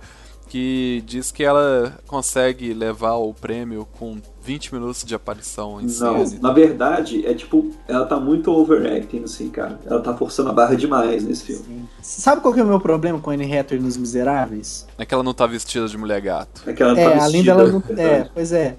que 0.48 1.02
diz 1.07 1.31
que 1.31 1.42
ela 1.44 1.96
consegue 2.07 2.72
levar 2.74 3.14
o 3.14 3.33
prêmio 3.33 3.87
com 3.98 4.16
20 4.44 4.74
minutos 4.74 5.05
de 5.05 5.14
aparição 5.14 5.81
em 5.81 5.85
Não, 5.85 6.26
cena. 6.26 6.40
na 6.40 6.52
verdade, 6.52 7.24
é 7.26 7.33
tipo, 7.35 7.70
ela 7.88 8.05
tá 8.07 8.18
muito 8.18 8.50
overacting, 8.50 9.22
assim, 9.24 9.48
cara. 9.50 9.78
Ela 9.87 10.00
tá 10.00 10.14
forçando 10.14 10.50
a 10.50 10.52
barra 10.52 10.74
demais 10.76 11.24
nesse 11.24 11.44
filme. 11.44 11.62
Sim. 11.64 11.87
Sabe 12.02 12.40
qual 12.40 12.52
que 12.52 12.61
é 12.61 12.62
o 12.62 12.66
meu 12.66 12.81
problema 12.81 13.18
com 13.18 13.31
Anne 13.31 13.44
Hathaway 13.57 13.83
nos 13.83 13.96
Miseráveis? 13.96 14.87
É 14.98 15.07
que 15.07 15.14
ela 15.14 15.22
não 15.22 15.35
tá 15.35 15.46
vestida 15.46 15.87
de 15.87 15.96
mulher 15.96 16.20
gato. 16.20 16.62
É 16.66 16.72
que 16.72 16.83
ela 16.83 16.92
não 16.94 16.96
tá 16.96 17.02
é, 17.02 17.05
tá 17.12 17.24
vestida. 17.26 17.52
Além 17.55 17.72
não... 17.72 17.83
É, 17.98 18.28
pois 18.35 18.52
é. 18.52 18.76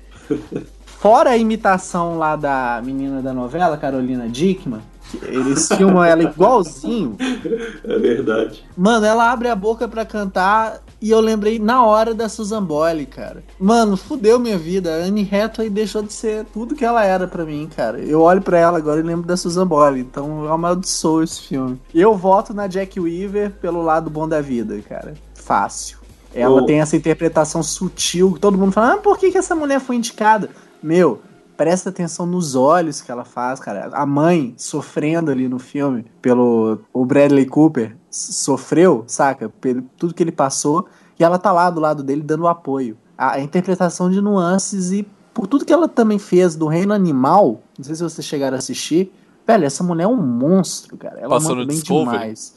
Fora 0.99 1.31
a 1.31 1.37
imitação 1.37 2.17
lá 2.17 2.35
da 2.35 2.81
menina 2.83 3.21
da 3.21 3.33
novela, 3.33 3.77
Carolina 3.77 4.27
Dickman, 4.29 4.81
eles 5.23 5.67
filmam 5.67 6.03
ela 6.03 6.23
igualzinho. 6.23 7.15
É 7.83 7.99
verdade. 7.99 8.63
Mano, 8.77 9.05
ela 9.05 9.29
abre 9.29 9.49
a 9.49 9.55
boca 9.55 9.85
para 9.87 10.05
cantar 10.05 10.81
e 11.03 11.11
eu 11.11 11.19
lembrei 11.19 11.59
na 11.59 11.85
hora 11.85 12.13
da 12.13 12.29
Susan 12.29 12.63
Boyle, 12.63 13.05
cara. 13.05 13.43
Mano, 13.59 13.97
fudeu 13.97 14.39
minha 14.39 14.57
vida. 14.57 14.89
A 14.89 15.05
Anne 15.05 15.27
Hathaway 15.29 15.69
deixou 15.69 16.01
de 16.01 16.13
ser 16.13 16.45
tudo 16.45 16.75
que 16.75 16.85
ela 16.85 17.03
era 17.03 17.27
para 17.27 17.43
mim, 17.43 17.67
cara. 17.75 17.99
Eu 17.99 18.21
olho 18.21 18.41
para 18.41 18.57
ela 18.57 18.77
agora 18.77 19.01
e 19.01 19.03
lembro 19.03 19.27
da 19.27 19.35
Susan 19.35 19.67
Boyle. 19.67 19.99
Então 19.99 20.45
eu 20.45 20.53
amaldiçoo 20.53 21.21
esse 21.21 21.41
filme. 21.41 21.77
Eu 21.93 22.15
voto 22.15 22.53
na 22.53 22.67
Jack 22.67 22.97
Weaver 23.01 23.51
pelo 23.61 23.81
lado 23.81 24.09
bom 24.09 24.25
da 24.29 24.39
vida, 24.39 24.81
cara. 24.87 25.13
Fácil. 25.35 25.97
Ela 26.33 26.61
oh. 26.61 26.65
tem 26.65 26.79
essa 26.79 26.95
interpretação 26.95 27.61
sutil. 27.61 28.37
Todo 28.39 28.57
mundo 28.57 28.71
fala, 28.71 28.93
ah, 28.93 28.97
por 28.97 29.17
que, 29.17 29.29
que 29.29 29.37
essa 29.37 29.53
mulher 29.53 29.81
foi 29.81 29.97
indicada? 29.97 30.51
Meu, 30.81 31.19
presta 31.57 31.89
atenção 31.89 32.25
nos 32.25 32.55
olhos 32.55 33.01
que 33.01 33.11
ela 33.11 33.23
faz, 33.25 33.59
cara. 33.59 33.89
A 33.93 34.05
mãe 34.05 34.53
sofrendo 34.57 35.31
ali 35.31 35.47
no 35.47 35.59
filme 35.59 36.05
pelo 36.21 36.79
o 36.93 37.05
Bradley 37.05 37.45
Cooper 37.45 37.95
sofreu, 38.11 39.03
saca? 39.07 39.49
Pelo 39.61 39.83
tudo 39.97 40.13
que 40.13 40.23
ele 40.23 40.31
passou 40.31 40.87
e 41.19 41.23
ela 41.23 41.37
tá 41.37 41.51
lá 41.51 41.69
do 41.69 41.79
lado 41.79 42.03
dele 42.03 42.21
dando 42.21 42.47
apoio. 42.47 42.97
A, 43.17 43.33
a 43.33 43.39
interpretação 43.39 44.09
de 44.09 44.19
nuances 44.21 44.91
e 44.91 45.07
por 45.33 45.47
tudo 45.47 45.65
que 45.65 45.73
ela 45.73 45.87
também 45.87 46.19
fez 46.19 46.55
do 46.55 46.67
Reino 46.67 46.93
Animal, 46.93 47.61
não 47.77 47.85
sei 47.85 47.95
se 47.95 48.03
vocês 48.03 48.25
chegaram 48.25 48.55
a 48.55 48.59
assistir, 48.59 49.11
velho, 49.47 49.65
essa 49.65 49.83
mulher 49.83 50.03
é 50.03 50.07
um 50.07 50.15
monstro, 50.15 50.97
cara. 50.97 51.19
Ela 51.19 51.29
Passou 51.29 51.55
manda 51.55 51.67
bem 51.67 51.77
Discovery. 51.79 52.05
demais. 52.11 52.53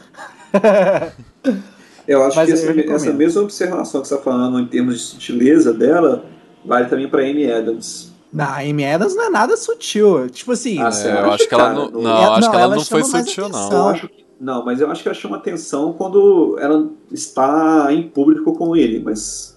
eu 2.07 2.23
acho 2.25 2.37
Mas 2.37 2.47
que 2.47 2.53
é 2.53 2.55
essa, 2.55 2.81
essa, 2.81 3.07
mesma 3.13 3.43
observação 3.43 4.03
que 4.03 4.09
você 4.09 4.15
está 4.15 4.25
falando 4.25 4.61
em 4.61 4.67
termos 4.67 4.95
de 4.95 5.01
sutileza 5.01 5.73
dela 5.73 6.25
vale 6.65 6.89
também 6.89 7.09
para 7.09 7.23
Amy 7.23 7.51
Adams. 7.51 8.16
Não, 8.33 8.45
a 8.45 8.57
Amy 8.63 8.85
Adams 8.85 9.15
não 9.15 9.25
é 9.25 9.31
nada 9.31 9.57
sutil. 9.57 10.29
Tipo 10.29 10.53
assim. 10.53 10.79
Ah, 10.81 10.91
é, 11.05 11.21
eu 11.25 11.33
acho 11.33 11.49
que 11.49 11.55
ela 11.55 11.73
não. 11.73 11.91
Não, 11.91 12.35
acho 12.35 12.51
que 12.51 12.57
ela 12.57 12.77
não 12.77 12.85
foi 12.85 13.05
sutil, 13.05 13.49
não. 13.49 13.71
Eu 13.73 13.89
acho 13.89 14.09
que 14.09 14.27
não, 14.39 14.65
mas 14.65 14.81
eu 14.81 14.91
acho 14.91 15.03
que 15.03 15.09
ela 15.09 15.15
chama 15.17 15.37
atenção 15.37 15.95
quando 15.95 16.59
ela 16.61 16.89
está 17.11 17.87
em 17.91 18.03
público 18.07 18.53
com 18.53 18.77
ele, 18.77 19.01
mas 19.01 19.57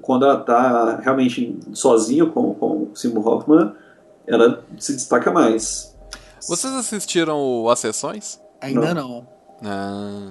quando 0.00 0.24
ela 0.24 0.40
está 0.40 0.96
realmente 0.96 1.58
sozinha 1.74 2.24
com, 2.24 2.54
com 2.54 2.88
o 2.90 2.90
Seymour 2.94 3.26
Hoffman, 3.28 3.74
ela 4.26 4.64
se 4.78 4.94
destaca 4.94 5.30
mais. 5.30 5.94
Vocês 6.48 6.72
assistiram 6.72 7.68
As 7.68 7.80
Sessões? 7.80 8.40
Ainda 8.62 8.94
não. 8.94 9.26
não. 9.60 9.70
Ah, 9.70 10.28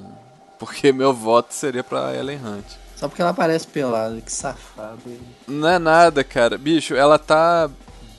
porque 0.58 0.91
meu 0.91 1.13
voto 1.13 1.54
seria 1.54 1.84
para 1.84 2.15
Ellen 2.15 2.39
Hunt. 2.43 2.65
Só 3.04 3.10
porque 3.10 3.22
ela 3.22 3.32
aparece 3.32 3.68
pelada, 3.68 4.22
que 4.22 4.32
safado. 4.32 4.98
Hein? 5.06 5.20
Não 5.46 5.68
é 5.68 5.78
nada, 5.78 6.24
cara. 6.24 6.58
Bicho, 6.58 6.96
ela 6.96 7.20
tá 7.20 7.70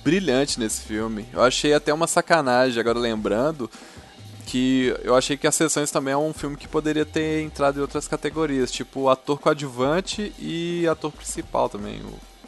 brilhante 0.04 0.60
nesse 0.60 0.82
filme. 0.82 1.24
Eu 1.32 1.40
achei 1.42 1.72
até 1.72 1.90
uma 1.90 2.06
sacanagem, 2.06 2.78
agora 2.80 2.98
lembrando, 2.98 3.70
que 4.44 4.94
eu 5.02 5.14
achei 5.16 5.38
que 5.38 5.46
As 5.46 5.54
Sessões 5.54 5.90
também 5.90 6.12
é 6.12 6.16
um 6.18 6.34
filme 6.34 6.54
que 6.54 6.68
poderia 6.68 7.06
ter 7.06 7.40
entrado 7.40 7.78
em 7.78 7.80
outras 7.80 8.06
categorias, 8.06 8.70
tipo 8.70 9.08
ator 9.08 9.38
coadjuvante 9.40 10.34
e 10.38 10.86
ator 10.86 11.10
principal 11.10 11.70
também. 11.70 12.02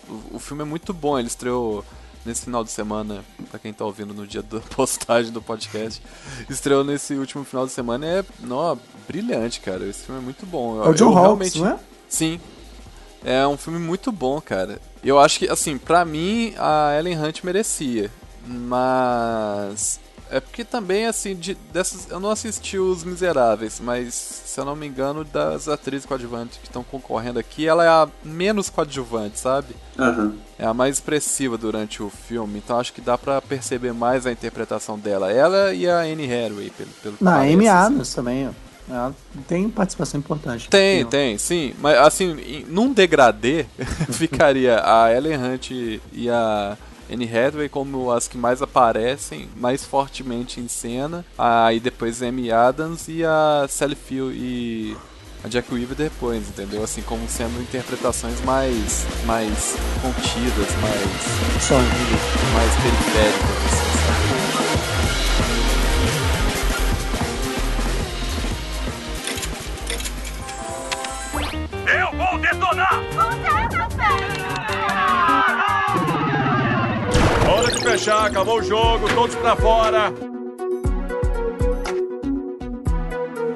O, 0.06 0.12
o, 0.12 0.22
o 0.34 0.38
filme 0.38 0.60
é 0.62 0.66
muito 0.66 0.92
bom, 0.92 1.18
ele 1.18 1.28
estreou 1.28 1.82
nesse 2.22 2.44
final 2.44 2.62
de 2.62 2.70
semana, 2.70 3.24
para 3.50 3.58
quem 3.60 3.72
tá 3.72 3.82
ouvindo 3.86 4.12
no 4.12 4.26
dia 4.26 4.42
da 4.42 4.60
postagem 4.76 5.32
do 5.32 5.40
podcast, 5.40 6.02
estreou 6.50 6.84
nesse 6.84 7.14
último 7.14 7.44
final 7.44 7.64
de 7.64 7.72
semana 7.72 8.06
é, 8.06 8.22
não 8.40 8.78
brilhante, 9.08 9.58
cara. 9.58 9.86
Esse 9.86 10.04
filme 10.04 10.20
é 10.20 10.24
muito 10.24 10.44
bom. 10.44 10.84
É 10.84 10.86
o 10.86 10.92
John 10.92 11.12
eu, 11.12 11.16
Hawks, 11.16 11.54
realmente... 11.54 11.58
não 11.60 11.68
é? 11.68 11.95
Sim. 12.16 12.40
É 13.22 13.46
um 13.46 13.58
filme 13.58 13.78
muito 13.78 14.10
bom, 14.10 14.40
cara. 14.40 14.80
Eu 15.04 15.18
acho 15.20 15.38
que, 15.38 15.48
assim, 15.50 15.76
pra 15.76 16.02
mim, 16.04 16.54
a 16.58 16.96
Ellen 16.98 17.18
Hunt 17.20 17.42
merecia. 17.44 18.10
Mas. 18.46 20.00
É 20.30 20.40
porque 20.40 20.64
também, 20.64 21.04
assim, 21.06 21.34
de, 21.36 21.54
dessas, 21.72 22.08
eu 22.10 22.18
não 22.18 22.30
assisti 22.32 22.76
Os 22.78 23.04
Miseráveis, 23.04 23.78
mas 23.80 24.12
se 24.14 24.58
eu 24.58 24.64
não 24.64 24.74
me 24.74 24.84
engano, 24.86 25.22
das 25.24 25.68
atrizes 25.68 26.04
coadjuvantes 26.06 26.56
que 26.58 26.66
estão 26.66 26.82
concorrendo 26.82 27.38
aqui, 27.38 27.66
ela 27.68 27.84
é 27.84 27.88
a 27.88 28.08
menos 28.24 28.68
coadjuvante, 28.70 29.38
sabe? 29.38 29.76
Uhum. 29.98 30.36
É 30.58 30.64
a 30.66 30.72
mais 30.74 30.96
expressiva 30.96 31.56
durante 31.58 32.02
o 32.02 32.08
filme, 32.10 32.58
então 32.58 32.80
acho 32.80 32.92
que 32.92 33.00
dá 33.00 33.16
para 33.16 33.40
perceber 33.40 33.92
mais 33.94 34.26
a 34.26 34.32
interpretação 34.32 34.98
dela. 34.98 35.30
Ela 35.30 35.72
e 35.72 35.88
a 35.88 35.98
Anne 36.00 36.24
Hathaway, 36.24 36.70
pelo, 36.70 36.90
pelo 37.04 37.16
Na 37.20 37.42
Amy 37.42 37.68
assim. 37.68 37.68
Adams 37.68 38.00
assim. 38.00 38.14
também, 38.16 38.48
ó. 38.48 38.65
Ela 38.88 39.08
ah, 39.08 39.40
tem 39.48 39.68
participação 39.68 40.20
importante. 40.20 40.68
Tem, 40.70 41.02
opinião. 41.04 41.10
tem, 41.10 41.38
sim. 41.38 41.74
Mas 41.80 41.98
assim, 41.98 42.64
num 42.68 42.92
degradê 42.92 43.64
ficaria 44.12 44.78
a 44.80 45.12
Ellen 45.12 45.36
Hunt 45.36 45.70
e 46.12 46.30
a 46.30 46.76
Anne 47.10 47.24
Hathaway 47.28 47.68
como 47.68 48.12
as 48.12 48.28
que 48.28 48.38
mais 48.38 48.62
aparecem 48.62 49.48
mais 49.56 49.84
fortemente 49.84 50.60
em 50.60 50.68
cena. 50.68 51.24
Aí 51.36 51.76
ah, 51.76 51.80
depois 51.82 52.22
Amy 52.22 52.50
Adams 52.52 53.06
e 53.08 53.24
a 53.24 53.66
Sally 53.68 53.96
Field 53.96 54.36
e 54.38 54.96
a 55.44 55.48
Jack 55.48 55.72
Weaver 55.74 55.96
depois, 55.96 56.48
entendeu? 56.48 56.84
Assim, 56.84 57.02
como 57.02 57.28
sendo 57.28 57.60
interpretações 57.60 58.40
mais, 58.42 59.04
mais 59.26 59.76
contidas, 60.00 60.68
mais... 60.80 61.60
Só 61.62 61.74
mais 61.76 62.74
periféricas, 62.82 63.72
assim. 63.74 63.85
acabou 78.26 78.58
o 78.58 78.62
jogo, 78.62 79.06
todos 79.14 79.34
pra 79.36 79.56
fora. 79.56 80.12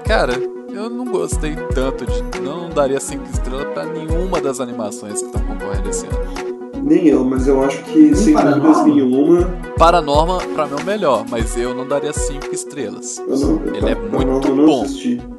Cara, 0.04 0.34
eu 0.72 0.88
não 0.88 1.04
gostei 1.06 1.54
tanto 1.74 2.06
de. 2.06 2.40
Não 2.40 2.68
daria 2.70 3.00
5 3.00 3.22
estrelas 3.30 3.64
pra 3.74 3.84
nenhuma 3.84 4.40
das 4.40 4.60
animações 4.60 5.20
que 5.20 5.26
estão 5.26 5.42
concorrendo 5.42 5.88
esse 5.88 6.06
ano. 6.06 6.50
Nem 6.82 7.08
eu, 7.08 7.22
mas 7.22 7.46
eu 7.46 7.62
acho 7.62 7.82
que 7.84 7.98
Nem 7.98 8.14
sem 8.14 8.34
dúvidas 8.34 8.84
nenhuma. 8.84 9.46
Paranorma, 9.76 10.38
pra 10.54 10.66
mim, 10.66 10.74
é 10.78 10.82
o 10.82 10.84
melhor, 10.84 11.24
mas 11.28 11.56
eu 11.56 11.74
não 11.74 11.86
daria 11.86 12.12
5 12.12 12.52
estrelas. 12.54 13.18
Eu 13.18 13.38
não, 13.38 13.62
eu 13.66 13.74
ele 13.74 13.90
é 13.90 13.94
muito 13.94 14.54
bom. 14.54 14.84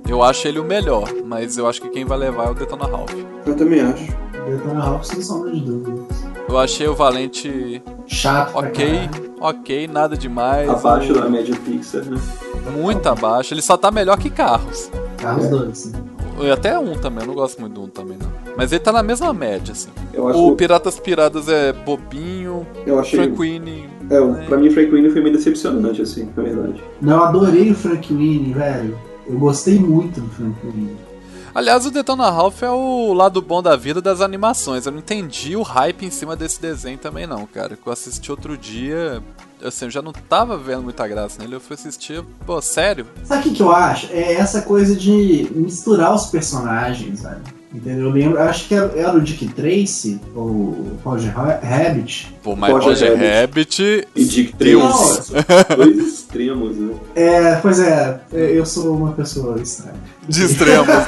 Eu 0.07 0.23
acho 0.23 0.47
ele 0.47 0.59
o 0.59 0.63
melhor, 0.63 1.09
mas 1.25 1.57
eu 1.57 1.67
acho 1.67 1.81
que 1.81 1.89
quem 1.89 2.05
vai 2.05 2.17
levar 2.17 2.47
é 2.47 2.51
o 2.51 2.53
Detona 2.53 2.85
Ralph. 2.85 3.13
Eu 3.45 3.55
também 3.55 3.81
acho. 3.81 4.05
Detona 4.47 4.81
Ralph, 4.83 5.03
sem 5.05 5.21
sombra 5.21 5.51
de 5.51 5.61
dúvidas. 5.61 6.30
Eu 6.51 6.57
achei 6.57 6.85
o 6.85 6.93
Valente 6.93 7.81
chato. 8.05 8.51
Ok, 8.57 9.09
ok, 9.39 9.87
nada 9.87 10.17
demais. 10.17 10.69
Abaixo 10.69 11.13
da 11.13 11.29
média 11.29 11.55
Pixar, 11.55 12.03
né? 12.03 12.17
Muito 12.75 13.07
abaixo. 13.07 13.53
Ele 13.53 13.61
só 13.61 13.77
tá 13.77 13.89
melhor 13.89 14.19
que 14.19 14.29
Carros. 14.29 14.91
Carros 15.17 15.47
2, 15.47 15.61
é. 15.61 15.69
assim. 15.71 15.91
e 16.41 16.51
Até 16.51 16.77
um 16.77 16.95
também, 16.97 17.23
eu 17.23 17.27
não 17.27 17.35
gosto 17.35 17.57
muito 17.61 17.73
do 17.75 17.83
um 17.83 17.87
também, 17.89 18.17
não. 18.21 18.29
Mas 18.57 18.73
ele 18.73 18.81
tá 18.81 18.91
na 18.91 19.01
mesma 19.01 19.33
média, 19.33 19.71
assim. 19.71 19.91
o 20.13 20.53
Piratas 20.57 20.99
Piradas 20.99 21.47
é 21.47 21.71
bobinho, 21.71 22.67
eu 22.85 22.99
achei... 22.99 23.17
Frank 23.23 23.39
Winnie. 23.39 23.85
É, 24.09 24.19
né? 24.19 24.43
pra 24.45 24.57
mim 24.57 24.67
o 24.67 24.73
Frank 24.73 24.89
Winnie 24.91 25.09
foi 25.09 25.21
meio 25.21 25.37
decepcionante, 25.37 26.01
assim, 26.01 26.29
na 26.35 26.43
verdade. 26.43 26.83
Não, 27.01 27.15
eu 27.15 27.23
adorei 27.23 27.71
o 27.71 27.75
Frank 27.75 28.13
Winnie, 28.13 28.51
velho. 28.51 28.99
Eu 29.25 29.39
gostei 29.39 29.79
muito 29.79 30.19
do 30.19 30.27
Frank 30.31 30.55
Winnie. 30.65 30.97
Aliás, 31.53 31.85
o 31.85 31.91
Detona 31.91 32.29
Ralph 32.31 32.63
é 32.63 32.69
o 32.69 33.11
lado 33.13 33.41
bom 33.41 33.61
da 33.61 33.75
vida 33.75 34.01
das 34.01 34.21
animações. 34.21 34.85
Eu 34.85 34.93
não 34.93 34.99
entendi 34.99 35.53
o 35.57 35.61
hype 35.63 36.05
em 36.05 36.09
cima 36.11 36.33
desse 36.33 36.61
desenho 36.61 36.97
também 36.97 37.27
não, 37.27 37.45
cara. 37.45 37.75
Que 37.75 37.85
eu 37.87 37.91
assisti 37.91 38.31
outro 38.31 38.57
dia, 38.57 39.21
assim, 39.61 39.85
eu 39.85 39.91
já 39.91 40.01
não 40.01 40.13
tava 40.13 40.57
vendo 40.57 40.83
muita 40.83 41.05
graça 41.05 41.41
nele. 41.41 41.55
Eu 41.55 41.59
fui 41.59 41.73
assistir, 41.73 42.23
pô, 42.45 42.61
sério? 42.61 43.05
Sabe 43.25 43.49
o 43.49 43.53
que, 43.53 43.61
eu 43.61 43.71
acho? 43.71 44.07
É 44.13 44.35
essa 44.35 44.61
coisa 44.61 44.95
de 44.95 45.49
misturar 45.53 46.15
os 46.15 46.27
personagens, 46.27 47.21
velho. 47.23 47.60
Entendeu? 47.73 48.05
Eu 48.07 48.09
lembro, 48.09 48.37
acho 48.41 48.67
que 48.67 48.75
era, 48.75 48.91
é, 48.95 48.99
é 49.03 49.09
o 49.11 49.21
Dick 49.21 49.47
Tracy, 49.53 50.19
ou 50.35 50.45
o 50.45 50.97
Roger 51.05 51.33
Rabbit. 51.33 52.35
Pô, 52.43 52.53
mas 52.53 52.69
Roger, 52.69 53.13
Roger 53.13 53.13
Rabbit, 53.17 53.81
Rabbit 53.81 54.07
e 54.13 54.25
Dick 54.25 54.55
Tracy. 54.57 54.75
Dois 54.75 55.79
assim, 55.79 55.99
extremos, 56.01 56.75
né? 56.77 56.93
É, 57.15 57.55
pois 57.55 57.79
é, 57.79 58.19
eu 58.33 58.65
sou 58.65 58.93
uma 58.93 59.13
pessoa 59.13 59.57
estranha. 59.61 59.95
De 60.27 60.43
extremos, 60.45 60.85
né? 60.85 61.05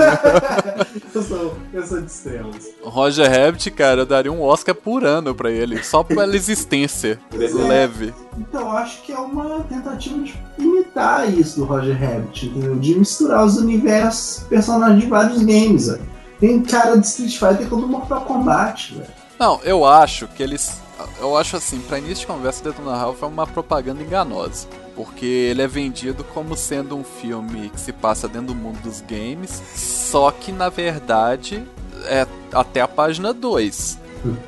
eu, 1.13 1.21
sou, 1.21 1.58
eu 1.73 1.86
sou 1.86 1.99
de 1.99 2.10
extremos. 2.10 2.56
Roger 2.82 3.30
Rabbit, 3.30 3.69
cara, 3.71 4.02
eu 4.02 4.06
daria 4.06 4.32
um 4.32 4.41
Oscar 4.41 4.73
por 4.73 5.04
ano 5.04 5.36
pra 5.36 5.52
ele, 5.52 5.84
só 5.84 6.02
pela 6.02 6.34
existência. 6.34 7.19
É. 7.34 7.38
leve. 7.67 8.08
É. 8.08 8.13
Então, 8.39 8.71
acho 8.71 9.02
que 9.04 9.12
é 9.12 9.17
uma 9.17 9.60
tentativa 9.69 10.17
de 10.23 10.34
imitar 10.58 11.30
isso 11.32 11.60
do 11.60 11.65
Roger 11.65 11.99
Rabbit, 11.99 12.47
entendeu? 12.47 12.76
De 12.80 12.95
misturar 12.97 13.43
os 13.43 13.58
universos 13.58 14.43
personagens 14.49 15.02
de 15.04 15.08
vários 15.10 15.39
games, 15.43 15.88
velho. 15.88 16.12
Tem 16.39 16.62
cara 16.62 16.98
de 16.98 17.06
Street 17.08 17.38
Fighter 17.38 17.67
quando 17.69 17.88
Mortal 17.88 18.22
Kombat, 18.22 18.96
velho. 18.96 19.10
Não, 19.39 19.60
eu 19.63 19.86
acho 19.86 20.28
que 20.28 20.41
eles. 20.43 20.82
Eu 21.19 21.38
acho 21.38 21.58
assim, 21.58 21.80
pra 21.82 21.98
início 21.98 22.19
de 22.22 22.28
conversa, 22.28 22.63
Detona 22.63 22.96
Ralph 22.96 23.22
é 23.22 23.26
uma 23.26 23.48
propaganda 23.48 24.02
enganosa. 24.02 24.67
Porque 24.96 25.26
ele 25.26 25.62
é 25.63 25.67
vendido 25.67 26.24
como 26.24 26.56
sendo 26.56 26.96
um 26.96 27.04
filme 27.04 27.69
que 27.69 27.80
se 27.80 27.91
passa 27.91 28.28
dentro 28.28 28.48
do 28.48 28.56
mundo 28.56 28.80
dos 28.84 29.02
games, 29.02 29.60
só 29.76 30.30
que 30.30 30.52
na 30.52 30.69
verdade 30.69 31.65
é 32.06 32.28
até 32.54 32.80
a 32.82 32.88
página 32.88 33.34
2. 33.34 34.03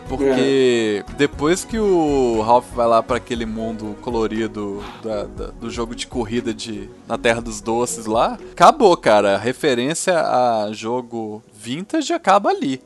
Porque 0.08 1.04
é. 1.08 1.14
depois 1.18 1.66
que 1.66 1.78
o 1.78 2.42
Ralph 2.42 2.72
vai 2.74 2.88
lá 2.88 3.04
para 3.04 3.18
aquele 3.18 3.46
mundo 3.46 3.96
colorido 4.02 4.82
da, 5.04 5.24
da, 5.26 5.46
do 5.48 5.70
jogo 5.70 5.94
de 5.94 6.08
corrida 6.08 6.54
de 6.54 6.90
na 7.08 7.18
Terra 7.18 7.42
dos 7.42 7.60
Doces 7.60 8.06
lá, 8.06 8.38
acabou, 8.52 8.96
cara. 8.96 9.36
A 9.36 9.38
referência 9.38 10.18
a 10.20 10.70
jogo 10.72 11.44
vintage 11.54 12.14
acaba 12.14 12.50
ali. 12.50 12.82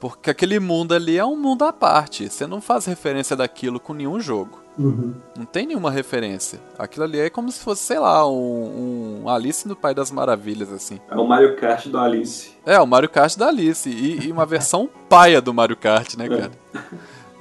Porque 0.00 0.30
aquele 0.30 0.58
mundo 0.58 0.94
ali 0.94 1.18
é 1.18 1.24
um 1.24 1.36
mundo 1.36 1.64
à 1.64 1.72
parte. 1.72 2.28
Você 2.28 2.46
não 2.46 2.60
faz 2.60 2.86
referência 2.86 3.36
daquilo 3.36 3.78
com 3.78 3.92
nenhum 3.92 4.18
jogo. 4.20 4.59
Uhum. 4.82 5.12
Não 5.36 5.44
tem 5.44 5.66
nenhuma 5.66 5.90
referência. 5.90 6.58
Aquilo 6.78 7.04
ali 7.04 7.18
é 7.20 7.28
como 7.28 7.52
se 7.52 7.60
fosse, 7.60 7.82
sei 7.82 7.98
lá, 7.98 8.26
um, 8.26 9.22
um 9.24 9.28
Alice 9.28 9.68
no 9.68 9.76
País 9.76 9.94
das 9.94 10.10
Maravilhas, 10.10 10.72
assim. 10.72 10.98
É 11.10 11.16
o 11.16 11.26
Mario 11.26 11.54
Kart 11.56 11.86
do 11.86 11.98
Alice. 11.98 12.56
É, 12.64 12.80
o 12.80 12.86
Mario 12.86 13.10
Kart 13.10 13.36
da 13.36 13.48
Alice. 13.48 13.88
E, 13.90 14.26
e 14.28 14.32
uma 14.32 14.46
versão 14.46 14.88
paia 15.08 15.40
do 15.42 15.52
Mario 15.52 15.76
Kart, 15.76 16.14
né, 16.14 16.24
é. 16.24 16.28
cara? 16.28 16.50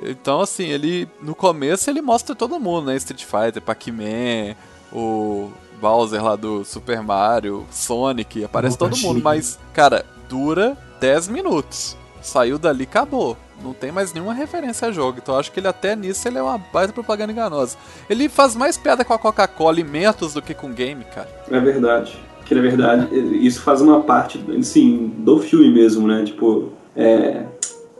É. 0.03 0.09
Então, 0.11 0.41
assim, 0.41 0.65
ele. 0.65 1.07
No 1.21 1.33
começo 1.33 1.89
ele 1.89 2.01
mostra 2.01 2.35
todo 2.35 2.59
mundo, 2.59 2.87
né? 2.87 2.97
Street 2.97 3.23
Fighter, 3.23 3.61
Pac-Man, 3.61 4.55
o 4.91 5.49
Bowser 5.79 6.21
lá 6.23 6.35
do 6.35 6.65
Super 6.65 7.01
Mario, 7.01 7.65
Sonic, 7.71 8.43
aparece 8.43 8.77
todo 8.77 8.97
mundo, 8.97 9.21
mas, 9.23 9.57
cara, 9.73 10.05
dura 10.27 10.77
10 10.99 11.29
minutos 11.29 11.97
saiu 12.21 12.57
dali, 12.59 12.83
acabou. 12.83 13.37
Não 13.63 13.73
tem 13.73 13.91
mais 13.91 14.13
nenhuma 14.13 14.33
referência 14.33 14.87
a 14.87 14.91
jogo. 14.91 15.19
Então 15.21 15.37
acho 15.37 15.51
que 15.51 15.59
ele 15.59 15.67
até 15.67 15.95
nisso 15.95 16.27
ele 16.27 16.37
é 16.37 16.41
uma 16.41 16.57
baita 16.57 16.93
propaganda 16.93 17.31
enganosa. 17.33 17.77
Ele 18.09 18.29
faz 18.29 18.55
mais 18.55 18.77
piada 18.77 19.03
com 19.03 19.13
a 19.13 19.19
Coca-Cola 19.19 19.79
e 19.79 19.83
Mentos 19.83 20.33
do 20.33 20.41
que 20.41 20.53
com 20.53 20.71
game, 20.71 21.03
cara. 21.05 21.29
É 21.49 21.59
verdade. 21.59 22.17
Que 22.45 22.55
é 22.55 22.59
verdade, 22.61 23.07
isso 23.45 23.61
faz 23.61 23.79
uma 23.79 24.01
parte, 24.01 24.43
assim, 24.59 25.13
do 25.19 25.37
filme 25.39 25.69
mesmo, 25.69 26.07
né? 26.07 26.23
Tipo, 26.25 26.71
é. 26.95 27.43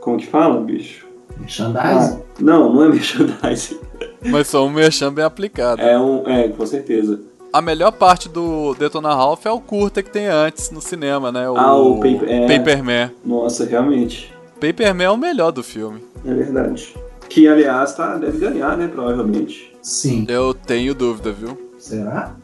Como 0.01 0.17
que 0.17 0.25
fala, 0.25 0.59
bicho? 0.59 1.05
Merchandise? 1.37 1.77
Ah, 2.15 2.19
não, 2.39 2.73
não 2.73 2.83
é 2.85 2.89
merchandise. 2.89 3.79
Mas 4.25 4.47
só 4.47 4.65
um 4.65 4.71
merchan 4.71 5.13
bem 5.13 5.23
aplicado. 5.23 5.79
É, 5.79 5.99
um, 5.99 6.27
é 6.27 6.47
com 6.49 6.65
certeza 6.65 7.19
a 7.51 7.61
melhor 7.61 7.91
parte 7.91 8.29
do 8.29 8.73
Detona 8.75 9.13
Ralph 9.15 9.45
é 9.45 9.51
o 9.51 9.59
curta 9.59 10.03
que 10.03 10.09
tem 10.11 10.27
antes 10.27 10.69
no 10.71 10.81
cinema, 10.81 11.31
né? 11.31 11.49
O, 11.49 11.57
ah, 11.57 11.75
o 11.75 11.95
paper, 11.95 12.81
é... 12.93 13.11
Nossa, 13.25 13.65
realmente. 13.65 14.33
Paperman 14.59 15.05
é 15.05 15.09
o 15.09 15.17
melhor 15.17 15.51
do 15.51 15.63
filme. 15.63 16.01
É 16.25 16.33
verdade. 16.33 16.93
Que, 17.29 17.47
aliás, 17.47 17.93
tá, 17.95 18.17
deve 18.17 18.37
ganhar, 18.39 18.77
né? 18.77 18.87
Provavelmente. 18.87 19.71
Sim. 19.81 20.25
Eu 20.27 20.53
tenho 20.53 20.93
dúvida, 20.93 21.31
viu? 21.31 21.57
Será? 21.79 22.35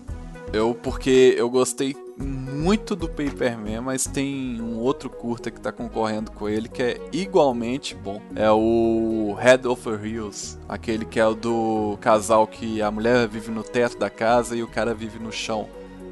Eu, 0.53 0.75
porque 0.81 1.35
eu 1.37 1.49
gostei 1.49 1.93
muito 2.17 2.95
do 2.95 3.09
Paperman, 3.09 3.81
mas 3.81 4.05
tem 4.05 4.61
um 4.61 4.77
outro 4.79 5.09
curta 5.09 5.51
que 5.51 5.59
tá 5.59 5.69
concorrendo 5.71 6.31
com 6.31 6.47
ele 6.47 6.69
que 6.69 6.81
é 6.81 6.97
igualmente 7.11 7.93
bom. 7.95 8.21
É 8.35 8.49
o 8.51 9.35
Head 9.39 9.63
the 9.63 9.69
Hills, 10.07 10.55
aquele 10.67 11.05
que 11.05 11.19
é 11.19 11.25
o 11.27 11.33
do 11.35 11.97
casal 11.99 12.45
que 12.47 12.79
a 12.81 12.89
mulher 12.89 13.27
vive 13.27 13.51
no 13.51 13.61
teto 13.63 13.97
da 13.99 14.09
casa 14.09 14.55
e 14.55 14.63
o 14.63 14.67
cara 14.67 14.93
vive 14.93 15.19
no 15.19 15.31
chão. 15.33 15.67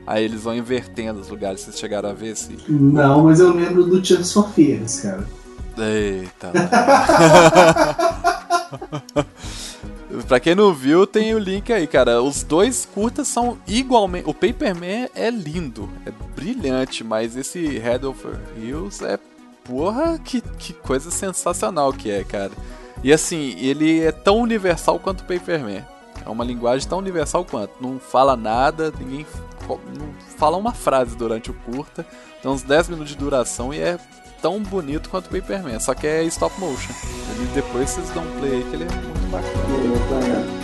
Aí 0.06 0.26
eles 0.26 0.44
vão 0.44 0.54
invertendo 0.54 1.22
os 1.22 1.30
lugares. 1.30 1.62
Vocês 1.62 1.80
chegaram 1.80 2.10
a 2.10 2.13
ver 2.13 2.36
se 2.36 2.58
Não, 2.68 3.24
mas 3.24 3.39
eu 3.39 3.54
lembro 3.56 3.86
do 3.86 4.02
Tia 4.02 4.22
Sofias, 4.22 5.00
cara. 5.00 5.26
Eita. 5.78 6.52
Pra 10.28 10.39
quem 10.39 10.54
não 10.54 10.71
viu, 10.73 11.08
tem 11.08 11.34
o 11.34 11.39
link 11.39 11.73
aí, 11.73 11.88
cara. 11.88 12.21
Os 12.21 12.43
dois 12.43 12.86
curtas 12.86 13.28
são 13.28 13.58
igualmente. 13.67 14.30
O 14.30 14.34
Paperman 14.34 15.10
é 15.15 15.32
lindo, 15.32 15.89
é 16.06 16.12
brilhante, 16.36 17.04
mas 17.04 17.36
esse 17.36 17.80
Head 17.80 18.06
Over 18.06 18.39
Hills 18.58 19.04
é. 19.06 19.17
Porra, 19.63 20.19
que, 20.19 20.41
que 20.41 20.73
coisa 20.73 21.10
sensacional 21.10 21.93
que 21.93 22.12
é, 22.12 22.23
cara. 22.26 22.52
E 23.02 23.13
assim, 23.13 23.56
ele 23.58 24.02
é 24.02 24.12
tão 24.12 24.39
universal 24.39 24.99
quanto 24.99 25.21
o 25.21 25.26
Paperman. 25.26 25.84
É 26.26 26.30
uma 26.30 26.43
linguagem 26.43 26.88
tão 26.88 26.97
universal 26.97 27.45
quanto. 27.45 27.82
Não 27.82 27.97
fala 27.97 28.36
nada, 28.36 28.93
ninguém 28.99 29.26
não 29.67 29.80
fala 30.38 30.58
uma 30.58 30.73
frase 30.73 31.15
durante 31.15 31.49
o 31.49 31.54
curta. 31.54 32.06
Tem 32.41 32.52
uns 32.52 32.62
10 32.62 32.89
minutos 32.89 33.12
de 33.13 33.17
duração 33.17 33.73
e 33.73 33.80
é 33.80 33.97
tão 34.44 34.60
bonito 34.62 35.08
quanto 35.10 35.28
o 35.28 35.30
Paperman, 35.30 35.80
só 35.80 35.94
que 35.94 36.06
é 36.06 36.22
stop 36.26 36.60
motion. 36.60 36.92
Ele, 37.34 37.48
depois 37.56 37.90
vocês 37.92 38.10
dão 38.10 38.26
play 38.42 38.52
aí 38.56 38.64
que 38.66 38.76
ele 38.76 38.84
é 38.84 38.88
muito 38.88 39.32
bacana. 39.32 40.64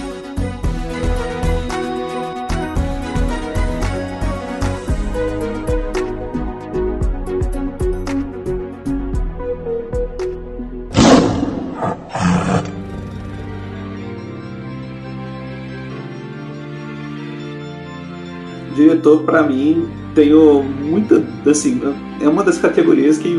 diretor 18.76 19.24
para 19.24 19.44
mim 19.44 19.90
tenho 20.16 20.64
muita 20.64 21.22
assim 21.52 21.82
é 22.22 22.28
uma 22.30 22.46
das 22.46 22.58
categorias 22.58 23.18
que 23.18 23.38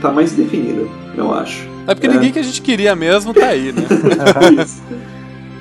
tá 0.00 0.10
mais 0.10 0.32
definida, 0.32 0.82
eu 1.16 1.32
acho. 1.32 1.68
É 1.86 1.94
porque 1.94 2.06
é. 2.06 2.10
ninguém 2.12 2.32
que 2.32 2.38
a 2.38 2.42
gente 2.42 2.62
queria 2.62 2.96
mesmo 2.96 3.32
tá 3.34 3.46
aí, 3.46 3.72
né? 3.72 3.82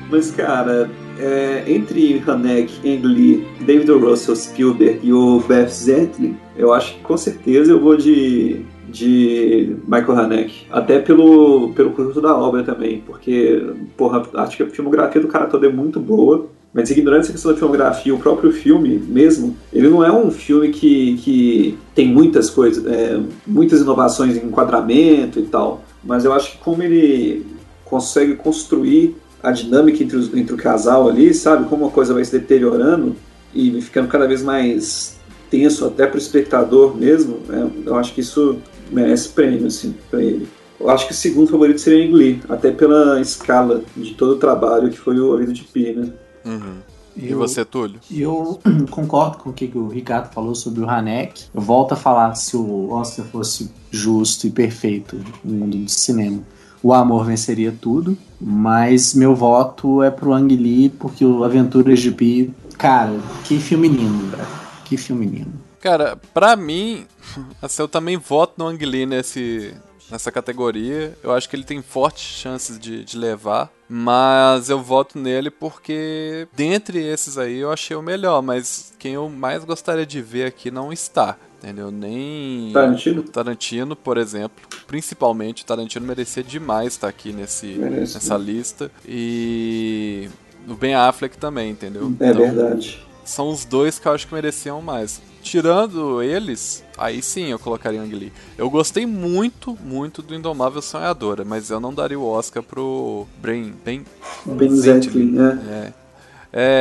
Mas, 0.09 0.31
cara, 0.31 0.89
é, 1.19 1.63
entre 1.67 2.23
Hanek, 2.25 2.73
Ang 2.83 3.01
Lee, 3.05 3.47
David 3.61 3.91
Russell, 3.91 4.35
Spielberg 4.35 4.99
e 5.03 5.13
o 5.13 5.39
Beth 5.41 5.67
Zetlin, 5.67 6.35
eu 6.57 6.73
acho 6.73 6.93
que 6.95 7.01
com 7.01 7.17
certeza 7.17 7.71
eu 7.71 7.79
vou 7.79 7.95
de, 7.95 8.65
de 8.87 9.75
Michael 9.83 10.17
Hanek. 10.19 10.65
Até 10.71 10.99
pelo, 10.99 11.73
pelo 11.73 11.91
conjunto 11.91 12.21
da 12.21 12.35
obra 12.35 12.63
também, 12.63 13.03
porque, 13.05 13.63
porra, 13.95 14.23
acho 14.35 14.57
que 14.57 14.63
a 14.63 14.67
filmografia 14.69 15.21
do 15.21 15.27
cara 15.27 15.45
toda 15.45 15.67
é 15.67 15.69
muito 15.71 15.99
boa. 15.99 16.47
Mas 16.73 16.89
Ignorância 16.91 17.31
Questão 17.31 17.51
da 17.51 17.57
Filmografia, 17.57 18.13
o 18.13 18.19
próprio 18.19 18.51
filme 18.51 18.97
mesmo, 18.99 19.55
ele 19.73 19.89
não 19.89 20.03
é 20.03 20.11
um 20.11 20.29
filme 20.29 20.69
que, 20.69 21.17
que 21.17 21.77
tem 21.95 22.07
muitas 22.07 22.49
coisas, 22.49 22.85
é, 22.85 23.19
muitas 23.47 23.81
inovações 23.81 24.37
em 24.37 24.45
enquadramento 24.45 25.39
e 25.39 25.43
tal, 25.43 25.81
mas 26.03 26.25
eu 26.25 26.33
acho 26.33 26.51
que 26.53 26.57
como 26.59 26.83
ele 26.83 27.43
consegue 27.83 28.35
construir 28.35 29.15
a 29.41 29.51
dinâmica 29.51 30.03
entre, 30.03 30.15
os, 30.17 30.31
entre 30.35 30.53
o 30.53 30.57
casal 30.57 31.09
ali, 31.09 31.33
sabe? 31.33 31.67
Como 31.67 31.87
a 31.87 31.91
coisa 31.91 32.13
vai 32.13 32.23
se 32.23 32.33
deteriorando 32.37 33.15
e 33.53 33.81
ficando 33.81 34.07
cada 34.07 34.27
vez 34.27 34.43
mais 34.43 35.19
tenso 35.49 35.85
até 35.85 36.05
para 36.05 36.15
o 36.17 36.21
espectador 36.21 36.95
mesmo, 36.95 37.37
é, 37.49 37.89
eu 37.89 37.95
acho 37.95 38.13
que 38.13 38.21
isso 38.21 38.57
merece 38.91 39.29
prêmio, 39.29 39.65
assim, 39.65 39.95
para 40.11 40.21
ele. 40.21 40.47
Eu 40.79 40.87
acho 40.91 41.07
que 41.07 41.13
o 41.13 41.15
segundo 41.15 41.49
favorito 41.49 41.81
seria 41.81 42.05
Ang 42.07 42.13
Lee, 42.13 42.41
até 42.47 42.69
pela 42.71 43.19
escala 43.21 43.81
de 43.97 44.13
todo 44.13 44.33
o 44.33 44.37
trabalho 44.37 44.89
que 44.91 44.97
foi 44.99 45.19
o 45.19 45.33
A 45.33 45.37
Vida 45.37 45.51
de 45.51 45.63
Pi, 45.63 45.93
né? 45.93 46.13
Uhum. 46.45 46.79
E, 47.15 47.29
e 47.29 47.33
você, 47.33 47.65
Túlio? 47.65 47.99
Eu 48.09 48.59
concordo 48.89 49.37
com 49.39 49.49
o 49.49 49.53
que 49.53 49.65
o 49.75 49.87
Ricardo 49.87 50.31
falou 50.33 50.55
sobre 50.55 50.81
o 50.81 50.89
Hanek. 50.89 51.45
Eu 51.53 51.61
volto 51.61 51.93
a 51.93 51.95
falar 51.95 52.33
se 52.35 52.55
o 52.55 52.91
Oscar 52.91 53.25
fosse 53.25 53.71
justo 53.91 54.47
e 54.47 54.51
perfeito 54.51 55.19
no 55.43 55.53
mundo 55.53 55.77
do 55.77 55.89
cinema. 55.89 56.41
O 56.81 56.93
amor 56.93 57.25
venceria 57.25 57.73
tudo, 57.73 58.17
mas 58.39 59.13
meu 59.13 59.35
voto 59.35 60.01
é 60.01 60.09
pro 60.09 60.33
Ang 60.33 60.55
Lee, 60.55 60.89
porque 60.89 61.25
o 61.25 61.43
Aventuras 61.43 61.99
de 61.99 62.09
Pi, 62.09 62.53
cara, 62.77 63.19
que 63.43 63.59
filme 63.59 63.89
lindo, 63.89 64.31
cara. 64.37 64.47
Que 64.85 64.95
filme 64.95 65.25
lindo. 65.25 65.51
Cara, 65.81 66.17
pra 66.33 66.55
mim, 66.55 67.05
assim, 67.61 67.81
eu 67.81 67.87
também 67.89 68.15
voto 68.17 68.53
no 68.57 68.67
Ang 68.67 68.85
Lee 68.85 69.05
nesse, 69.05 69.73
nessa 70.11 70.31
categoria. 70.31 71.17
Eu 71.23 71.31
acho 71.31 71.47
que 71.49 71.55
ele 71.55 71.63
tem 71.63 71.81
fortes 71.81 72.23
chances 72.23 72.79
de, 72.79 73.03
de 73.03 73.17
levar. 73.17 73.71
Mas 73.87 74.69
eu 74.69 74.81
voto 74.81 75.17
nele 75.17 75.49
porque, 75.49 76.47
dentre 76.55 76.99
esses 77.03 77.37
aí, 77.37 77.57
eu 77.57 77.71
achei 77.71 77.95
o 77.95 78.01
melhor. 78.01 78.41
Mas 78.41 78.93
quem 78.99 79.13
eu 79.13 79.29
mais 79.29 79.63
gostaria 79.63 80.05
de 80.05 80.21
ver 80.21 80.45
aqui 80.45 80.71
não 80.71 80.91
está. 80.91 81.37
Entendeu? 81.57 81.91
Nem. 81.91 82.71
Tarantino? 82.73 83.23
Tarantino, 83.23 83.95
por 83.95 84.17
exemplo. 84.17 84.63
Principalmente, 84.87 85.65
Tarantino 85.65 86.05
merecia 86.05 86.41
demais 86.43 86.93
estar 86.93 87.09
aqui 87.09 87.33
nesse, 87.33 87.67
nessa 87.67 88.37
né? 88.37 88.45
lista. 88.45 88.91
E. 89.07 90.29
O 90.67 90.75
Ben 90.75 90.93
Affleck 90.93 91.37
também, 91.37 91.71
entendeu? 91.71 92.03
É 92.19 92.29
então, 92.29 92.39
verdade. 92.41 93.05
São 93.25 93.49
os 93.49 93.65
dois 93.65 93.97
que 93.99 94.07
eu 94.07 94.11
acho 94.11 94.27
que 94.27 94.33
mereciam 94.33 94.81
mais. 94.81 95.21
Tirando 95.41 96.21
eles, 96.21 96.83
aí 96.97 97.21
sim 97.21 97.45
eu 97.47 97.57
colocaria 97.59 98.01
Ang 98.01 98.13
Lee. 98.13 98.33
Eu 98.57 98.69
gostei 98.69 99.05
muito, 99.05 99.77
muito 99.83 100.21
do 100.21 100.35
Indomável 100.35 100.81
Sonhadora, 100.81 101.45
mas 101.45 101.69
eu 101.69 101.79
não 101.79 101.93
daria 101.93 102.19
o 102.19 102.25
Oscar 102.27 102.61
pro 102.61 103.25
Ben... 103.41 103.73
Ben, 103.83 104.03
ben 104.45 104.69
Zetlin, 104.75 105.31
né? 105.31 105.59
É. 105.69 105.93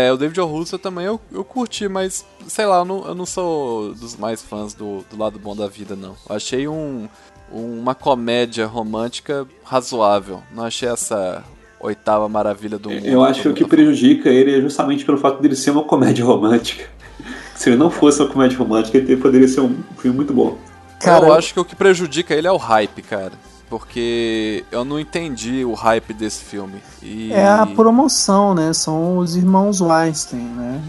É, 0.07 0.13
o 0.13 0.17
David 0.17 0.41
O. 0.41 0.47
Russo 0.47 0.79
também 0.79 1.05
eu, 1.05 1.21
eu 1.31 1.45
curti, 1.45 1.89
mas 1.89 2.25
sei 2.47 2.65
lá, 2.65 2.79
eu 2.79 2.85
não, 2.87 3.07
eu 3.07 3.15
não 3.15 3.27
sou 3.27 3.93
dos 3.95 4.17
mais 4.17 4.41
fãs 4.43 4.73
do, 4.73 5.05
do 5.11 5.19
lado 5.19 5.39
bom 5.39 5.55
da 5.55 5.67
vida, 5.69 5.95
não. 5.95 6.15
Eu 6.29 6.37
achei 6.37 6.67
um, 6.67 7.07
um, 7.53 7.79
uma 7.79 7.95
comédia 7.95 8.65
romântica 8.67 9.47
razoável. 9.63 10.43
Não 10.55 10.65
achei 10.65 10.89
essa 10.89 11.45
oitava 11.81 12.27
maravilha 12.31 12.79
do 12.79 12.89
mundo. 12.91 13.05
Eu 13.07 13.23
acho 13.23 13.43
que 13.43 13.49
o 13.51 13.55
que 13.55 13.65
prejudica 13.67 14.31
ele 14.31 14.57
é 14.57 14.61
justamente 14.61 15.05
pelo 15.05 15.19
fato 15.19 15.41
dele 15.43 15.55
ser 15.55 15.71
uma 15.71 15.85
comédia 15.85 16.25
romântica. 16.25 16.85
Se 17.59 17.69
ele 17.71 17.77
não 17.77 17.91
fosse 17.91 18.23
uma 18.23 18.29
comédia 18.31 18.57
romântica, 18.57 18.97
ele 18.97 19.17
poderia 19.17 19.49
ser 19.49 19.61
um 19.61 19.83
filme 19.99 20.17
muito 20.19 20.33
bom. 20.33 20.57
Cara, 21.01 21.27
eu 21.27 21.35
acho 21.35 21.53
que 21.53 21.59
o 21.61 21.65
que 21.65 21.75
prejudica 21.75 22.33
ele 22.33 22.47
é 22.47 22.53
o 22.53 22.57
hype, 22.57 23.03
cara. 23.03 23.33
Porque 23.69 24.65
eu 24.71 24.85
não 24.85 24.99
entendi 24.99 25.65
o 25.65 25.75
hype 25.75 26.15
desse 26.15 26.45
filme. 26.45 26.81
E... 27.03 27.33
É 27.33 27.47
a 27.49 27.67
promoção, 27.67 28.55
né? 28.55 28.73
São 28.73 29.19
os 29.19 29.37
irmãos 29.37 29.81
Weinstein, 29.81 30.41
né? 30.41 30.83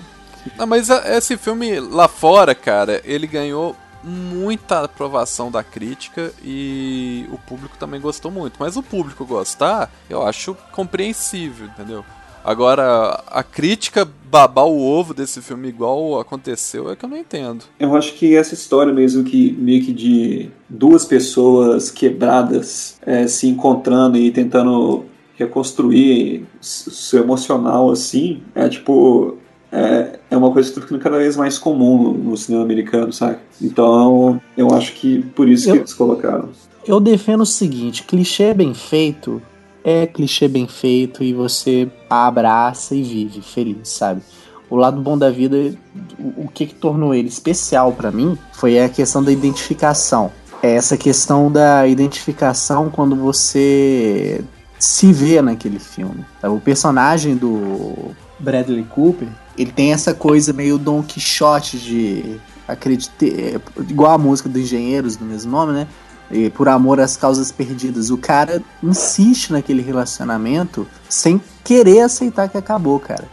Não, 0.57 0.67
mas 0.67 0.89
esse 0.89 1.35
filme 1.37 1.79
lá 1.79 2.07
fora, 2.07 2.53
cara, 2.53 3.01
ele 3.03 3.27
ganhou 3.27 3.75
muita 4.03 4.85
aprovação 4.85 5.51
da 5.51 5.61
crítica 5.63 6.31
e 6.41 7.27
o 7.33 7.37
público 7.39 7.75
também 7.77 7.99
gostou 7.99 8.31
muito. 8.31 8.53
Mas 8.59 8.77
o 8.77 8.83
público 8.83 9.25
gostar, 9.25 9.89
eu 10.09 10.25
acho 10.25 10.55
compreensível, 10.71 11.65
entendeu? 11.65 12.05
Agora, 12.49 13.21
a 13.27 13.43
crítica 13.43 14.07
babar 14.25 14.65
o 14.65 14.79
ovo 14.81 15.13
desse 15.13 15.39
filme 15.39 15.67
igual 15.69 16.19
aconteceu 16.19 16.89
é 16.89 16.95
que 16.95 17.05
eu 17.05 17.09
não 17.09 17.15
entendo. 17.15 17.65
Eu 17.79 17.95
acho 17.95 18.15
que 18.15 18.35
essa 18.35 18.55
história 18.55 18.91
mesmo 18.91 19.23
que 19.23 19.51
meio 19.51 19.85
que 19.85 19.93
de 19.93 20.49
duas 20.67 21.05
pessoas 21.05 21.91
quebradas 21.91 22.97
é, 23.05 23.27
se 23.27 23.45
encontrando 23.47 24.17
e 24.17 24.31
tentando 24.31 25.05
reconstruir 25.37 26.43
seu 26.59 27.21
emocional 27.21 27.91
assim, 27.91 28.41
é 28.55 28.67
tipo 28.67 29.37
é, 29.71 30.17
é 30.31 30.35
uma 30.35 30.51
coisa 30.51 30.69
que 30.69 30.73
tá 30.73 30.81
ficando 30.81 30.99
cada 31.01 31.19
vez 31.19 31.37
mais 31.37 31.59
comum 31.59 32.13
no, 32.13 32.35
cinema 32.35 32.63
americano, 32.63 33.13
sabe? 33.13 33.37
Então, 33.61 34.41
eu 34.57 34.69
acho 34.71 34.93
que 34.95 35.21
por 35.35 35.47
isso 35.47 35.69
eu, 35.69 35.73
que 35.73 35.79
eles 35.81 35.93
colocaram. 35.93 36.49
Eu 36.87 36.99
defendo 36.99 37.41
o 37.41 37.45
seguinte, 37.45 38.01
clichê 38.07 38.55
bem 38.55 38.73
feito 38.73 39.39
é 39.83 40.05
clichê 40.05 40.47
bem 40.47 40.67
feito 40.67 41.23
e 41.23 41.33
você 41.33 41.89
abraça 42.09 42.95
e 42.95 43.03
vive 43.03 43.41
feliz, 43.41 43.89
sabe? 43.89 44.21
O 44.69 44.75
lado 44.75 45.01
bom 45.01 45.17
da 45.17 45.31
vida, 45.31 45.73
o 46.19 46.47
que, 46.47 46.67
que 46.67 46.75
tornou 46.75 47.13
ele 47.13 47.27
especial 47.27 47.91
para 47.91 48.11
mim 48.11 48.37
foi 48.53 48.77
a 48.79 48.87
questão 48.89 49.23
da 49.23 49.31
identificação. 49.31 50.31
É 50.61 50.75
essa 50.75 50.97
questão 50.97 51.51
da 51.51 51.87
identificação 51.87 52.89
quando 52.89 53.15
você 53.15 54.43
se 54.77 55.11
vê 55.11 55.41
naquele 55.41 55.79
filme. 55.79 56.23
O 56.43 56.59
personagem 56.59 57.35
do 57.35 58.11
Bradley 58.37 58.83
Cooper, 58.83 59.29
ele 59.57 59.71
tem 59.71 59.91
essa 59.91 60.13
coisa 60.13 60.53
meio 60.53 60.77
Don 60.77 61.01
Quixote 61.01 61.79
de 61.79 62.35
acreditar, 62.67 63.25
é, 63.25 63.59
igual 63.89 64.11
a 64.11 64.17
música 64.17 64.47
dos 64.47 64.61
Engenheiros 64.61 65.15
do 65.15 65.25
mesmo 65.25 65.51
nome, 65.51 65.73
né? 65.73 65.87
e 66.31 66.49
por 66.49 66.67
amor 66.69 66.99
às 66.99 67.17
causas 67.17 67.51
perdidas. 67.51 68.09
O 68.09 68.17
cara 68.17 68.61
insiste 68.83 69.51
naquele 69.51 69.81
relacionamento 69.81 70.87
sem 71.07 71.41
querer 71.63 72.01
aceitar 72.01 72.47
que 72.47 72.57
acabou, 72.57 72.99
cara. 72.99 73.27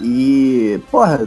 E, 0.00 0.80
porra, 0.90 1.26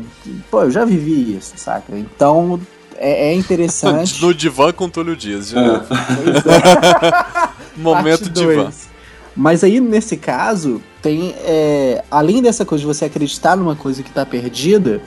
pô, 0.51 0.63
eu 0.63 0.71
já 0.71 0.85
vivi 0.85 1.35
isso, 1.37 1.53
saca? 1.57 1.97
Então 1.97 2.59
é, 2.97 3.29
é 3.29 3.33
interessante. 3.35 4.21
no 4.21 4.33
divã 4.33 4.71
com 4.71 4.87
Túlio 4.89 5.15
Dias, 5.15 5.49
já. 5.49 5.59
É. 5.61 5.73
é. 5.73 7.49
Momento 7.81 8.29
divã. 8.29 8.69
Mas 9.35 9.63
aí, 9.63 9.79
nesse 9.79 10.17
caso, 10.17 10.81
tem. 11.01 11.33
É, 11.39 12.03
além 12.11 12.41
dessa 12.43 12.65
coisa 12.65 12.81
de 12.81 12.85
você 12.87 13.05
acreditar 13.05 13.55
numa 13.55 13.75
coisa 13.75 14.03
que 14.03 14.11
tá 14.11 14.25
perdida, 14.25 15.01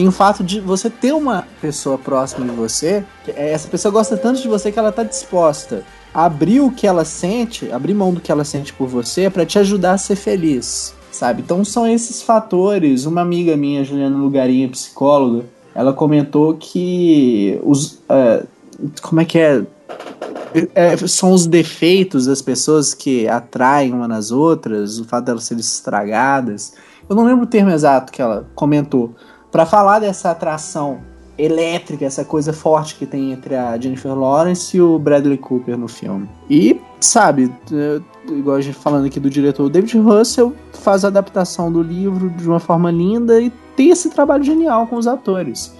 tem 0.00 0.08
o 0.08 0.12
fato 0.12 0.42
de 0.42 0.60
você 0.60 0.88
ter 0.88 1.12
uma 1.12 1.46
pessoa 1.60 1.98
próxima 1.98 2.46
de 2.46 2.52
você, 2.52 3.04
é, 3.36 3.52
essa 3.52 3.68
pessoa 3.68 3.92
gosta 3.92 4.16
tanto 4.16 4.40
de 4.40 4.48
você 4.48 4.72
que 4.72 4.78
ela 4.78 4.90
tá 4.90 5.02
disposta 5.02 5.84
a 6.14 6.24
abrir 6.24 6.60
o 6.60 6.70
que 6.70 6.86
ela 6.86 7.04
sente, 7.04 7.70
abrir 7.70 7.92
mão 7.92 8.10
do 8.14 8.18
que 8.18 8.32
ela 8.32 8.42
sente 8.42 8.72
por 8.72 8.88
você 8.88 9.28
para 9.28 9.44
te 9.44 9.58
ajudar 9.58 9.92
a 9.92 9.98
ser 9.98 10.16
feliz, 10.16 10.94
sabe? 11.12 11.42
Então 11.42 11.62
são 11.66 11.86
esses 11.86 12.22
fatores. 12.22 13.04
Uma 13.04 13.20
amiga 13.20 13.54
minha, 13.58 13.84
Juliana 13.84 14.16
Lugarinha, 14.16 14.70
psicóloga, 14.70 15.44
ela 15.74 15.92
comentou 15.92 16.54
que 16.56 17.60
os. 17.62 17.98
Uh, 18.08 18.46
como 19.02 19.20
é 19.20 19.26
que 19.26 19.38
é? 19.38 19.62
É, 20.74 20.96
são 20.96 21.30
os 21.30 21.46
defeitos 21.46 22.24
das 22.24 22.40
pessoas 22.40 22.94
que 22.94 23.28
atraem 23.28 23.92
uma 23.92 24.08
nas 24.08 24.30
outras, 24.30 24.98
o 24.98 25.04
fato 25.04 25.26
delas 25.26 25.42
de 25.42 25.46
serem 25.48 25.60
estragadas. 25.60 26.72
Eu 27.06 27.14
não 27.14 27.24
lembro 27.24 27.44
o 27.44 27.46
termo 27.46 27.70
exato 27.70 28.10
que 28.12 28.22
ela 28.22 28.46
comentou, 28.54 29.14
para 29.50 29.66
falar 29.66 29.98
dessa 29.98 30.30
atração 30.30 31.00
elétrica, 31.36 32.04
essa 32.04 32.24
coisa 32.24 32.52
forte 32.52 32.94
que 32.96 33.06
tem 33.06 33.32
entre 33.32 33.56
a 33.56 33.78
Jennifer 33.78 34.14
Lawrence 34.14 34.76
e 34.76 34.80
o 34.82 34.98
Bradley 34.98 35.38
Cooper 35.38 35.76
no 35.76 35.88
filme. 35.88 36.28
E, 36.48 36.78
sabe, 37.00 37.50
igual 38.28 38.56
a 38.56 38.60
gente 38.60 38.74
falando 38.76 39.06
aqui 39.06 39.18
do 39.18 39.30
diretor, 39.30 39.68
David 39.70 39.98
Russell 39.98 40.54
faz 40.72 41.04
a 41.04 41.08
adaptação 41.08 41.72
do 41.72 41.82
livro 41.82 42.28
de 42.30 42.46
uma 42.46 42.60
forma 42.60 42.90
linda 42.90 43.40
e 43.40 43.50
tem 43.74 43.88
esse 43.90 44.10
trabalho 44.10 44.44
genial 44.44 44.86
com 44.86 44.96
os 44.96 45.06
atores. 45.06 45.74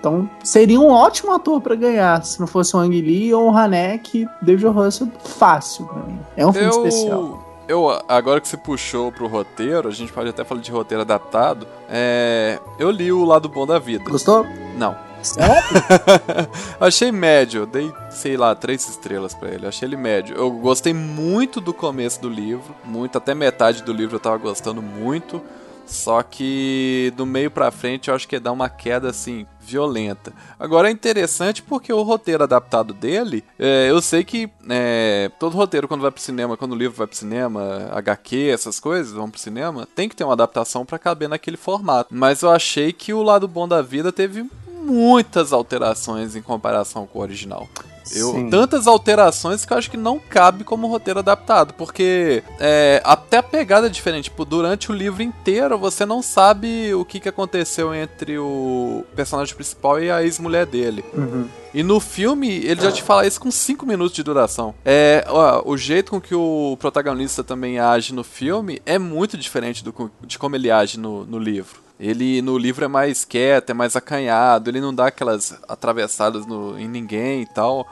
Então, 0.00 0.28
seria 0.42 0.78
um 0.80 0.90
ótimo 0.90 1.32
ator 1.32 1.60
para 1.62 1.74
ganhar, 1.74 2.22
se 2.24 2.38
não 2.40 2.46
fosse 2.46 2.76
o 2.76 2.78
Ang 2.78 3.00
Lee 3.00 3.32
ou 3.32 3.50
o 3.50 3.56
Haneke, 3.56 4.28
David 4.42 4.66
Russell, 4.66 5.08
fácil 5.24 5.86
pra 5.86 6.02
mim. 6.02 6.18
É 6.36 6.44
um 6.46 6.52
filme 6.52 6.68
Eu... 6.74 6.86
especial 6.86 7.43
eu, 7.68 7.86
agora 8.08 8.40
que 8.40 8.48
você 8.48 8.56
puxou 8.56 9.10
pro 9.10 9.26
roteiro, 9.26 9.88
a 9.88 9.90
gente 9.90 10.12
pode 10.12 10.28
até 10.28 10.44
falar 10.44 10.60
de 10.60 10.70
roteiro 10.70 11.02
adaptado. 11.02 11.66
É, 11.88 12.58
eu 12.78 12.90
li 12.90 13.10
o 13.12 13.24
Lado 13.24 13.48
Bom 13.48 13.66
da 13.66 13.78
Vida. 13.78 14.04
Gostou? 14.08 14.46
Não. 14.76 14.96
achei 16.78 17.10
médio, 17.10 17.64
dei, 17.64 17.90
sei 18.10 18.36
lá, 18.36 18.54
três 18.54 18.86
estrelas 18.86 19.32
para 19.34 19.48
ele. 19.54 19.66
Achei 19.66 19.88
ele 19.88 19.96
médio. 19.96 20.36
Eu 20.36 20.50
gostei 20.50 20.92
muito 20.92 21.60
do 21.62 21.72
começo 21.72 22.20
do 22.20 22.28
livro, 22.28 22.74
muito, 22.84 23.16
até 23.16 23.34
metade 23.34 23.82
do 23.82 23.92
livro 23.92 24.16
eu 24.16 24.20
tava 24.20 24.36
gostando 24.36 24.82
muito. 24.82 25.40
Só 25.86 26.22
que 26.22 27.12
do 27.16 27.26
meio 27.26 27.50
para 27.50 27.70
frente 27.70 28.08
eu 28.08 28.14
acho 28.14 28.26
que 28.26 28.38
dá 28.38 28.50
uma 28.52 28.68
queda 28.68 29.10
assim 29.10 29.46
violenta. 29.60 30.32
Agora 30.58 30.88
é 30.88 30.90
interessante 30.92 31.62
porque 31.62 31.92
o 31.92 32.02
roteiro 32.02 32.42
adaptado 32.44 32.92
dele, 32.94 33.42
é, 33.58 33.88
eu 33.90 34.00
sei 34.02 34.24
que 34.24 34.48
é, 34.68 35.30
todo 35.38 35.56
roteiro 35.56 35.86
quando 35.88 36.00
vai 36.02 36.10
pro 36.10 36.20
cinema, 36.22 36.56
quando 36.56 36.72
o 36.72 36.76
livro 36.76 36.96
vai 36.96 37.06
pro 37.06 37.16
cinema, 37.16 37.88
HQ, 37.92 38.50
essas 38.52 38.78
coisas 38.80 39.12
vão 39.12 39.30
pro 39.30 39.40
cinema, 39.40 39.86
tem 39.96 40.08
que 40.08 40.16
ter 40.16 40.24
uma 40.24 40.32
adaptação 40.34 40.84
para 40.84 40.98
caber 40.98 41.28
naquele 41.28 41.56
formato. 41.56 42.14
Mas 42.14 42.42
eu 42.42 42.50
achei 42.50 42.92
que 42.92 43.12
o 43.14 43.22
lado 43.22 43.46
bom 43.48 43.66
da 43.68 43.80
vida 43.82 44.12
teve 44.12 44.44
muitas 44.82 45.52
alterações 45.52 46.36
em 46.36 46.42
comparação 46.42 47.06
com 47.06 47.18
o 47.18 47.22
original. 47.22 47.68
Eu, 48.12 48.48
tantas 48.50 48.86
alterações 48.86 49.64
que 49.64 49.72
eu 49.72 49.78
acho 49.78 49.90
que 49.90 49.96
não 49.96 50.18
cabe 50.18 50.62
como 50.62 50.86
roteiro 50.86 51.20
adaptado, 51.20 51.72
porque 51.74 52.42
é, 52.60 53.00
até 53.04 53.38
a 53.38 53.42
pegada 53.42 53.86
é 53.86 53.90
diferente. 53.90 54.24
Tipo, 54.24 54.44
durante 54.44 54.90
o 54.90 54.94
livro 54.94 55.22
inteiro 55.22 55.78
você 55.78 56.04
não 56.04 56.20
sabe 56.22 56.92
o 56.94 57.04
que, 57.04 57.20
que 57.20 57.28
aconteceu 57.28 57.94
entre 57.94 58.38
o 58.38 59.04
personagem 59.16 59.54
principal 59.54 60.00
e 60.02 60.10
a 60.10 60.22
ex-mulher 60.22 60.66
dele. 60.66 61.04
Uhum. 61.14 61.48
E 61.72 61.82
no 61.82 61.98
filme, 61.98 62.50
ele 62.64 62.80
já 62.80 62.92
te 62.92 63.02
fala 63.02 63.26
isso 63.26 63.40
com 63.40 63.50
5 63.50 63.84
minutos 63.86 64.14
de 64.14 64.22
duração. 64.22 64.74
É, 64.84 65.24
ó, 65.28 65.62
o 65.64 65.76
jeito 65.76 66.10
com 66.12 66.20
que 66.20 66.34
o 66.34 66.76
protagonista 66.78 67.42
também 67.42 67.78
age 67.80 68.14
no 68.14 68.22
filme 68.22 68.80
é 68.86 68.98
muito 68.98 69.36
diferente 69.36 69.82
do, 69.82 70.10
de 70.24 70.38
como 70.38 70.54
ele 70.54 70.70
age 70.70 70.98
no, 70.98 71.24
no 71.24 71.38
livro. 71.38 71.83
Ele 71.98 72.42
no 72.42 72.58
livro 72.58 72.84
é 72.84 72.88
mais 72.88 73.24
quieto, 73.24 73.70
é 73.70 73.74
mais 73.74 73.94
acanhado, 73.96 74.68
ele 74.68 74.80
não 74.80 74.92
dá 74.94 75.06
aquelas 75.06 75.56
atravessadas 75.68 76.44
no, 76.44 76.78
em 76.78 76.88
ninguém 76.88 77.42
e 77.42 77.46
tal. 77.46 77.86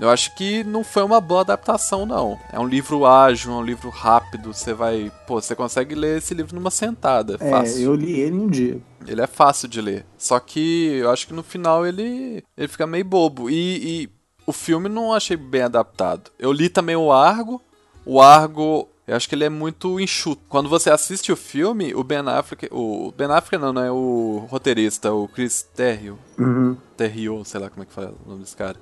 Eu 0.00 0.08
acho 0.08 0.34
que 0.34 0.64
não 0.64 0.82
foi 0.82 1.02
uma 1.04 1.20
boa 1.20 1.42
adaptação, 1.42 2.06
não. 2.06 2.38
É 2.50 2.58
um 2.58 2.66
livro 2.66 3.04
ágil, 3.06 3.52
é 3.52 3.56
um 3.56 3.62
livro 3.62 3.90
rápido. 3.90 4.52
Você 4.52 4.72
vai. 4.72 5.12
Pô, 5.26 5.40
você 5.40 5.54
consegue 5.54 5.94
ler 5.94 6.18
esse 6.18 6.32
livro 6.32 6.54
numa 6.56 6.70
sentada. 6.70 7.36
É, 7.38 7.50
fácil. 7.50 7.82
eu 7.82 7.94
li 7.94 8.18
ele 8.18 8.34
um 8.36 8.48
dia. 8.48 8.80
Ele 9.06 9.20
é 9.20 9.26
fácil 9.26 9.68
de 9.68 9.80
ler. 9.82 10.06
Só 10.16 10.40
que 10.40 10.96
eu 11.00 11.10
acho 11.10 11.26
que 11.26 11.34
no 11.34 11.42
final 11.42 11.86
ele, 11.86 12.42
ele 12.56 12.68
fica 12.68 12.86
meio 12.86 13.04
bobo. 13.04 13.50
E, 13.50 14.02
e 14.04 14.10
o 14.46 14.52
filme 14.52 14.88
não 14.88 15.12
achei 15.12 15.36
bem 15.36 15.62
adaptado. 15.62 16.30
Eu 16.38 16.52
li 16.52 16.68
também 16.70 16.96
o 16.96 17.12
Argo. 17.12 17.60
O 18.04 18.20
Argo 18.20 18.88
eu 19.06 19.16
acho 19.16 19.28
que 19.28 19.34
ele 19.34 19.44
é 19.44 19.48
muito 19.48 19.98
enxuto. 19.98 20.42
Quando 20.48 20.68
você 20.68 20.88
assiste 20.88 21.32
o 21.32 21.36
filme, 21.36 21.92
o 21.92 22.04
Ben 22.04 22.18
Affleck. 22.18 22.68
O 22.70 23.12
Ben 23.16 23.26
Affleck 23.26 23.60
não, 23.62 23.72
não 23.72 23.82
é 23.82 23.90
o 23.90 24.46
roteirista, 24.48 25.12
o 25.12 25.26
Chris 25.26 25.62
Terrio. 25.74 26.16
Uhum. 26.38 26.76
Terrio, 26.96 27.44
sei 27.44 27.60
lá 27.60 27.68
como 27.70 27.82
é 27.82 27.86
que 27.86 27.92
fala 27.92 28.14
o 28.24 28.28
nome 28.30 28.42
desse 28.42 28.56
cara. 28.56 28.76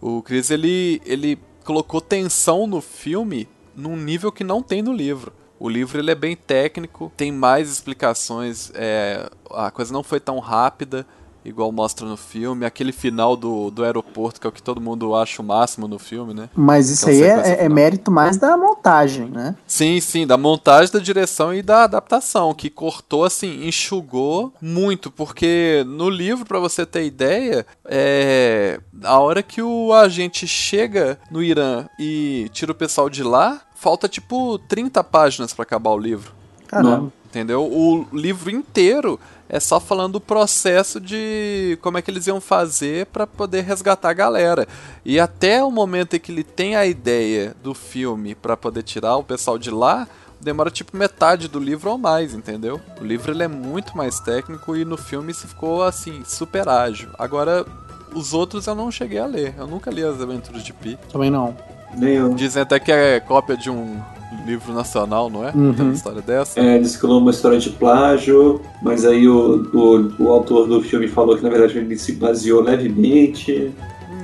O 0.00 0.22
Chris, 0.22 0.50
ele, 0.50 1.02
ele 1.04 1.38
colocou 1.62 2.00
tensão 2.00 2.66
no 2.66 2.80
filme 2.80 3.46
num 3.76 3.96
nível 3.96 4.32
que 4.32 4.42
não 4.42 4.62
tem 4.62 4.80
no 4.80 4.94
livro. 4.94 5.30
O 5.58 5.68
livro 5.68 5.98
ele 5.98 6.10
é 6.10 6.14
bem 6.14 6.34
técnico, 6.34 7.12
tem 7.14 7.30
mais 7.30 7.70
explicações, 7.70 8.72
é, 8.74 9.28
a 9.50 9.70
coisa 9.70 9.92
não 9.92 10.02
foi 10.02 10.18
tão 10.18 10.38
rápida 10.38 11.06
igual 11.44 11.72
mostra 11.72 12.06
no 12.06 12.16
filme, 12.16 12.66
aquele 12.66 12.92
final 12.92 13.36
do, 13.36 13.70
do 13.70 13.84
aeroporto, 13.84 14.40
que 14.40 14.46
é 14.46 14.50
o 14.50 14.52
que 14.52 14.62
todo 14.62 14.80
mundo 14.80 15.14
acha 15.14 15.40
o 15.40 15.44
máximo 15.44 15.88
no 15.88 15.98
filme, 15.98 16.34
né? 16.34 16.48
Mas 16.54 16.90
é 16.90 16.92
isso 16.92 17.08
aí 17.08 17.22
é, 17.22 17.60
é, 17.60 17.64
é 17.64 17.68
mérito 17.68 18.10
mais 18.10 18.36
da 18.36 18.56
montagem, 18.56 19.26
né? 19.30 19.54
Sim, 19.66 20.00
sim, 20.00 20.26
da 20.26 20.36
montagem, 20.36 20.92
da 20.92 20.98
direção 20.98 21.52
e 21.54 21.62
da 21.62 21.84
adaptação, 21.84 22.52
que 22.52 22.68
cortou, 22.68 23.24
assim, 23.24 23.66
enxugou 23.66 24.52
muito, 24.60 25.10
porque 25.10 25.84
no 25.86 26.10
livro, 26.10 26.44
para 26.44 26.58
você 26.58 26.84
ter 26.84 27.04
ideia, 27.04 27.66
é... 27.86 28.78
a 29.02 29.18
hora 29.18 29.42
que 29.42 29.62
o 29.62 29.92
agente 29.92 30.46
chega 30.46 31.18
no 31.30 31.42
Irã 31.42 31.86
e 31.98 32.48
tira 32.52 32.72
o 32.72 32.74
pessoal 32.74 33.08
de 33.08 33.22
lá, 33.22 33.62
falta, 33.74 34.08
tipo, 34.08 34.58
30 34.58 35.02
páginas 35.04 35.52
para 35.54 35.62
acabar 35.62 35.90
o 35.90 35.98
livro. 35.98 36.32
Caramba. 36.66 36.96
No, 36.98 37.12
entendeu? 37.26 37.62
O 37.64 38.06
livro 38.12 38.50
inteiro 38.50 39.18
é 39.50 39.58
só 39.58 39.80
falando 39.80 40.16
o 40.16 40.20
processo 40.20 41.00
de 41.00 41.76
como 41.82 41.98
é 41.98 42.02
que 42.02 42.10
eles 42.10 42.26
iam 42.28 42.40
fazer 42.40 43.06
para 43.06 43.26
poder 43.26 43.62
resgatar 43.64 44.10
a 44.10 44.14
galera. 44.14 44.66
E 45.04 45.18
até 45.18 45.62
o 45.62 45.70
momento 45.70 46.14
em 46.14 46.20
que 46.20 46.30
ele 46.30 46.44
tem 46.44 46.76
a 46.76 46.86
ideia 46.86 47.54
do 47.62 47.74
filme 47.74 48.34
para 48.34 48.56
poder 48.56 48.84
tirar 48.84 49.16
o 49.16 49.24
pessoal 49.24 49.58
de 49.58 49.70
lá, 49.70 50.06
demora 50.40 50.70
tipo 50.70 50.96
metade 50.96 51.48
do 51.48 51.58
livro 51.58 51.90
ou 51.90 51.98
mais, 51.98 52.32
entendeu? 52.32 52.80
O 53.00 53.04
livro 53.04 53.32
ele 53.32 53.42
é 53.42 53.48
muito 53.48 53.96
mais 53.96 54.20
técnico 54.20 54.76
e 54.76 54.84
no 54.84 54.96
filme 54.96 55.34
se 55.34 55.48
ficou 55.48 55.82
assim, 55.82 56.22
super 56.24 56.68
ágil. 56.68 57.10
Agora 57.18 57.66
os 58.14 58.32
outros 58.32 58.66
eu 58.68 58.74
não 58.74 58.88
cheguei 58.90 59.18
a 59.18 59.26
ler. 59.26 59.54
Eu 59.58 59.66
nunca 59.66 59.90
li 59.90 60.04
as 60.04 60.20
Aventuras 60.22 60.62
de 60.62 60.72
Pi. 60.72 60.96
Também 61.12 61.28
não. 61.30 61.56
Nem 61.96 62.32
Dizem 62.34 62.62
até 62.62 62.78
que 62.78 62.90
é 62.92 63.20
cópia 63.20 63.56
de 63.56 63.70
um 63.70 63.96
livro 64.44 64.72
nacional, 64.72 65.28
não 65.28 65.46
é? 65.46 65.52
Uhum. 65.52 65.72
Tem 65.74 65.84
uma 65.84 65.94
história 65.94 66.22
dessa. 66.22 66.60
É, 66.60 66.78
diz 66.78 66.96
que 66.96 67.04
é 67.04 67.08
uma 67.08 67.30
história 67.30 67.58
de 67.58 67.70
plágio, 67.70 68.60
mas 68.80 69.04
aí 69.04 69.28
o, 69.28 69.68
o, 69.74 70.24
o, 70.24 70.28
autor 70.30 70.68
do 70.68 70.82
filme 70.82 71.08
falou 71.08 71.36
que 71.36 71.42
na 71.42 71.48
verdade 71.50 71.78
ele 71.78 71.98
se 71.98 72.12
baseou 72.14 72.62
levemente. 72.62 73.72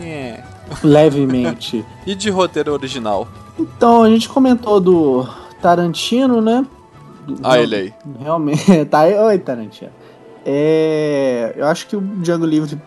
É. 0.01 0.41
Levemente. 0.83 1.85
e 2.07 2.15
de 2.15 2.31
roteiro 2.31 2.73
original? 2.73 3.27
Então, 3.59 4.03
a 4.03 4.11
gente 4.11 4.29
comentou 4.29 4.79
do 4.81 5.27
Tarantino, 5.63 6.41
né? 6.41 6.65
ah, 7.43 7.59
ele 7.59 7.75
aí. 7.75 7.95
Realmente. 8.21 8.65
Tá 8.87 9.01
aí. 9.01 9.15
Oi, 9.19 9.39
Tarantino. 9.39 9.91
É, 10.45 11.55
eu 11.57 11.67
acho 11.67 11.89
que 11.89 11.97
o 11.97 12.01
Django 12.01 12.47
Livre 12.47 12.81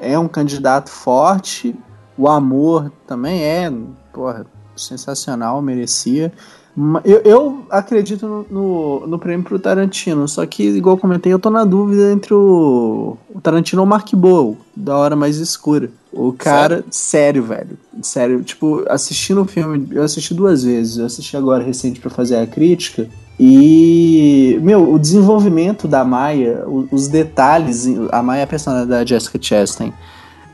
é 0.00 0.18
um 0.18 0.26
candidato 0.26 0.88
forte. 0.90 1.74
O 2.16 2.28
amor 2.28 2.90
também 3.06 3.42
é, 3.44 3.70
porra, 4.12 4.46
sensacional, 4.76 5.60
merecia. 5.62 6.32
Eu, 7.04 7.20
eu 7.24 7.60
acredito 7.70 8.26
no, 8.26 8.46
no, 8.50 9.06
no, 9.06 9.18
prêmio 9.18 9.44
pro 9.44 9.58
Tarantino, 9.58 10.26
só 10.26 10.44
que, 10.46 10.62
igual 10.64 10.96
comentei, 10.96 11.30
eu 11.32 11.38
tô 11.38 11.50
na 11.50 11.64
dúvida 11.64 12.10
entre 12.12 12.32
o, 12.32 13.16
o 13.34 13.40
Tarantino 13.42 13.82
ou 13.82 13.86
o 13.86 13.88
Mark 13.88 14.10
Bow, 14.14 14.56
da 14.74 14.96
hora 14.96 15.14
mais 15.14 15.36
escura. 15.36 15.90
O 16.10 16.32
cara, 16.32 16.76
sério, 16.90 17.42
sério 17.42 17.42
velho. 17.42 17.78
Sério, 18.02 18.42
tipo, 18.42 18.84
assistindo 18.88 19.42
o 19.42 19.44
filme, 19.44 19.86
eu 19.90 20.02
assisti 20.02 20.32
duas 20.32 20.62
vezes. 20.64 20.96
Eu 20.98 21.06
assisti 21.06 21.36
agora 21.36 21.62
recente 21.64 22.00
para 22.00 22.10
fazer 22.10 22.36
a 22.38 22.46
crítica. 22.46 23.06
E, 23.40 24.58
meu, 24.62 24.90
o 24.92 24.98
desenvolvimento 24.98 25.86
da 25.88 26.04
Maia, 26.04 26.64
os 26.66 27.08
detalhes, 27.08 27.86
a 28.10 28.22
Maia 28.22 28.40
é 28.40 28.44
a 28.44 28.46
personagem 28.46 28.86
da 28.88 29.04
Jessica 29.04 29.38
Chastain, 29.40 29.92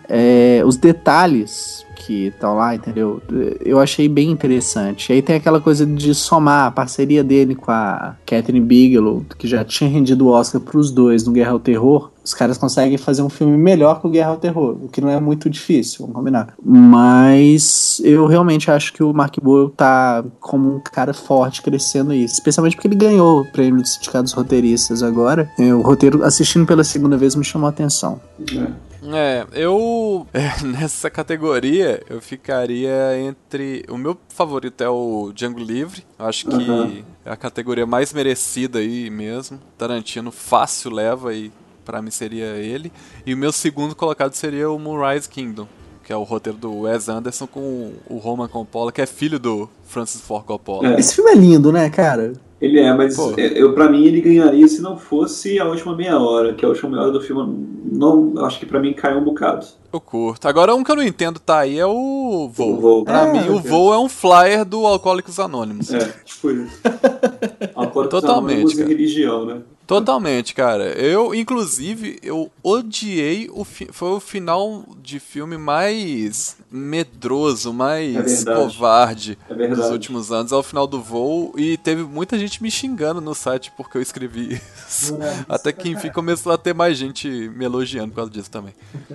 é, 0.08 0.62
os 0.64 0.76
detalhes 0.76 1.84
que 2.08 2.28
estão 2.28 2.54
lá, 2.56 2.74
entendeu? 2.74 3.20
Eu 3.62 3.78
achei 3.78 4.08
bem 4.08 4.30
interessante. 4.30 5.10
E 5.10 5.12
aí 5.12 5.20
tem 5.20 5.36
aquela 5.36 5.60
coisa 5.60 5.84
de 5.84 6.14
somar 6.14 6.64
a 6.66 6.70
parceria 6.70 7.22
dele 7.22 7.54
com 7.54 7.70
a 7.70 8.16
Catherine 8.24 8.64
Bigelow, 8.64 9.26
que 9.36 9.46
já 9.46 9.62
tinha 9.62 9.90
rendido 9.90 10.24
o 10.26 10.30
Oscar 10.30 10.58
para 10.58 10.78
os 10.78 10.90
dois 10.90 11.24
no 11.26 11.32
Guerra 11.34 11.52
ao 11.52 11.60
Terror 11.60 12.10
os 12.28 12.34
caras 12.34 12.58
conseguem 12.58 12.98
fazer 12.98 13.22
um 13.22 13.30
filme 13.30 13.56
melhor 13.56 14.02
que 14.02 14.06
o 14.06 14.10
Guerra 14.10 14.28
ao 14.32 14.36
Terror, 14.36 14.76
o 14.82 14.88
que 14.90 15.00
não 15.00 15.08
é 15.08 15.18
muito 15.18 15.48
difícil, 15.48 16.00
vamos 16.00 16.14
combinar. 16.14 16.52
Mas 16.62 18.02
eu 18.04 18.26
realmente 18.26 18.70
acho 18.70 18.92
que 18.92 19.02
o 19.02 19.14
Mark 19.14 19.34
Boyle 19.42 19.70
tá 19.74 20.22
como 20.38 20.76
um 20.76 20.78
cara 20.92 21.14
forte 21.14 21.62
crescendo 21.62 22.10
aí 22.12 22.24
especialmente 22.24 22.76
porque 22.76 22.86
ele 22.86 22.96
ganhou 22.96 23.40
o 23.40 23.46
prêmio 23.50 23.80
do 23.80 23.88
Sindicato 23.88 24.24
dos 24.24 24.34
Roteiristas 24.34 25.02
agora. 25.02 25.50
É, 25.58 25.72
o 25.74 25.80
roteiro, 25.80 26.22
assistindo 26.22 26.66
pela 26.66 26.84
segunda 26.84 27.16
vez, 27.16 27.34
me 27.34 27.42
chamou 27.44 27.64
a 27.66 27.70
atenção. 27.70 28.20
É. 28.52 28.87
É, 29.02 29.46
eu. 29.52 30.26
É, 30.32 30.62
nessa 30.64 31.08
categoria, 31.08 32.02
eu 32.08 32.20
ficaria 32.20 33.18
entre. 33.20 33.84
O 33.88 33.96
meu 33.96 34.16
favorito 34.28 34.82
é 34.82 34.88
o 34.88 35.30
Django 35.34 35.58
Livre. 35.60 36.04
Acho 36.18 36.46
que 36.46 36.54
uhum. 36.56 37.02
é 37.24 37.30
a 37.30 37.36
categoria 37.36 37.86
mais 37.86 38.12
merecida 38.12 38.80
aí 38.80 39.08
mesmo. 39.10 39.60
Tarantino 39.76 40.30
fácil 40.32 40.90
leva 40.92 41.32
e 41.32 41.52
para 41.84 42.02
mim 42.02 42.10
seria 42.10 42.56
ele. 42.56 42.92
E 43.24 43.32
o 43.32 43.36
meu 43.36 43.52
segundo 43.52 43.94
colocado 43.94 44.34
seria 44.34 44.68
o 44.70 44.78
Moonrise 44.78 45.28
Kingdom 45.28 45.66
que 46.04 46.12
é 46.12 46.16
o 46.16 46.22
roteiro 46.22 46.58
do 46.58 46.72
Wes 46.72 47.10
Anderson 47.10 47.46
com 47.46 47.92
o 48.06 48.16
Roman 48.16 48.48
Coppola, 48.48 48.90
que 48.90 49.02
é 49.02 49.04
filho 49.04 49.38
do 49.38 49.68
Francis 49.84 50.22
Ford 50.22 50.42
Coppola. 50.46 50.94
É. 50.94 50.98
Esse 50.98 51.16
filme 51.16 51.32
é 51.32 51.34
lindo, 51.34 51.70
né, 51.70 51.90
cara? 51.90 52.32
Ele 52.60 52.80
é, 52.80 52.92
mas 52.92 53.16
é, 53.38 53.52
eu 53.60 53.72
para 53.72 53.88
mim 53.88 54.04
ele 54.04 54.20
ganharia 54.20 54.66
se 54.66 54.82
não 54.82 54.96
fosse 54.98 55.60
a 55.60 55.64
última 55.64 55.94
meia 55.94 56.18
hora, 56.18 56.54
que 56.54 56.64
a 56.64 56.66
é 56.66 56.70
última 56.70 56.90
meia 56.90 57.02
hora 57.02 57.12
do 57.12 57.20
filme 57.20 57.68
não, 57.84 58.34
acho 58.44 58.58
que 58.58 58.66
para 58.66 58.80
mim 58.80 58.92
caiu 58.92 59.18
um 59.18 59.24
bocado. 59.24 59.64
Eu 59.92 60.00
curto. 60.00 60.46
Agora 60.48 60.74
um 60.74 60.82
que 60.82 60.90
eu 60.90 60.96
não 60.96 61.02
entendo 61.02 61.38
tá 61.38 61.60
aí 61.60 61.78
é 61.78 61.86
o 61.86 62.50
voo. 62.52 62.72
O 62.76 62.80
voo. 62.80 63.04
Pra 63.04 63.28
é, 63.28 63.32
mim 63.32 63.48
o 63.50 63.60
voo 63.60 63.94
é 63.94 63.98
um 63.98 64.08
flyer 64.08 64.64
do 64.64 64.84
Alcoólicos 64.84 65.38
Anônimos. 65.38 65.92
É, 65.94 65.98
tipo 66.24 66.50
isso. 66.50 66.80
Alcoólicos 67.76 68.20
Totalmente, 68.20 68.58
Anônimos 68.58 68.78
e 68.78 68.84
religião, 68.84 69.46
né? 69.46 69.58
Totalmente, 69.88 70.54
cara. 70.54 70.84
Eu, 71.00 71.34
inclusive, 71.34 72.18
eu 72.22 72.50
odiei 72.62 73.48
o 73.50 73.64
fi... 73.64 73.88
foi 73.90 74.10
o 74.10 74.20
final 74.20 74.84
de 75.02 75.18
filme 75.18 75.56
mais 75.56 76.58
medroso, 76.70 77.72
mais 77.72 78.46
é 78.46 78.54
covarde 78.54 79.38
é 79.48 79.68
dos 79.68 79.88
últimos 79.90 80.30
anos. 80.30 80.52
É 80.52 80.54
o 80.56 80.62
final 80.62 80.86
do 80.86 81.00
voo 81.00 81.54
e 81.56 81.78
teve 81.78 82.02
muita 82.02 82.38
gente 82.38 82.62
me 82.62 82.70
xingando 82.70 83.18
no 83.18 83.34
site 83.34 83.72
porque 83.78 83.96
eu 83.96 84.02
escrevi 84.02 84.56
é 84.60 84.60
isso. 84.86 85.16
Até 85.48 85.72
que 85.72 85.88
enfim 85.88 86.10
começou 86.10 86.52
a 86.52 86.58
ter 86.58 86.74
mais 86.74 86.98
gente 86.98 87.26
me 87.56 87.64
elogiando 87.64 88.08
por 88.10 88.16
causa 88.16 88.30
disso 88.30 88.50
também. 88.50 88.74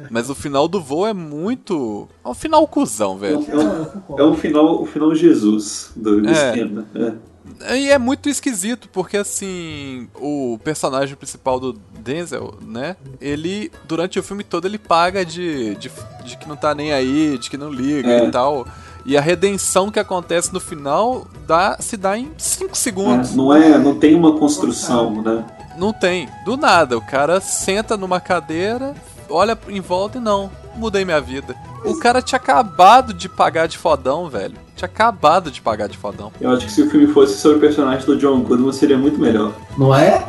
Mas 0.09 0.27
o 0.27 0.33
final 0.33 0.67
do 0.67 0.81
voo 0.81 1.05
é 1.05 1.13
muito, 1.13 2.09
é 2.25 2.29
um 2.29 2.33
final 2.33 2.65
cuzão, 2.65 3.15
velho. 3.15 3.45
É 3.47 3.55
um, 3.55 4.17
é 4.17 4.23
um 4.23 4.33
é 4.33 4.37
final, 4.37 4.81
o 4.81 4.87
final 4.87 5.13
Jesus 5.13 5.91
do, 5.95 6.19
do 6.19 6.29
é. 6.29 6.31
esquema. 6.31 6.85
É. 6.95 7.32
E 7.71 7.89
é 7.89 7.97
muito 7.97 8.29
esquisito, 8.29 8.87
porque 8.91 9.17
assim, 9.17 10.07
o 10.15 10.57
personagem 10.63 11.15
principal 11.15 11.59
do 11.59 11.73
Denzel, 11.99 12.55
né? 12.61 12.95
Ele, 13.19 13.71
durante 13.87 14.17
o 14.17 14.23
filme 14.23 14.43
todo, 14.43 14.65
ele 14.65 14.77
paga 14.77 15.25
de, 15.25 15.75
de, 15.75 15.91
de 16.23 16.37
que 16.37 16.47
não 16.47 16.55
tá 16.55 16.73
nem 16.73 16.93
aí, 16.93 17.37
de 17.37 17.49
que 17.49 17.57
não 17.57 17.69
liga 17.71 18.09
é. 18.09 18.25
e 18.27 18.31
tal. 18.31 18.65
E 19.05 19.17
a 19.17 19.21
redenção 19.21 19.91
que 19.91 19.99
acontece 19.99 20.53
no 20.53 20.59
final 20.61 21.27
dá, 21.45 21.77
se 21.79 21.97
dá 21.97 22.17
em 22.17 22.31
5 22.37 22.75
segundos. 22.77 23.31
É, 23.31 23.35
não 23.35 23.53
é, 23.53 23.77
não 23.77 23.99
tem 23.99 24.15
uma 24.15 24.37
construção, 24.37 25.21
né? 25.21 25.45
Não 25.77 25.91
tem, 25.91 26.29
do 26.45 26.55
nada. 26.55 26.97
O 26.97 27.01
cara 27.05 27.41
senta 27.41 27.97
numa 27.97 28.21
cadeira, 28.21 28.95
olha 29.29 29.57
em 29.67 29.81
volta 29.81 30.17
e 30.17 30.21
não, 30.21 30.49
mudei 30.77 31.03
minha 31.03 31.19
vida. 31.19 31.55
O 31.83 31.97
cara 31.99 32.21
tinha 32.21 32.37
acabado 32.37 33.13
de 33.13 33.27
pagar 33.27 33.67
de 33.67 33.77
fodão, 33.77 34.29
velho 34.29 34.62
tinha 34.75 34.85
acabado 34.87 35.51
de 35.51 35.61
pagar 35.61 35.87
de 35.87 35.97
fodão. 35.97 36.31
Eu 36.39 36.51
acho 36.51 36.65
que 36.65 36.71
se 36.71 36.81
o 36.81 36.89
filme 36.89 37.07
fosse 37.07 37.37
sobre 37.39 37.57
o 37.57 37.61
personagem 37.61 38.05
do 38.05 38.17
John 38.17 38.39
Goodman 38.41 38.71
seria 38.73 38.97
muito 38.97 39.19
melhor. 39.19 39.51
Não 39.77 39.93
é? 39.93 40.25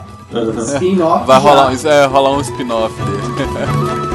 Spin-off. 0.75 1.27
Vai 1.27 1.39
rolar 1.39 1.71
um, 1.71 1.89
é, 1.89 2.07
rolar 2.07 2.31
um 2.31 2.41
spin-off 2.41 2.95
dele. 3.03 3.25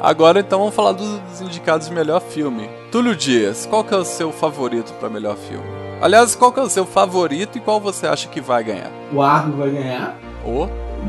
Agora 0.00 0.38
então 0.38 0.58
vamos 0.60 0.74
falar 0.74 0.92
dos 0.92 1.40
indicados 1.40 1.88
de 1.88 1.94
melhor 1.94 2.20
filme. 2.20 2.68
Túlio 2.92 3.16
Dias, 3.16 3.64
qual 3.64 3.82
que 3.82 3.94
é 3.94 3.96
o 3.96 4.04
seu 4.04 4.30
favorito 4.30 4.92
para 5.00 5.08
melhor 5.08 5.34
filme? 5.34 5.83
Aliás, 6.04 6.34
qual 6.34 6.52
que 6.52 6.60
é 6.60 6.62
o 6.62 6.68
seu 6.68 6.84
favorito 6.84 7.56
e 7.56 7.62
qual 7.62 7.80
você 7.80 8.06
acha 8.06 8.28
que 8.28 8.38
vai 8.38 8.62
ganhar? 8.62 8.90
O 9.10 9.22
Argo 9.22 9.56
vai 9.56 9.70
ganhar. 9.70 10.14
O? 10.44 10.66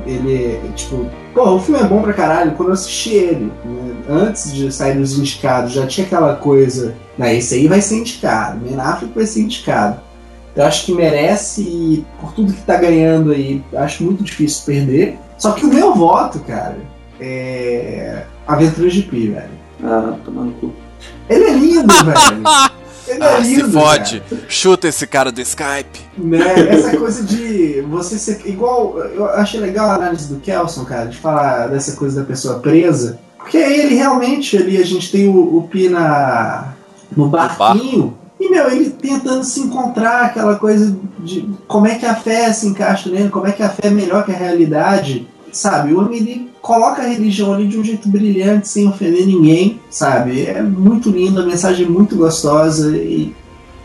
Ele, 0.07 0.57
tipo, 0.73 1.09
o 1.37 1.59
filme 1.59 1.81
é 1.81 1.83
bom 1.83 2.01
pra 2.01 2.13
caralho. 2.13 2.53
Quando 2.53 2.69
eu 2.69 2.73
assisti 2.75 3.09
ele, 3.09 3.51
né, 3.65 3.91
antes 4.09 4.53
de 4.53 4.71
sair 4.71 4.97
dos 4.97 5.19
indicados, 5.19 5.73
já 5.73 5.85
tinha 5.85 6.07
aquela 6.07 6.37
coisa, 6.37 6.95
né, 7.17 7.35
esse 7.35 7.55
aí 7.55 7.67
vai 7.67 7.81
ser 7.81 7.97
indicado, 7.97 8.59
Ben 8.59 8.79
Affleck 8.79 9.13
vai 9.13 9.25
ser 9.25 9.41
indicado. 9.41 9.99
Eu 10.55 10.63
acho 10.65 10.85
que 10.85 10.93
merece 10.93 11.61
e 11.63 12.05
por 12.21 12.31
tudo 12.31 12.53
que 12.53 12.61
tá 12.61 12.77
ganhando 12.77 13.33
aí, 13.33 13.61
acho 13.75 14.01
muito 14.01 14.23
difícil 14.23 14.63
perder. 14.65 15.19
Só 15.37 15.51
que 15.51 15.65
o 15.65 15.73
meu 15.73 15.93
voto, 15.93 16.39
cara, 16.39 16.77
é 17.19 18.23
Aventuras 18.47 18.93
de 18.93 19.01
Pi, 19.03 19.27
velho. 19.27 19.49
Ah, 19.83 20.13
tomando 20.23 20.53
cu. 20.53 20.71
Ele 21.27 21.43
é 21.43 21.51
lindo, 21.51 21.93
velho. 21.93 22.43
Ele 23.07 23.23
ah, 23.23 23.37
é 23.37 23.39
lindo, 23.39 23.65
se 23.67 23.71
fode. 23.71 24.19
Cara. 24.21 24.41
Chuta 24.47 24.87
esse 24.87 25.05
cara 25.05 25.31
do 25.31 25.39
Skype. 25.41 26.01
Né? 26.17 26.39
Essa 26.69 26.97
coisa 26.97 27.23
de 27.23 27.81
você 27.87 28.17
ser. 28.17 28.41
Igual. 28.45 28.97
Eu 28.99 29.27
achei 29.29 29.59
legal 29.59 29.89
a 29.89 29.95
análise 29.95 30.27
do 30.33 30.39
Kelson, 30.39 30.85
cara, 30.85 31.05
de 31.07 31.17
falar 31.17 31.67
dessa 31.67 31.95
coisa 31.95 32.21
da 32.21 32.25
pessoa 32.27 32.59
presa. 32.59 33.19
Porque 33.37 33.57
ele 33.57 33.95
realmente, 33.95 34.57
ali, 34.57 34.77
a 34.77 34.85
gente 34.85 35.11
tem 35.11 35.27
o, 35.27 35.57
o 35.57 35.67
Pina 35.67 36.73
no 37.15 37.27
barquinho. 37.27 38.17
E, 38.39 38.49
meu, 38.49 38.69
ele 38.71 38.89
tentando 38.89 39.43
se 39.43 39.59
encontrar, 39.61 40.23
aquela 40.25 40.55
coisa 40.57 40.97
de 41.19 41.47
como 41.67 41.87
é 41.87 41.95
que 41.95 42.05
a 42.05 42.15
fé 42.15 42.51
se 42.51 42.67
encaixa 42.67 43.09
nele, 43.09 43.29
como 43.29 43.47
é 43.47 43.51
que 43.51 43.63
a 43.63 43.69
fé 43.69 43.87
é 43.87 43.91
melhor 43.91 44.25
que 44.25 44.31
a 44.31 44.35
realidade 44.35 45.27
sabe? 45.57 45.93
O 45.93 45.99
homem 45.99 46.17
ele 46.19 46.49
coloca 46.61 47.01
a 47.01 47.07
religião 47.07 47.53
ali 47.53 47.67
de 47.67 47.79
um 47.79 47.83
jeito 47.83 48.07
brilhante, 48.09 48.67
sem 48.67 48.87
ofender 48.87 49.25
ninguém, 49.25 49.79
sabe? 49.89 50.45
É 50.45 50.61
muito 50.61 51.09
lindo, 51.09 51.41
a 51.41 51.45
mensagem 51.45 51.85
é 51.85 51.89
muito 51.89 52.15
gostosa 52.15 52.95
e 52.97 53.33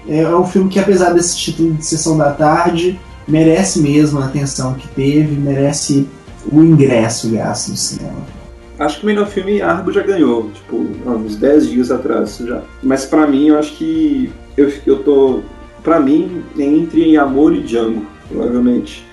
é, 0.08 0.22
é 0.22 0.36
um 0.36 0.44
filme 0.44 0.68
que, 0.68 0.78
apesar 0.80 1.12
desse 1.14 1.36
título 1.38 1.72
de 1.74 1.86
Sessão 1.86 2.18
da 2.18 2.32
Tarde, 2.32 2.98
merece 3.28 3.80
mesmo 3.80 4.18
a 4.20 4.24
atenção 4.24 4.74
que 4.74 4.88
teve, 4.88 5.34
merece 5.36 6.06
o 6.50 6.62
ingresso 6.64 7.30
gasto 7.30 7.68
no 7.70 7.76
cinema. 7.76 8.40
Acho 8.78 8.96
que 8.98 9.02
o 9.04 9.06
melhor 9.06 9.26
filme 9.28 9.60
Argo 9.62 9.92
já 9.92 10.02
ganhou, 10.02 10.50
tipo, 10.52 10.76
uns 11.06 11.36
10 11.36 11.68
dias 11.70 11.90
atrás 11.90 12.38
já. 12.44 12.62
Mas 12.82 13.04
para 13.04 13.26
mim, 13.26 13.48
eu 13.48 13.58
acho 13.58 13.76
que 13.76 14.32
eu, 14.56 14.72
eu 14.86 15.04
tô. 15.04 15.40
para 15.84 16.00
mim, 16.00 16.42
entre 16.58 16.64
entre 16.74 17.16
Amor 17.18 17.54
e 17.54 17.60
Django, 17.60 18.00
provavelmente 18.28 19.08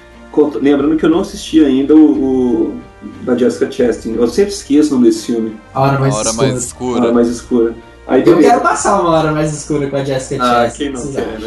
lembrando 0.61 0.95
que 0.97 1.05
eu 1.05 1.09
não 1.09 1.19
assisti 1.21 1.63
ainda 1.63 1.95
o, 1.95 2.69
o 2.71 2.81
da 3.23 3.35
Jessica 3.35 3.71
Chastain. 3.71 4.13
Eu 4.15 4.27
sempre 4.27 4.51
esqueço 4.51 4.91
o 4.91 4.97
nome 4.97 5.07
desse 5.09 5.25
filme. 5.27 5.57
A 5.73 5.81
Hora 5.81 5.99
Mais, 5.99 6.13
a 6.13 6.17
hora 6.19 6.29
escura. 6.29 6.33
mais 6.49 6.63
escura. 6.63 6.99
A 6.99 7.03
Hora 7.03 7.13
Mais 7.13 7.27
Escura. 7.29 7.75
Aí, 8.07 8.23
eu 8.25 8.39
quero 8.39 8.61
passar 8.61 9.01
uma 9.01 9.09
hora 9.09 9.33
mais 9.33 9.53
escura 9.53 9.87
com 9.89 9.97
a 9.97 10.03
Jessica 10.03 10.41
ah, 10.41 10.65
Chastain. 10.69 10.87
Ah, 10.87 10.91
quem 10.91 10.93
não 10.93 11.11
quer, 11.11 11.39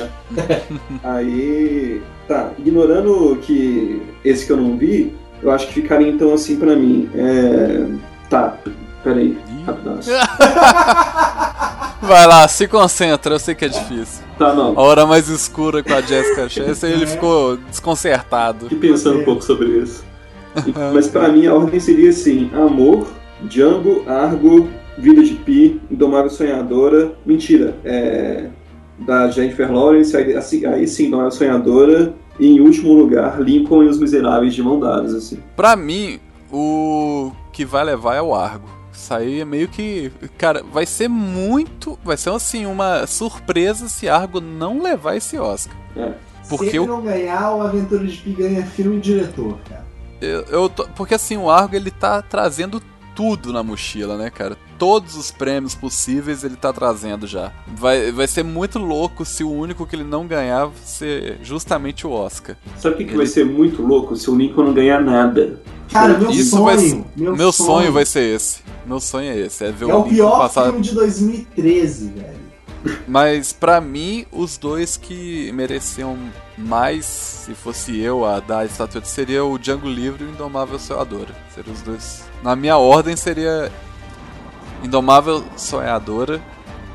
né? 0.46 0.62
Aí, 1.02 2.02
tá. 2.28 2.50
Ignorando 2.58 3.38
que 3.40 4.02
esse 4.22 4.44
que 4.44 4.52
eu 4.52 4.58
não 4.58 4.76
vi, 4.76 5.14
eu 5.42 5.50
acho 5.50 5.68
que 5.68 5.74
ficaria 5.80 6.08
então 6.08 6.34
assim 6.34 6.56
pra 6.56 6.76
mim. 6.76 7.08
É... 7.14 7.86
Tá, 8.28 8.58
peraí. 9.02 9.38
Rapidão. 9.66 9.98
Vai 12.02 12.26
lá, 12.26 12.48
se 12.48 12.66
concentra, 12.66 13.34
eu 13.34 13.38
sei 13.38 13.54
que 13.54 13.66
é 13.66 13.68
difícil. 13.68 14.24
Tá, 14.38 14.54
não. 14.54 14.72
A 14.76 14.80
hora 14.82 15.04
mais 15.04 15.28
escura 15.28 15.82
com 15.82 15.92
a 15.92 16.00
Jessica 16.00 16.48
Chastain, 16.48 16.92
ele 16.92 17.04
é. 17.04 17.06
ficou 17.06 17.58
desconcertado. 17.58 18.68
Fiquei 18.70 18.90
pensando 18.90 19.18
um 19.18 19.24
pouco 19.24 19.42
sobre 19.42 19.68
isso. 19.78 20.02
Mas 20.94 21.08
para 21.08 21.28
mim 21.28 21.46
a 21.46 21.54
ordem 21.54 21.78
seria 21.78 22.08
assim: 22.08 22.50
Amor, 22.54 23.06
Django, 23.42 24.02
Argo, 24.08 24.66
Vida 24.96 25.22
de 25.22 25.34
Pi, 25.34 25.78
Indomável 25.90 26.30
Sonhadora. 26.30 27.12
Mentira, 27.26 27.76
é. 27.84 28.48
Da 29.00 29.30
Jennifer 29.30 29.70
Lawrence, 29.72 30.14
aí, 30.16 30.34
assim, 30.36 30.64
aí 30.64 30.86
sim, 30.88 31.06
Indomável 31.06 31.30
Sonhadora. 31.30 32.14
E 32.38 32.46
em 32.46 32.60
último 32.60 32.94
lugar, 32.94 33.40
Lincoln 33.42 33.82
e 33.82 33.88
os 33.88 33.98
Miseráveis 33.98 34.54
de 34.54 34.62
Mão 34.62 34.80
Dadas, 34.80 35.14
assim. 35.14 35.42
Pra 35.54 35.76
mim, 35.76 36.18
o 36.50 37.30
que 37.52 37.66
vai 37.66 37.84
levar 37.84 38.14
é 38.14 38.22
o 38.22 38.34
Argo 38.34 38.79
sair 38.92 39.40
é 39.40 39.44
meio 39.44 39.68
que. 39.68 40.12
Cara, 40.38 40.62
vai 40.62 40.86
ser 40.86 41.08
muito. 41.08 41.98
Vai 42.04 42.16
ser 42.16 42.30
assim, 42.30 42.66
uma 42.66 43.06
surpresa 43.06 43.88
se 43.88 44.08
Argo 44.08 44.40
não 44.40 44.82
levar 44.82 45.16
esse 45.16 45.38
Oscar. 45.38 45.76
É. 45.96 46.12
Porque 46.48 46.70
se 46.70 46.76
ele 46.78 46.86
não 46.86 47.02
ganhar, 47.02 47.54
o 47.54 47.62
Aventura 47.62 48.06
de 48.06 48.16
Pi 48.16 48.30
ganha 48.32 48.66
filme 48.66 48.96
e 48.96 49.00
diretor, 49.00 49.58
cara. 49.68 49.84
Eu, 50.20 50.40
eu 50.46 50.68
tô, 50.68 50.84
porque 50.96 51.14
assim, 51.14 51.36
o 51.36 51.50
Argo 51.50 51.76
ele 51.76 51.90
tá 51.90 52.20
trazendo 52.22 52.82
tudo 53.14 53.52
na 53.52 53.62
mochila, 53.62 54.16
né, 54.16 54.30
cara? 54.30 54.56
todos 54.80 55.14
os 55.14 55.30
prêmios 55.30 55.74
possíveis 55.74 56.42
ele 56.42 56.56
tá 56.56 56.72
trazendo 56.72 57.26
já. 57.26 57.52
Vai, 57.66 58.10
vai 58.10 58.26
ser 58.26 58.42
muito 58.42 58.78
louco 58.78 59.26
se 59.26 59.44
o 59.44 59.52
único 59.52 59.86
que 59.86 59.94
ele 59.94 60.04
não 60.04 60.26
ganhar 60.26 60.70
ser 60.82 61.38
justamente 61.42 62.06
o 62.06 62.10
Oscar. 62.10 62.56
Sabe 62.78 62.94
o 62.94 62.98
que, 62.98 63.04
que 63.04 63.10
ele... 63.10 63.18
vai 63.18 63.26
ser 63.26 63.44
muito 63.44 63.82
louco 63.82 64.16
se 64.16 64.30
o 64.30 64.34
Lincoln 64.34 64.64
não 64.64 64.72
ganhar 64.72 65.02
nada? 65.02 65.60
Cara, 65.92 66.16
meu 66.16 66.30
Isso 66.30 66.56
sonho. 66.56 66.64
Vai... 67.04 67.04
Meu, 67.14 67.36
meu 67.36 67.52
sonho. 67.52 67.66
sonho. 67.80 67.92
vai 67.92 68.06
ser 68.06 68.34
esse. 68.34 68.62
Meu 68.86 68.98
sonho 69.00 69.30
é 69.30 69.38
esse. 69.38 69.62
É, 69.64 69.70
ver 69.70 69.90
é 69.90 69.94
o, 69.94 69.98
o 70.00 70.04
pior 70.08 70.38
passar... 70.38 70.64
filme 70.64 70.80
de 70.80 70.94
2013, 70.94 72.06
velho. 72.16 72.40
Mas 73.06 73.52
para 73.52 73.82
mim, 73.82 74.24
os 74.32 74.56
dois 74.56 74.96
que 74.96 75.52
mereciam 75.52 76.16
mais, 76.56 77.04
se 77.04 77.52
fosse 77.54 77.98
eu 78.00 78.24
a 78.24 78.40
dar 78.40 78.60
a 78.60 78.64
estatueta, 78.64 79.06
seria 79.06 79.44
o 79.44 79.58
Django 79.58 79.86
Livre 79.88 80.24
e 80.24 80.26
o 80.26 80.30
Indomável 80.30 80.78
Soadora. 80.78 81.34
Seriam 81.54 81.74
os 81.74 81.82
dois. 81.82 82.24
Na 82.42 82.56
minha 82.56 82.78
ordem 82.78 83.14
seria 83.16 83.70
Indomável 84.82 85.42
Sonhadora, 85.56 86.40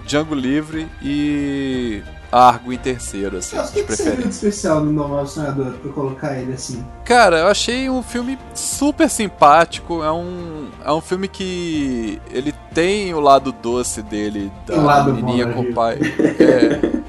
Django 0.06 0.36
Livre 0.36 0.88
e 1.02 2.02
Argo 2.32 2.74
em 2.74 2.78
terceiro, 2.78 3.38
assim, 3.38 3.56
Mas 3.58 3.70
de 3.72 3.74
que 3.76 3.84
preferência. 3.84 4.28
especial 4.28 4.80
no 4.82 4.92
Indomável 4.92 5.28
Sonhador 5.28 5.74
pra 5.74 5.92
colocar 5.94 6.38
ele 6.38 6.54
assim? 6.54 6.86
Cara, 7.06 7.38
eu 7.40 7.48
achei 7.48 7.90
um 7.90 8.02
filme 8.04 8.38
super 8.54 9.10
simpático. 9.10 10.04
É 10.04 10.12
um, 10.12 10.68
é 10.84 10.92
um 10.92 11.00
filme 11.02 11.28
que 11.28 12.20
ele 12.32 12.54
tem 12.74 13.14
o 13.14 13.20
lado 13.20 13.52
doce 13.52 14.02
dele, 14.02 14.52
da 14.66 14.76
lado 14.78 15.14
menininha 15.14 15.46
né, 15.48 15.54
com 15.54 15.62
o 15.62 15.74
pai. 15.74 15.98
É, 16.38 17.00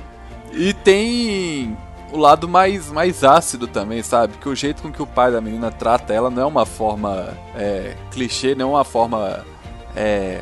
e 0.52 0.72
tem 0.72 1.76
o 2.12 2.16
lado 2.16 2.48
mais, 2.48 2.90
mais 2.90 3.22
ácido 3.24 3.66
também, 3.66 4.02
sabe? 4.02 4.34
Que 4.40 4.48
o 4.48 4.54
jeito 4.54 4.80
com 4.82 4.90
que 4.90 5.02
o 5.02 5.06
pai 5.06 5.30
da 5.32 5.40
menina 5.40 5.70
trata 5.70 6.14
ela 6.14 6.30
não 6.30 6.42
é 6.42 6.46
uma 6.46 6.64
forma 6.64 7.28
é, 7.54 7.94
clichê, 8.10 8.54
não 8.54 8.68
é 8.68 8.68
uma 8.74 8.84
forma. 8.84 9.44
É, 9.94 10.40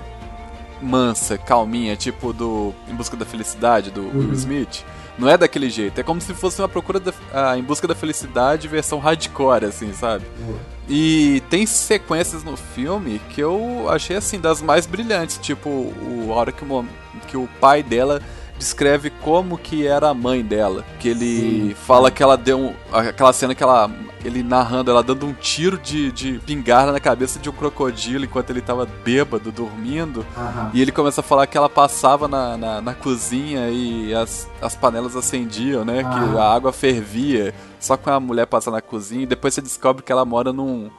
mansa, 0.85 1.37
calminha, 1.39 1.97
tipo 1.97 2.33
do 2.33 2.73
Em 2.89 2.95
Busca 2.95 3.17
da 3.17 3.25
Felicidade, 3.25 3.91
do 3.91 4.03
uhum. 4.03 4.19
Will 4.21 4.33
Smith, 4.35 4.85
não 5.19 5.29
é 5.29 5.37
daquele 5.37 5.71
jeito. 5.71 5.99
É 5.99 6.03
como 6.03 6.21
se 6.21 6.35
fosse 6.35 6.61
uma 6.61 6.69
procura 6.69 7.01
da, 7.01 7.13
ah, 7.33 7.57
em 7.57 7.63
busca 7.63 7.89
da 7.89 7.95
felicidade 7.95 8.69
versão 8.69 8.99
hardcore, 8.99 9.65
assim, 9.65 9.93
sabe? 9.93 10.27
Uhum. 10.41 10.57
E 10.89 11.41
tem 11.49 11.65
sequências 11.67 12.43
no 12.45 12.57
filme 12.57 13.21
que 13.31 13.41
eu 13.41 13.87
achei 13.89 14.17
assim 14.17 14.39
das 14.41 14.61
mais 14.61 14.87
brilhantes, 14.87 15.39
tipo 15.39 15.69
o, 15.69 16.27
a 16.31 16.35
hora 16.35 16.53
que 16.53 16.65
o, 16.65 16.85
que 17.29 17.37
o 17.37 17.49
pai 17.61 17.83
dela 17.83 18.21
descreve 18.65 19.11
como 19.11 19.59
que 19.59 19.87
era 19.87 20.09
a 20.09 20.15
mãe 20.15 20.43
dela. 20.43 20.85
Que 20.99 21.11
ele 21.11 21.69
Sim. 21.71 21.75
fala 21.75 22.11
que 22.11 22.23
ela 22.23 22.35
deu 22.37 22.59
um, 22.59 22.75
aquela 22.91 23.33
cena 23.33 23.55
que 23.55 23.63
ela 23.63 23.91
ele 24.25 24.43
narrando 24.43 24.91
ela 24.91 25.03
dando 25.03 25.27
um 25.27 25.35
tiro 25.35 25.77
de, 25.77 26.11
de 26.11 26.39
pingarda 26.47 26.91
na 26.91 26.99
cabeça 26.99 27.39
de 27.39 27.51
um 27.51 27.53
crocodilo 27.53 28.25
enquanto 28.25 28.49
ele 28.51 28.63
tava 28.63 28.87
bêbado, 29.05 29.53
dormindo. 29.53 30.27
Uhum. 30.35 30.71
E 30.73 30.81
ele 30.81 30.91
começa 30.91 31.21
a 31.21 31.25
falar 31.25 31.47
que 31.47 31.59
ela 31.59 31.69
passava 31.69 32.27
na, 32.27 32.57
na, 32.57 32.81
na 32.81 32.95
cozinha 32.95 33.69
e 33.69 34.15
as, 34.15 34.49
as 34.63 34.75
panelas 34.75 35.15
acendiam, 35.15 35.85
né? 35.85 36.03
Uhum. 36.03 36.11
Que 36.33 36.39
a 36.39 36.45
água 36.51 36.73
fervia 36.73 37.55
só 37.79 37.99
com 37.99 38.09
a 38.09 38.19
mulher 38.19 38.47
passar 38.47 38.71
na 38.71 38.81
cozinha. 38.81 39.25
E 39.25 39.27
depois 39.27 39.53
você 39.53 39.61
descobre 39.61 40.03
que 40.03 40.11
ela 40.11 40.25
mora 40.25 40.55
num, 40.55 40.91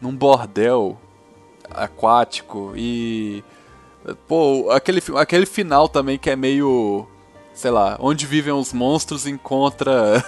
num 0.00 0.14
bordel 0.14 0.96
aquático 1.74 2.72
e 2.76 3.42
Pô, 4.26 4.70
aquele, 4.70 5.00
aquele 5.16 5.46
final 5.46 5.88
também 5.88 6.18
que 6.18 6.30
é 6.30 6.36
meio. 6.36 7.06
Sei 7.52 7.70
lá, 7.70 7.96
onde 8.00 8.26
vivem 8.26 8.52
os 8.52 8.72
monstros 8.72 9.26
encontra 9.26 10.24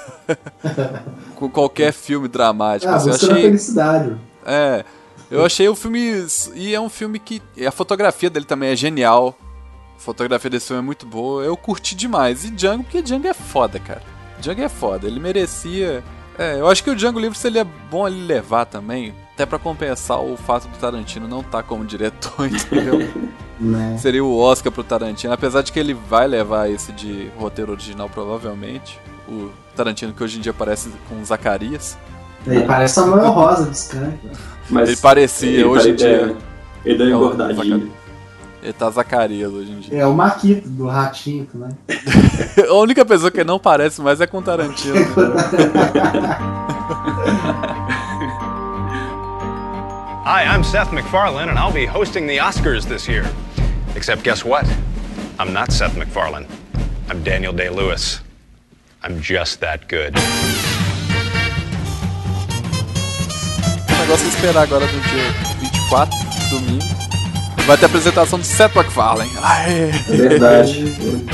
com 1.37 1.49
qualquer 1.49 1.93
filme 1.93 2.29
dramático. 2.29 2.93
Ah, 2.93 2.97
assim, 2.97 3.09
eu 3.09 3.15
achei. 3.15 3.43
Felicidade. 3.43 4.17
É. 4.45 4.85
Eu 5.31 5.45
achei 5.45 5.67
o 5.69 5.75
filme. 5.75 6.27
E 6.55 6.75
é 6.75 6.81
um 6.81 6.89
filme 6.91 7.19
que. 7.19 7.41
A 7.67 7.71
fotografia 7.71 8.29
dele 8.29 8.45
também 8.45 8.71
é 8.71 8.77
genial. 8.77 9.37
A 9.97 10.01
fotografia 10.01 10.51
desse 10.51 10.67
filme 10.67 10.83
é 10.83 10.85
muito 10.85 11.07
boa. 11.07 11.43
Eu 11.43 11.57
curti 11.57 11.95
demais. 11.95 12.45
E 12.45 12.51
Django, 12.51 12.83
porque 12.83 13.01
Django 13.01 13.27
é 13.27 13.35
foda, 13.35 13.81
cara. 13.81 14.03
Django 14.41 14.61
é 14.61 14.69
foda. 14.69 15.07
Ele 15.07 15.21
merecia. 15.21 16.03
É, 16.39 16.57
eu 16.59 16.67
acho 16.69 16.83
que 16.83 16.91
o 16.91 16.97
Django 16.97 17.21
Livre 17.21 17.37
é 17.59 17.65
bom 17.65 18.07
ele 18.09 18.27
levar 18.27 18.65
também 18.65 19.15
até 19.43 19.49
para 19.51 19.59
compensar 19.59 20.21
o 20.21 20.37
fato 20.37 20.69
do 20.69 20.77
Tarantino 20.79 21.27
não 21.27 21.41
estar 21.41 21.51
tá 21.51 21.63
como 21.65 21.85
diretor, 21.85 22.47
entendeu? 22.47 23.11
né? 23.61 23.97
Seria 23.99 24.23
o 24.23 24.39
Oscar 24.39 24.71
pro 24.73 24.85
Tarantino, 24.85 25.33
apesar 25.33 25.63
de 25.63 25.73
que 25.73 25.81
ele 25.81 25.95
vai 25.95 26.29
levar 26.29 26.71
esse 26.71 26.93
de 26.93 27.29
roteiro 27.37 27.73
original, 27.73 28.09
provavelmente. 28.09 29.01
O 29.29 29.51
Tarantino 29.75 30.13
que 30.13 30.23
hoje 30.23 30.39
em 30.39 30.41
dia 30.43 30.55
parece 30.55 30.91
com 31.09 31.25
Zacarias. 31.25 31.99
Ele 32.47 32.61
parece 32.63 33.01
a 33.01 33.07
mão 33.07 33.33
rosa 33.33 33.65
dos 33.67 33.91
Mas 34.71 34.91
ele 34.91 34.99
parecia 34.99 35.49
ele 35.51 35.65
hoje 35.65 35.91
em 35.91 35.95
dia. 35.97 36.37
É, 36.85 36.89
ele 36.89 36.99
deu 36.99 37.07
é 37.09 37.11
engordadinho. 37.11 37.93
Ele 38.63 38.73
tá 38.73 38.89
Zacarias 38.91 39.53
hoje 39.53 39.73
em 39.73 39.81
dia. 39.81 39.99
É 39.99 40.07
o 40.07 40.15
Maquito 40.15 40.69
do 40.69 40.87
Ratinho, 40.87 41.49
né? 41.55 41.71
a 42.69 42.75
única 42.75 43.05
pessoa 43.05 43.29
que 43.29 43.43
não 43.43 43.59
parece 43.59 44.01
mais 44.01 44.21
é 44.21 44.27
com 44.27 44.41
Tarantino. 44.41 44.95
né? 44.95 45.03
Hi, 50.25 50.45
I'm 50.45 50.63
Seth 50.63 50.93
MacFarlane, 50.93 51.49
and 51.49 51.59
I'll 51.59 51.73
be 51.73 51.85
hosting 51.85 52.29
the 52.29 52.37
Oscars 52.37 52.85
this 52.87 53.09
year. 53.09 53.29
Except 53.97 54.23
guess 54.23 54.45
what? 54.45 54.65
I'm 55.41 55.53
not 55.53 55.73
Seth 55.73 55.97
MacFarlane. 55.97 56.47
I'm 57.09 57.25
Daniel 57.25 57.53
Day 57.53 57.69
Lewis. 57.71 58.21
I'm 59.03 59.21
just 59.21 59.59
that 59.63 59.89
good. 59.89 60.13
O 63.89 64.01
negócio 64.07 64.27
é 64.27 64.29
esperar 64.29 64.63
agora 64.63 64.87
do 64.87 65.01
dia 65.01 65.29
24, 65.61 66.17
domingo. 66.51 67.12
Vai 67.67 67.77
ter 67.79 67.85
a 67.85 67.89
apresentação 67.89 68.41
do 68.41 68.45
Seth 68.45 68.75
MacFarlane. 68.75 69.31
É 69.39 70.13
verdade. 70.17 70.83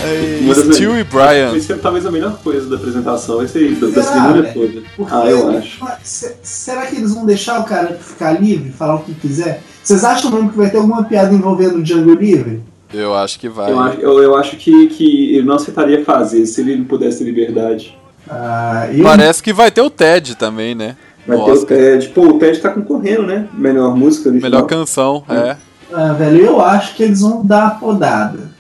Aê, 0.03 0.51
assim, 0.51 0.73
Steel 0.75 1.01
e 1.01 1.05
Brian. 1.05 1.57
Isso 1.57 1.73
é 1.73 1.77
talvez 1.77 2.05
a 2.05 2.11
melhor 2.11 2.37
coisa 2.45 2.69
da 2.69 2.77
apresentação, 2.77 3.43
esse 3.43 3.57
aí, 3.57 3.75
da, 3.75 4.03
cerimônia 4.03 4.51
toda. 4.53 4.83
Ah, 5.11 5.27
eu 5.27 5.49
acho. 5.59 5.79
Será 6.03 6.83
que 6.85 6.97
eles 6.97 7.15
vão 7.15 7.25
deixar 7.25 7.61
o 7.61 7.65
cara 7.65 7.95
ficar 7.95 8.33
livre, 8.39 8.71
falar 8.71 8.97
o 8.97 9.05
que 9.05 9.15
quiser? 9.15 9.63
Vocês 9.83 10.05
acham 10.05 10.31
mesmo 10.31 10.51
que 10.51 10.59
vai 10.59 10.69
ter 10.71 10.77
alguma 10.77 11.03
piada 11.05 11.33
envolvendo 11.35 11.77
o 11.77 11.83
Django 11.83 12.13
Livre? 12.13 12.63
Eu 12.93 13.15
acho 13.15 13.41
que 13.41 13.49
vai. 13.49 13.73
Eu 13.73 13.81
acho, 13.81 14.01
eu, 14.01 14.23
eu 14.23 14.37
acho 14.37 14.57
que, 14.59 14.87
que 14.89 15.35
ele 15.35 15.47
não 15.47 15.55
aceitaria 15.55 16.05
fazer 16.05 16.45
se 16.45 16.61
ele 16.61 16.77
não 16.77 16.85
pudesse 16.85 17.19
ter 17.19 17.25
liberdade. 17.25 17.97
Ah, 18.29 18.87
Parece 19.03 19.43
que 19.43 19.53
vai 19.55 19.71
ter 19.71 19.81
o 19.81 19.89
Ted 19.89 20.37
também, 20.37 20.75
né? 20.75 20.95
Vai 21.27 21.43
ter 21.43 21.53
o 21.53 21.65
Ted. 21.65 22.09
Pô, 22.11 22.23
o 22.27 22.39
Ted 22.39 22.61
tá 22.61 22.69
concorrendo, 22.69 23.23
né? 23.23 23.49
Melhor 23.55 23.97
música 23.97 24.29
original. 24.29 24.51
Melhor 24.51 24.67
canção, 24.67 25.25
é. 25.27 25.35
é. 25.35 25.57
Ah, 25.93 26.13
velho, 26.13 26.45
eu 26.45 26.61
acho 26.61 26.95
que 26.95 27.03
eles 27.03 27.21
vão 27.23 27.45
dar 27.45 27.67
a 27.67 27.71
podada. 27.71 28.51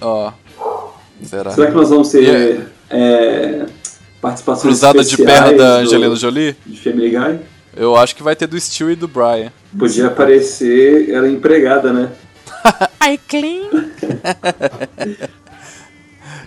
Ó. 0.00 0.32
Oh, 0.58 1.24
será? 1.26 1.50
será? 1.50 1.66
que 1.70 1.76
nós 1.76 1.90
vamos 1.90 2.08
ter 2.10 2.22
yeah. 2.22 2.66
é, 2.90 3.66
Cruzada 4.60 5.02
de 5.04 5.16
perna 5.18 5.52
da 5.52 5.74
Angelina 5.78 6.16
Jolie? 6.16 6.56
De 6.66 6.80
Family 6.80 7.10
Guy? 7.10 7.38
Eu 7.76 7.96
acho 7.96 8.16
que 8.16 8.22
vai 8.22 8.34
ter 8.34 8.46
do 8.46 8.58
Steel 8.58 8.90
e 8.92 8.96
do 8.96 9.06
Brian. 9.06 9.52
Podia 9.78 10.06
aparecer 10.06 11.10
ela 11.10 11.28
empregada, 11.28 11.92
né? 11.92 12.10
I 13.06 13.18
clean! 13.28 13.68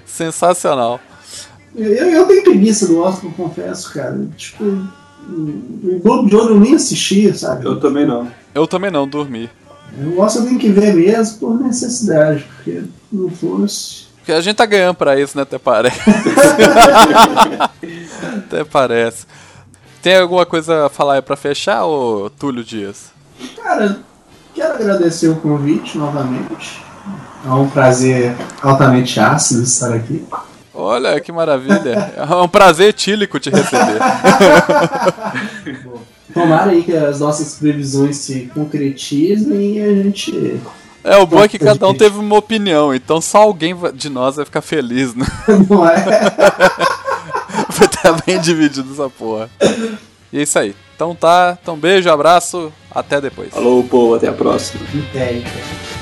Sensacional. 0.06 1.00
Eu, 1.76 1.92
eu 2.10 2.28
tenho 2.28 2.44
preguiça 2.44 2.88
do 2.88 3.00
Oscar, 3.02 3.30
confesso, 3.32 3.94
cara. 3.94 4.20
Tipo, 4.36 4.64
o 4.64 6.00
Globo 6.04 6.30
de 6.30 6.36
Ouro 6.36 6.54
eu 6.56 6.60
nem 6.60 6.76
assisti, 6.76 7.34
sabe? 7.36 7.66
Eu 7.66 7.80
também 7.80 8.06
não. 8.06 8.30
Eu 8.54 8.68
também 8.68 8.92
não, 8.92 9.08
dormi. 9.08 9.50
O 10.02 10.20
Oscar 10.20 10.44
tem 10.46 10.58
que 10.58 10.70
ver 10.70 10.94
mesmo 10.94 11.38
por 11.38 11.60
necessidade, 11.60 12.44
porque 12.56 12.82
não 13.12 13.30
fosse. 13.30 14.06
Porque 14.18 14.32
a 14.32 14.42
gente 14.42 14.56
tá 14.56 14.66
ganhando 14.66 14.96
pra 14.96 15.20
isso, 15.20 15.38
né? 15.38 15.44
Até 15.44 15.60
parece. 15.60 16.00
Até 18.38 18.64
parece. 18.64 19.28
Tem 20.02 20.18
alguma 20.18 20.46
coisa 20.46 20.86
a 20.86 20.90
falar 20.90 21.16
aí 21.16 21.22
pra 21.22 21.36
fechar, 21.36 21.86
ô 21.86 22.30
Túlio 22.30 22.64
Dias? 22.64 23.12
Cara, 23.62 24.00
quero 24.56 24.74
agradecer 24.76 25.28
o 25.30 25.36
convite 25.36 25.98
novamente. 25.98 26.84
É 27.46 27.50
um 27.50 27.70
prazer 27.70 28.36
altamente 28.62 29.20
ácido 29.20 29.64
estar 29.64 29.94
aqui. 29.94 30.26
Olha, 30.74 31.20
que 31.20 31.32
maravilha. 31.32 32.14
É 32.18 32.36
um 32.36 32.48
prazer 32.48 32.90
etílico 32.90 33.40
te 33.40 33.50
receber. 33.50 34.00
Tomara 36.34 36.72
aí 36.72 36.82
que 36.82 36.96
as 36.96 37.20
nossas 37.20 37.54
previsões 37.56 38.18
se 38.18 38.50
concretizem 38.54 39.78
e 39.78 39.82
a 39.82 40.04
gente. 40.04 40.60
É, 41.04 41.18
o 41.18 41.28
bom 41.28 41.42
é 41.44 41.48
que 41.48 41.60
cada 41.60 41.88
um 41.88 41.94
teve 41.94 42.18
uma 42.18 42.38
opinião, 42.38 42.94
então 42.94 43.22
só 43.22 43.40
alguém 43.40 43.76
de 43.94 44.10
nós 44.10 44.38
vai 44.38 44.46
ficar 44.46 44.62
feliz, 44.62 45.14
né? 45.14 45.26
Não 45.70 45.88
é? 45.88 45.96
Foi 47.70 47.86
estar 47.86 48.14
bem 48.26 48.40
dividido 48.40 48.92
essa 48.94 49.10
porra. 49.10 49.50
E 50.32 50.40
é 50.40 50.42
isso 50.42 50.58
aí. 50.58 50.76
Então 50.96 51.14
tá, 51.14 51.58
então 51.62 51.78
beijo, 51.78 52.10
abraço, 52.10 52.72
até 52.90 53.22
depois. 53.22 53.54
Falou, 53.54 53.84
povo, 53.84 54.16
até 54.16 54.30
a 54.30 54.34
próxima. 54.34 54.84
Até, 55.12 55.34
então. 55.38 55.93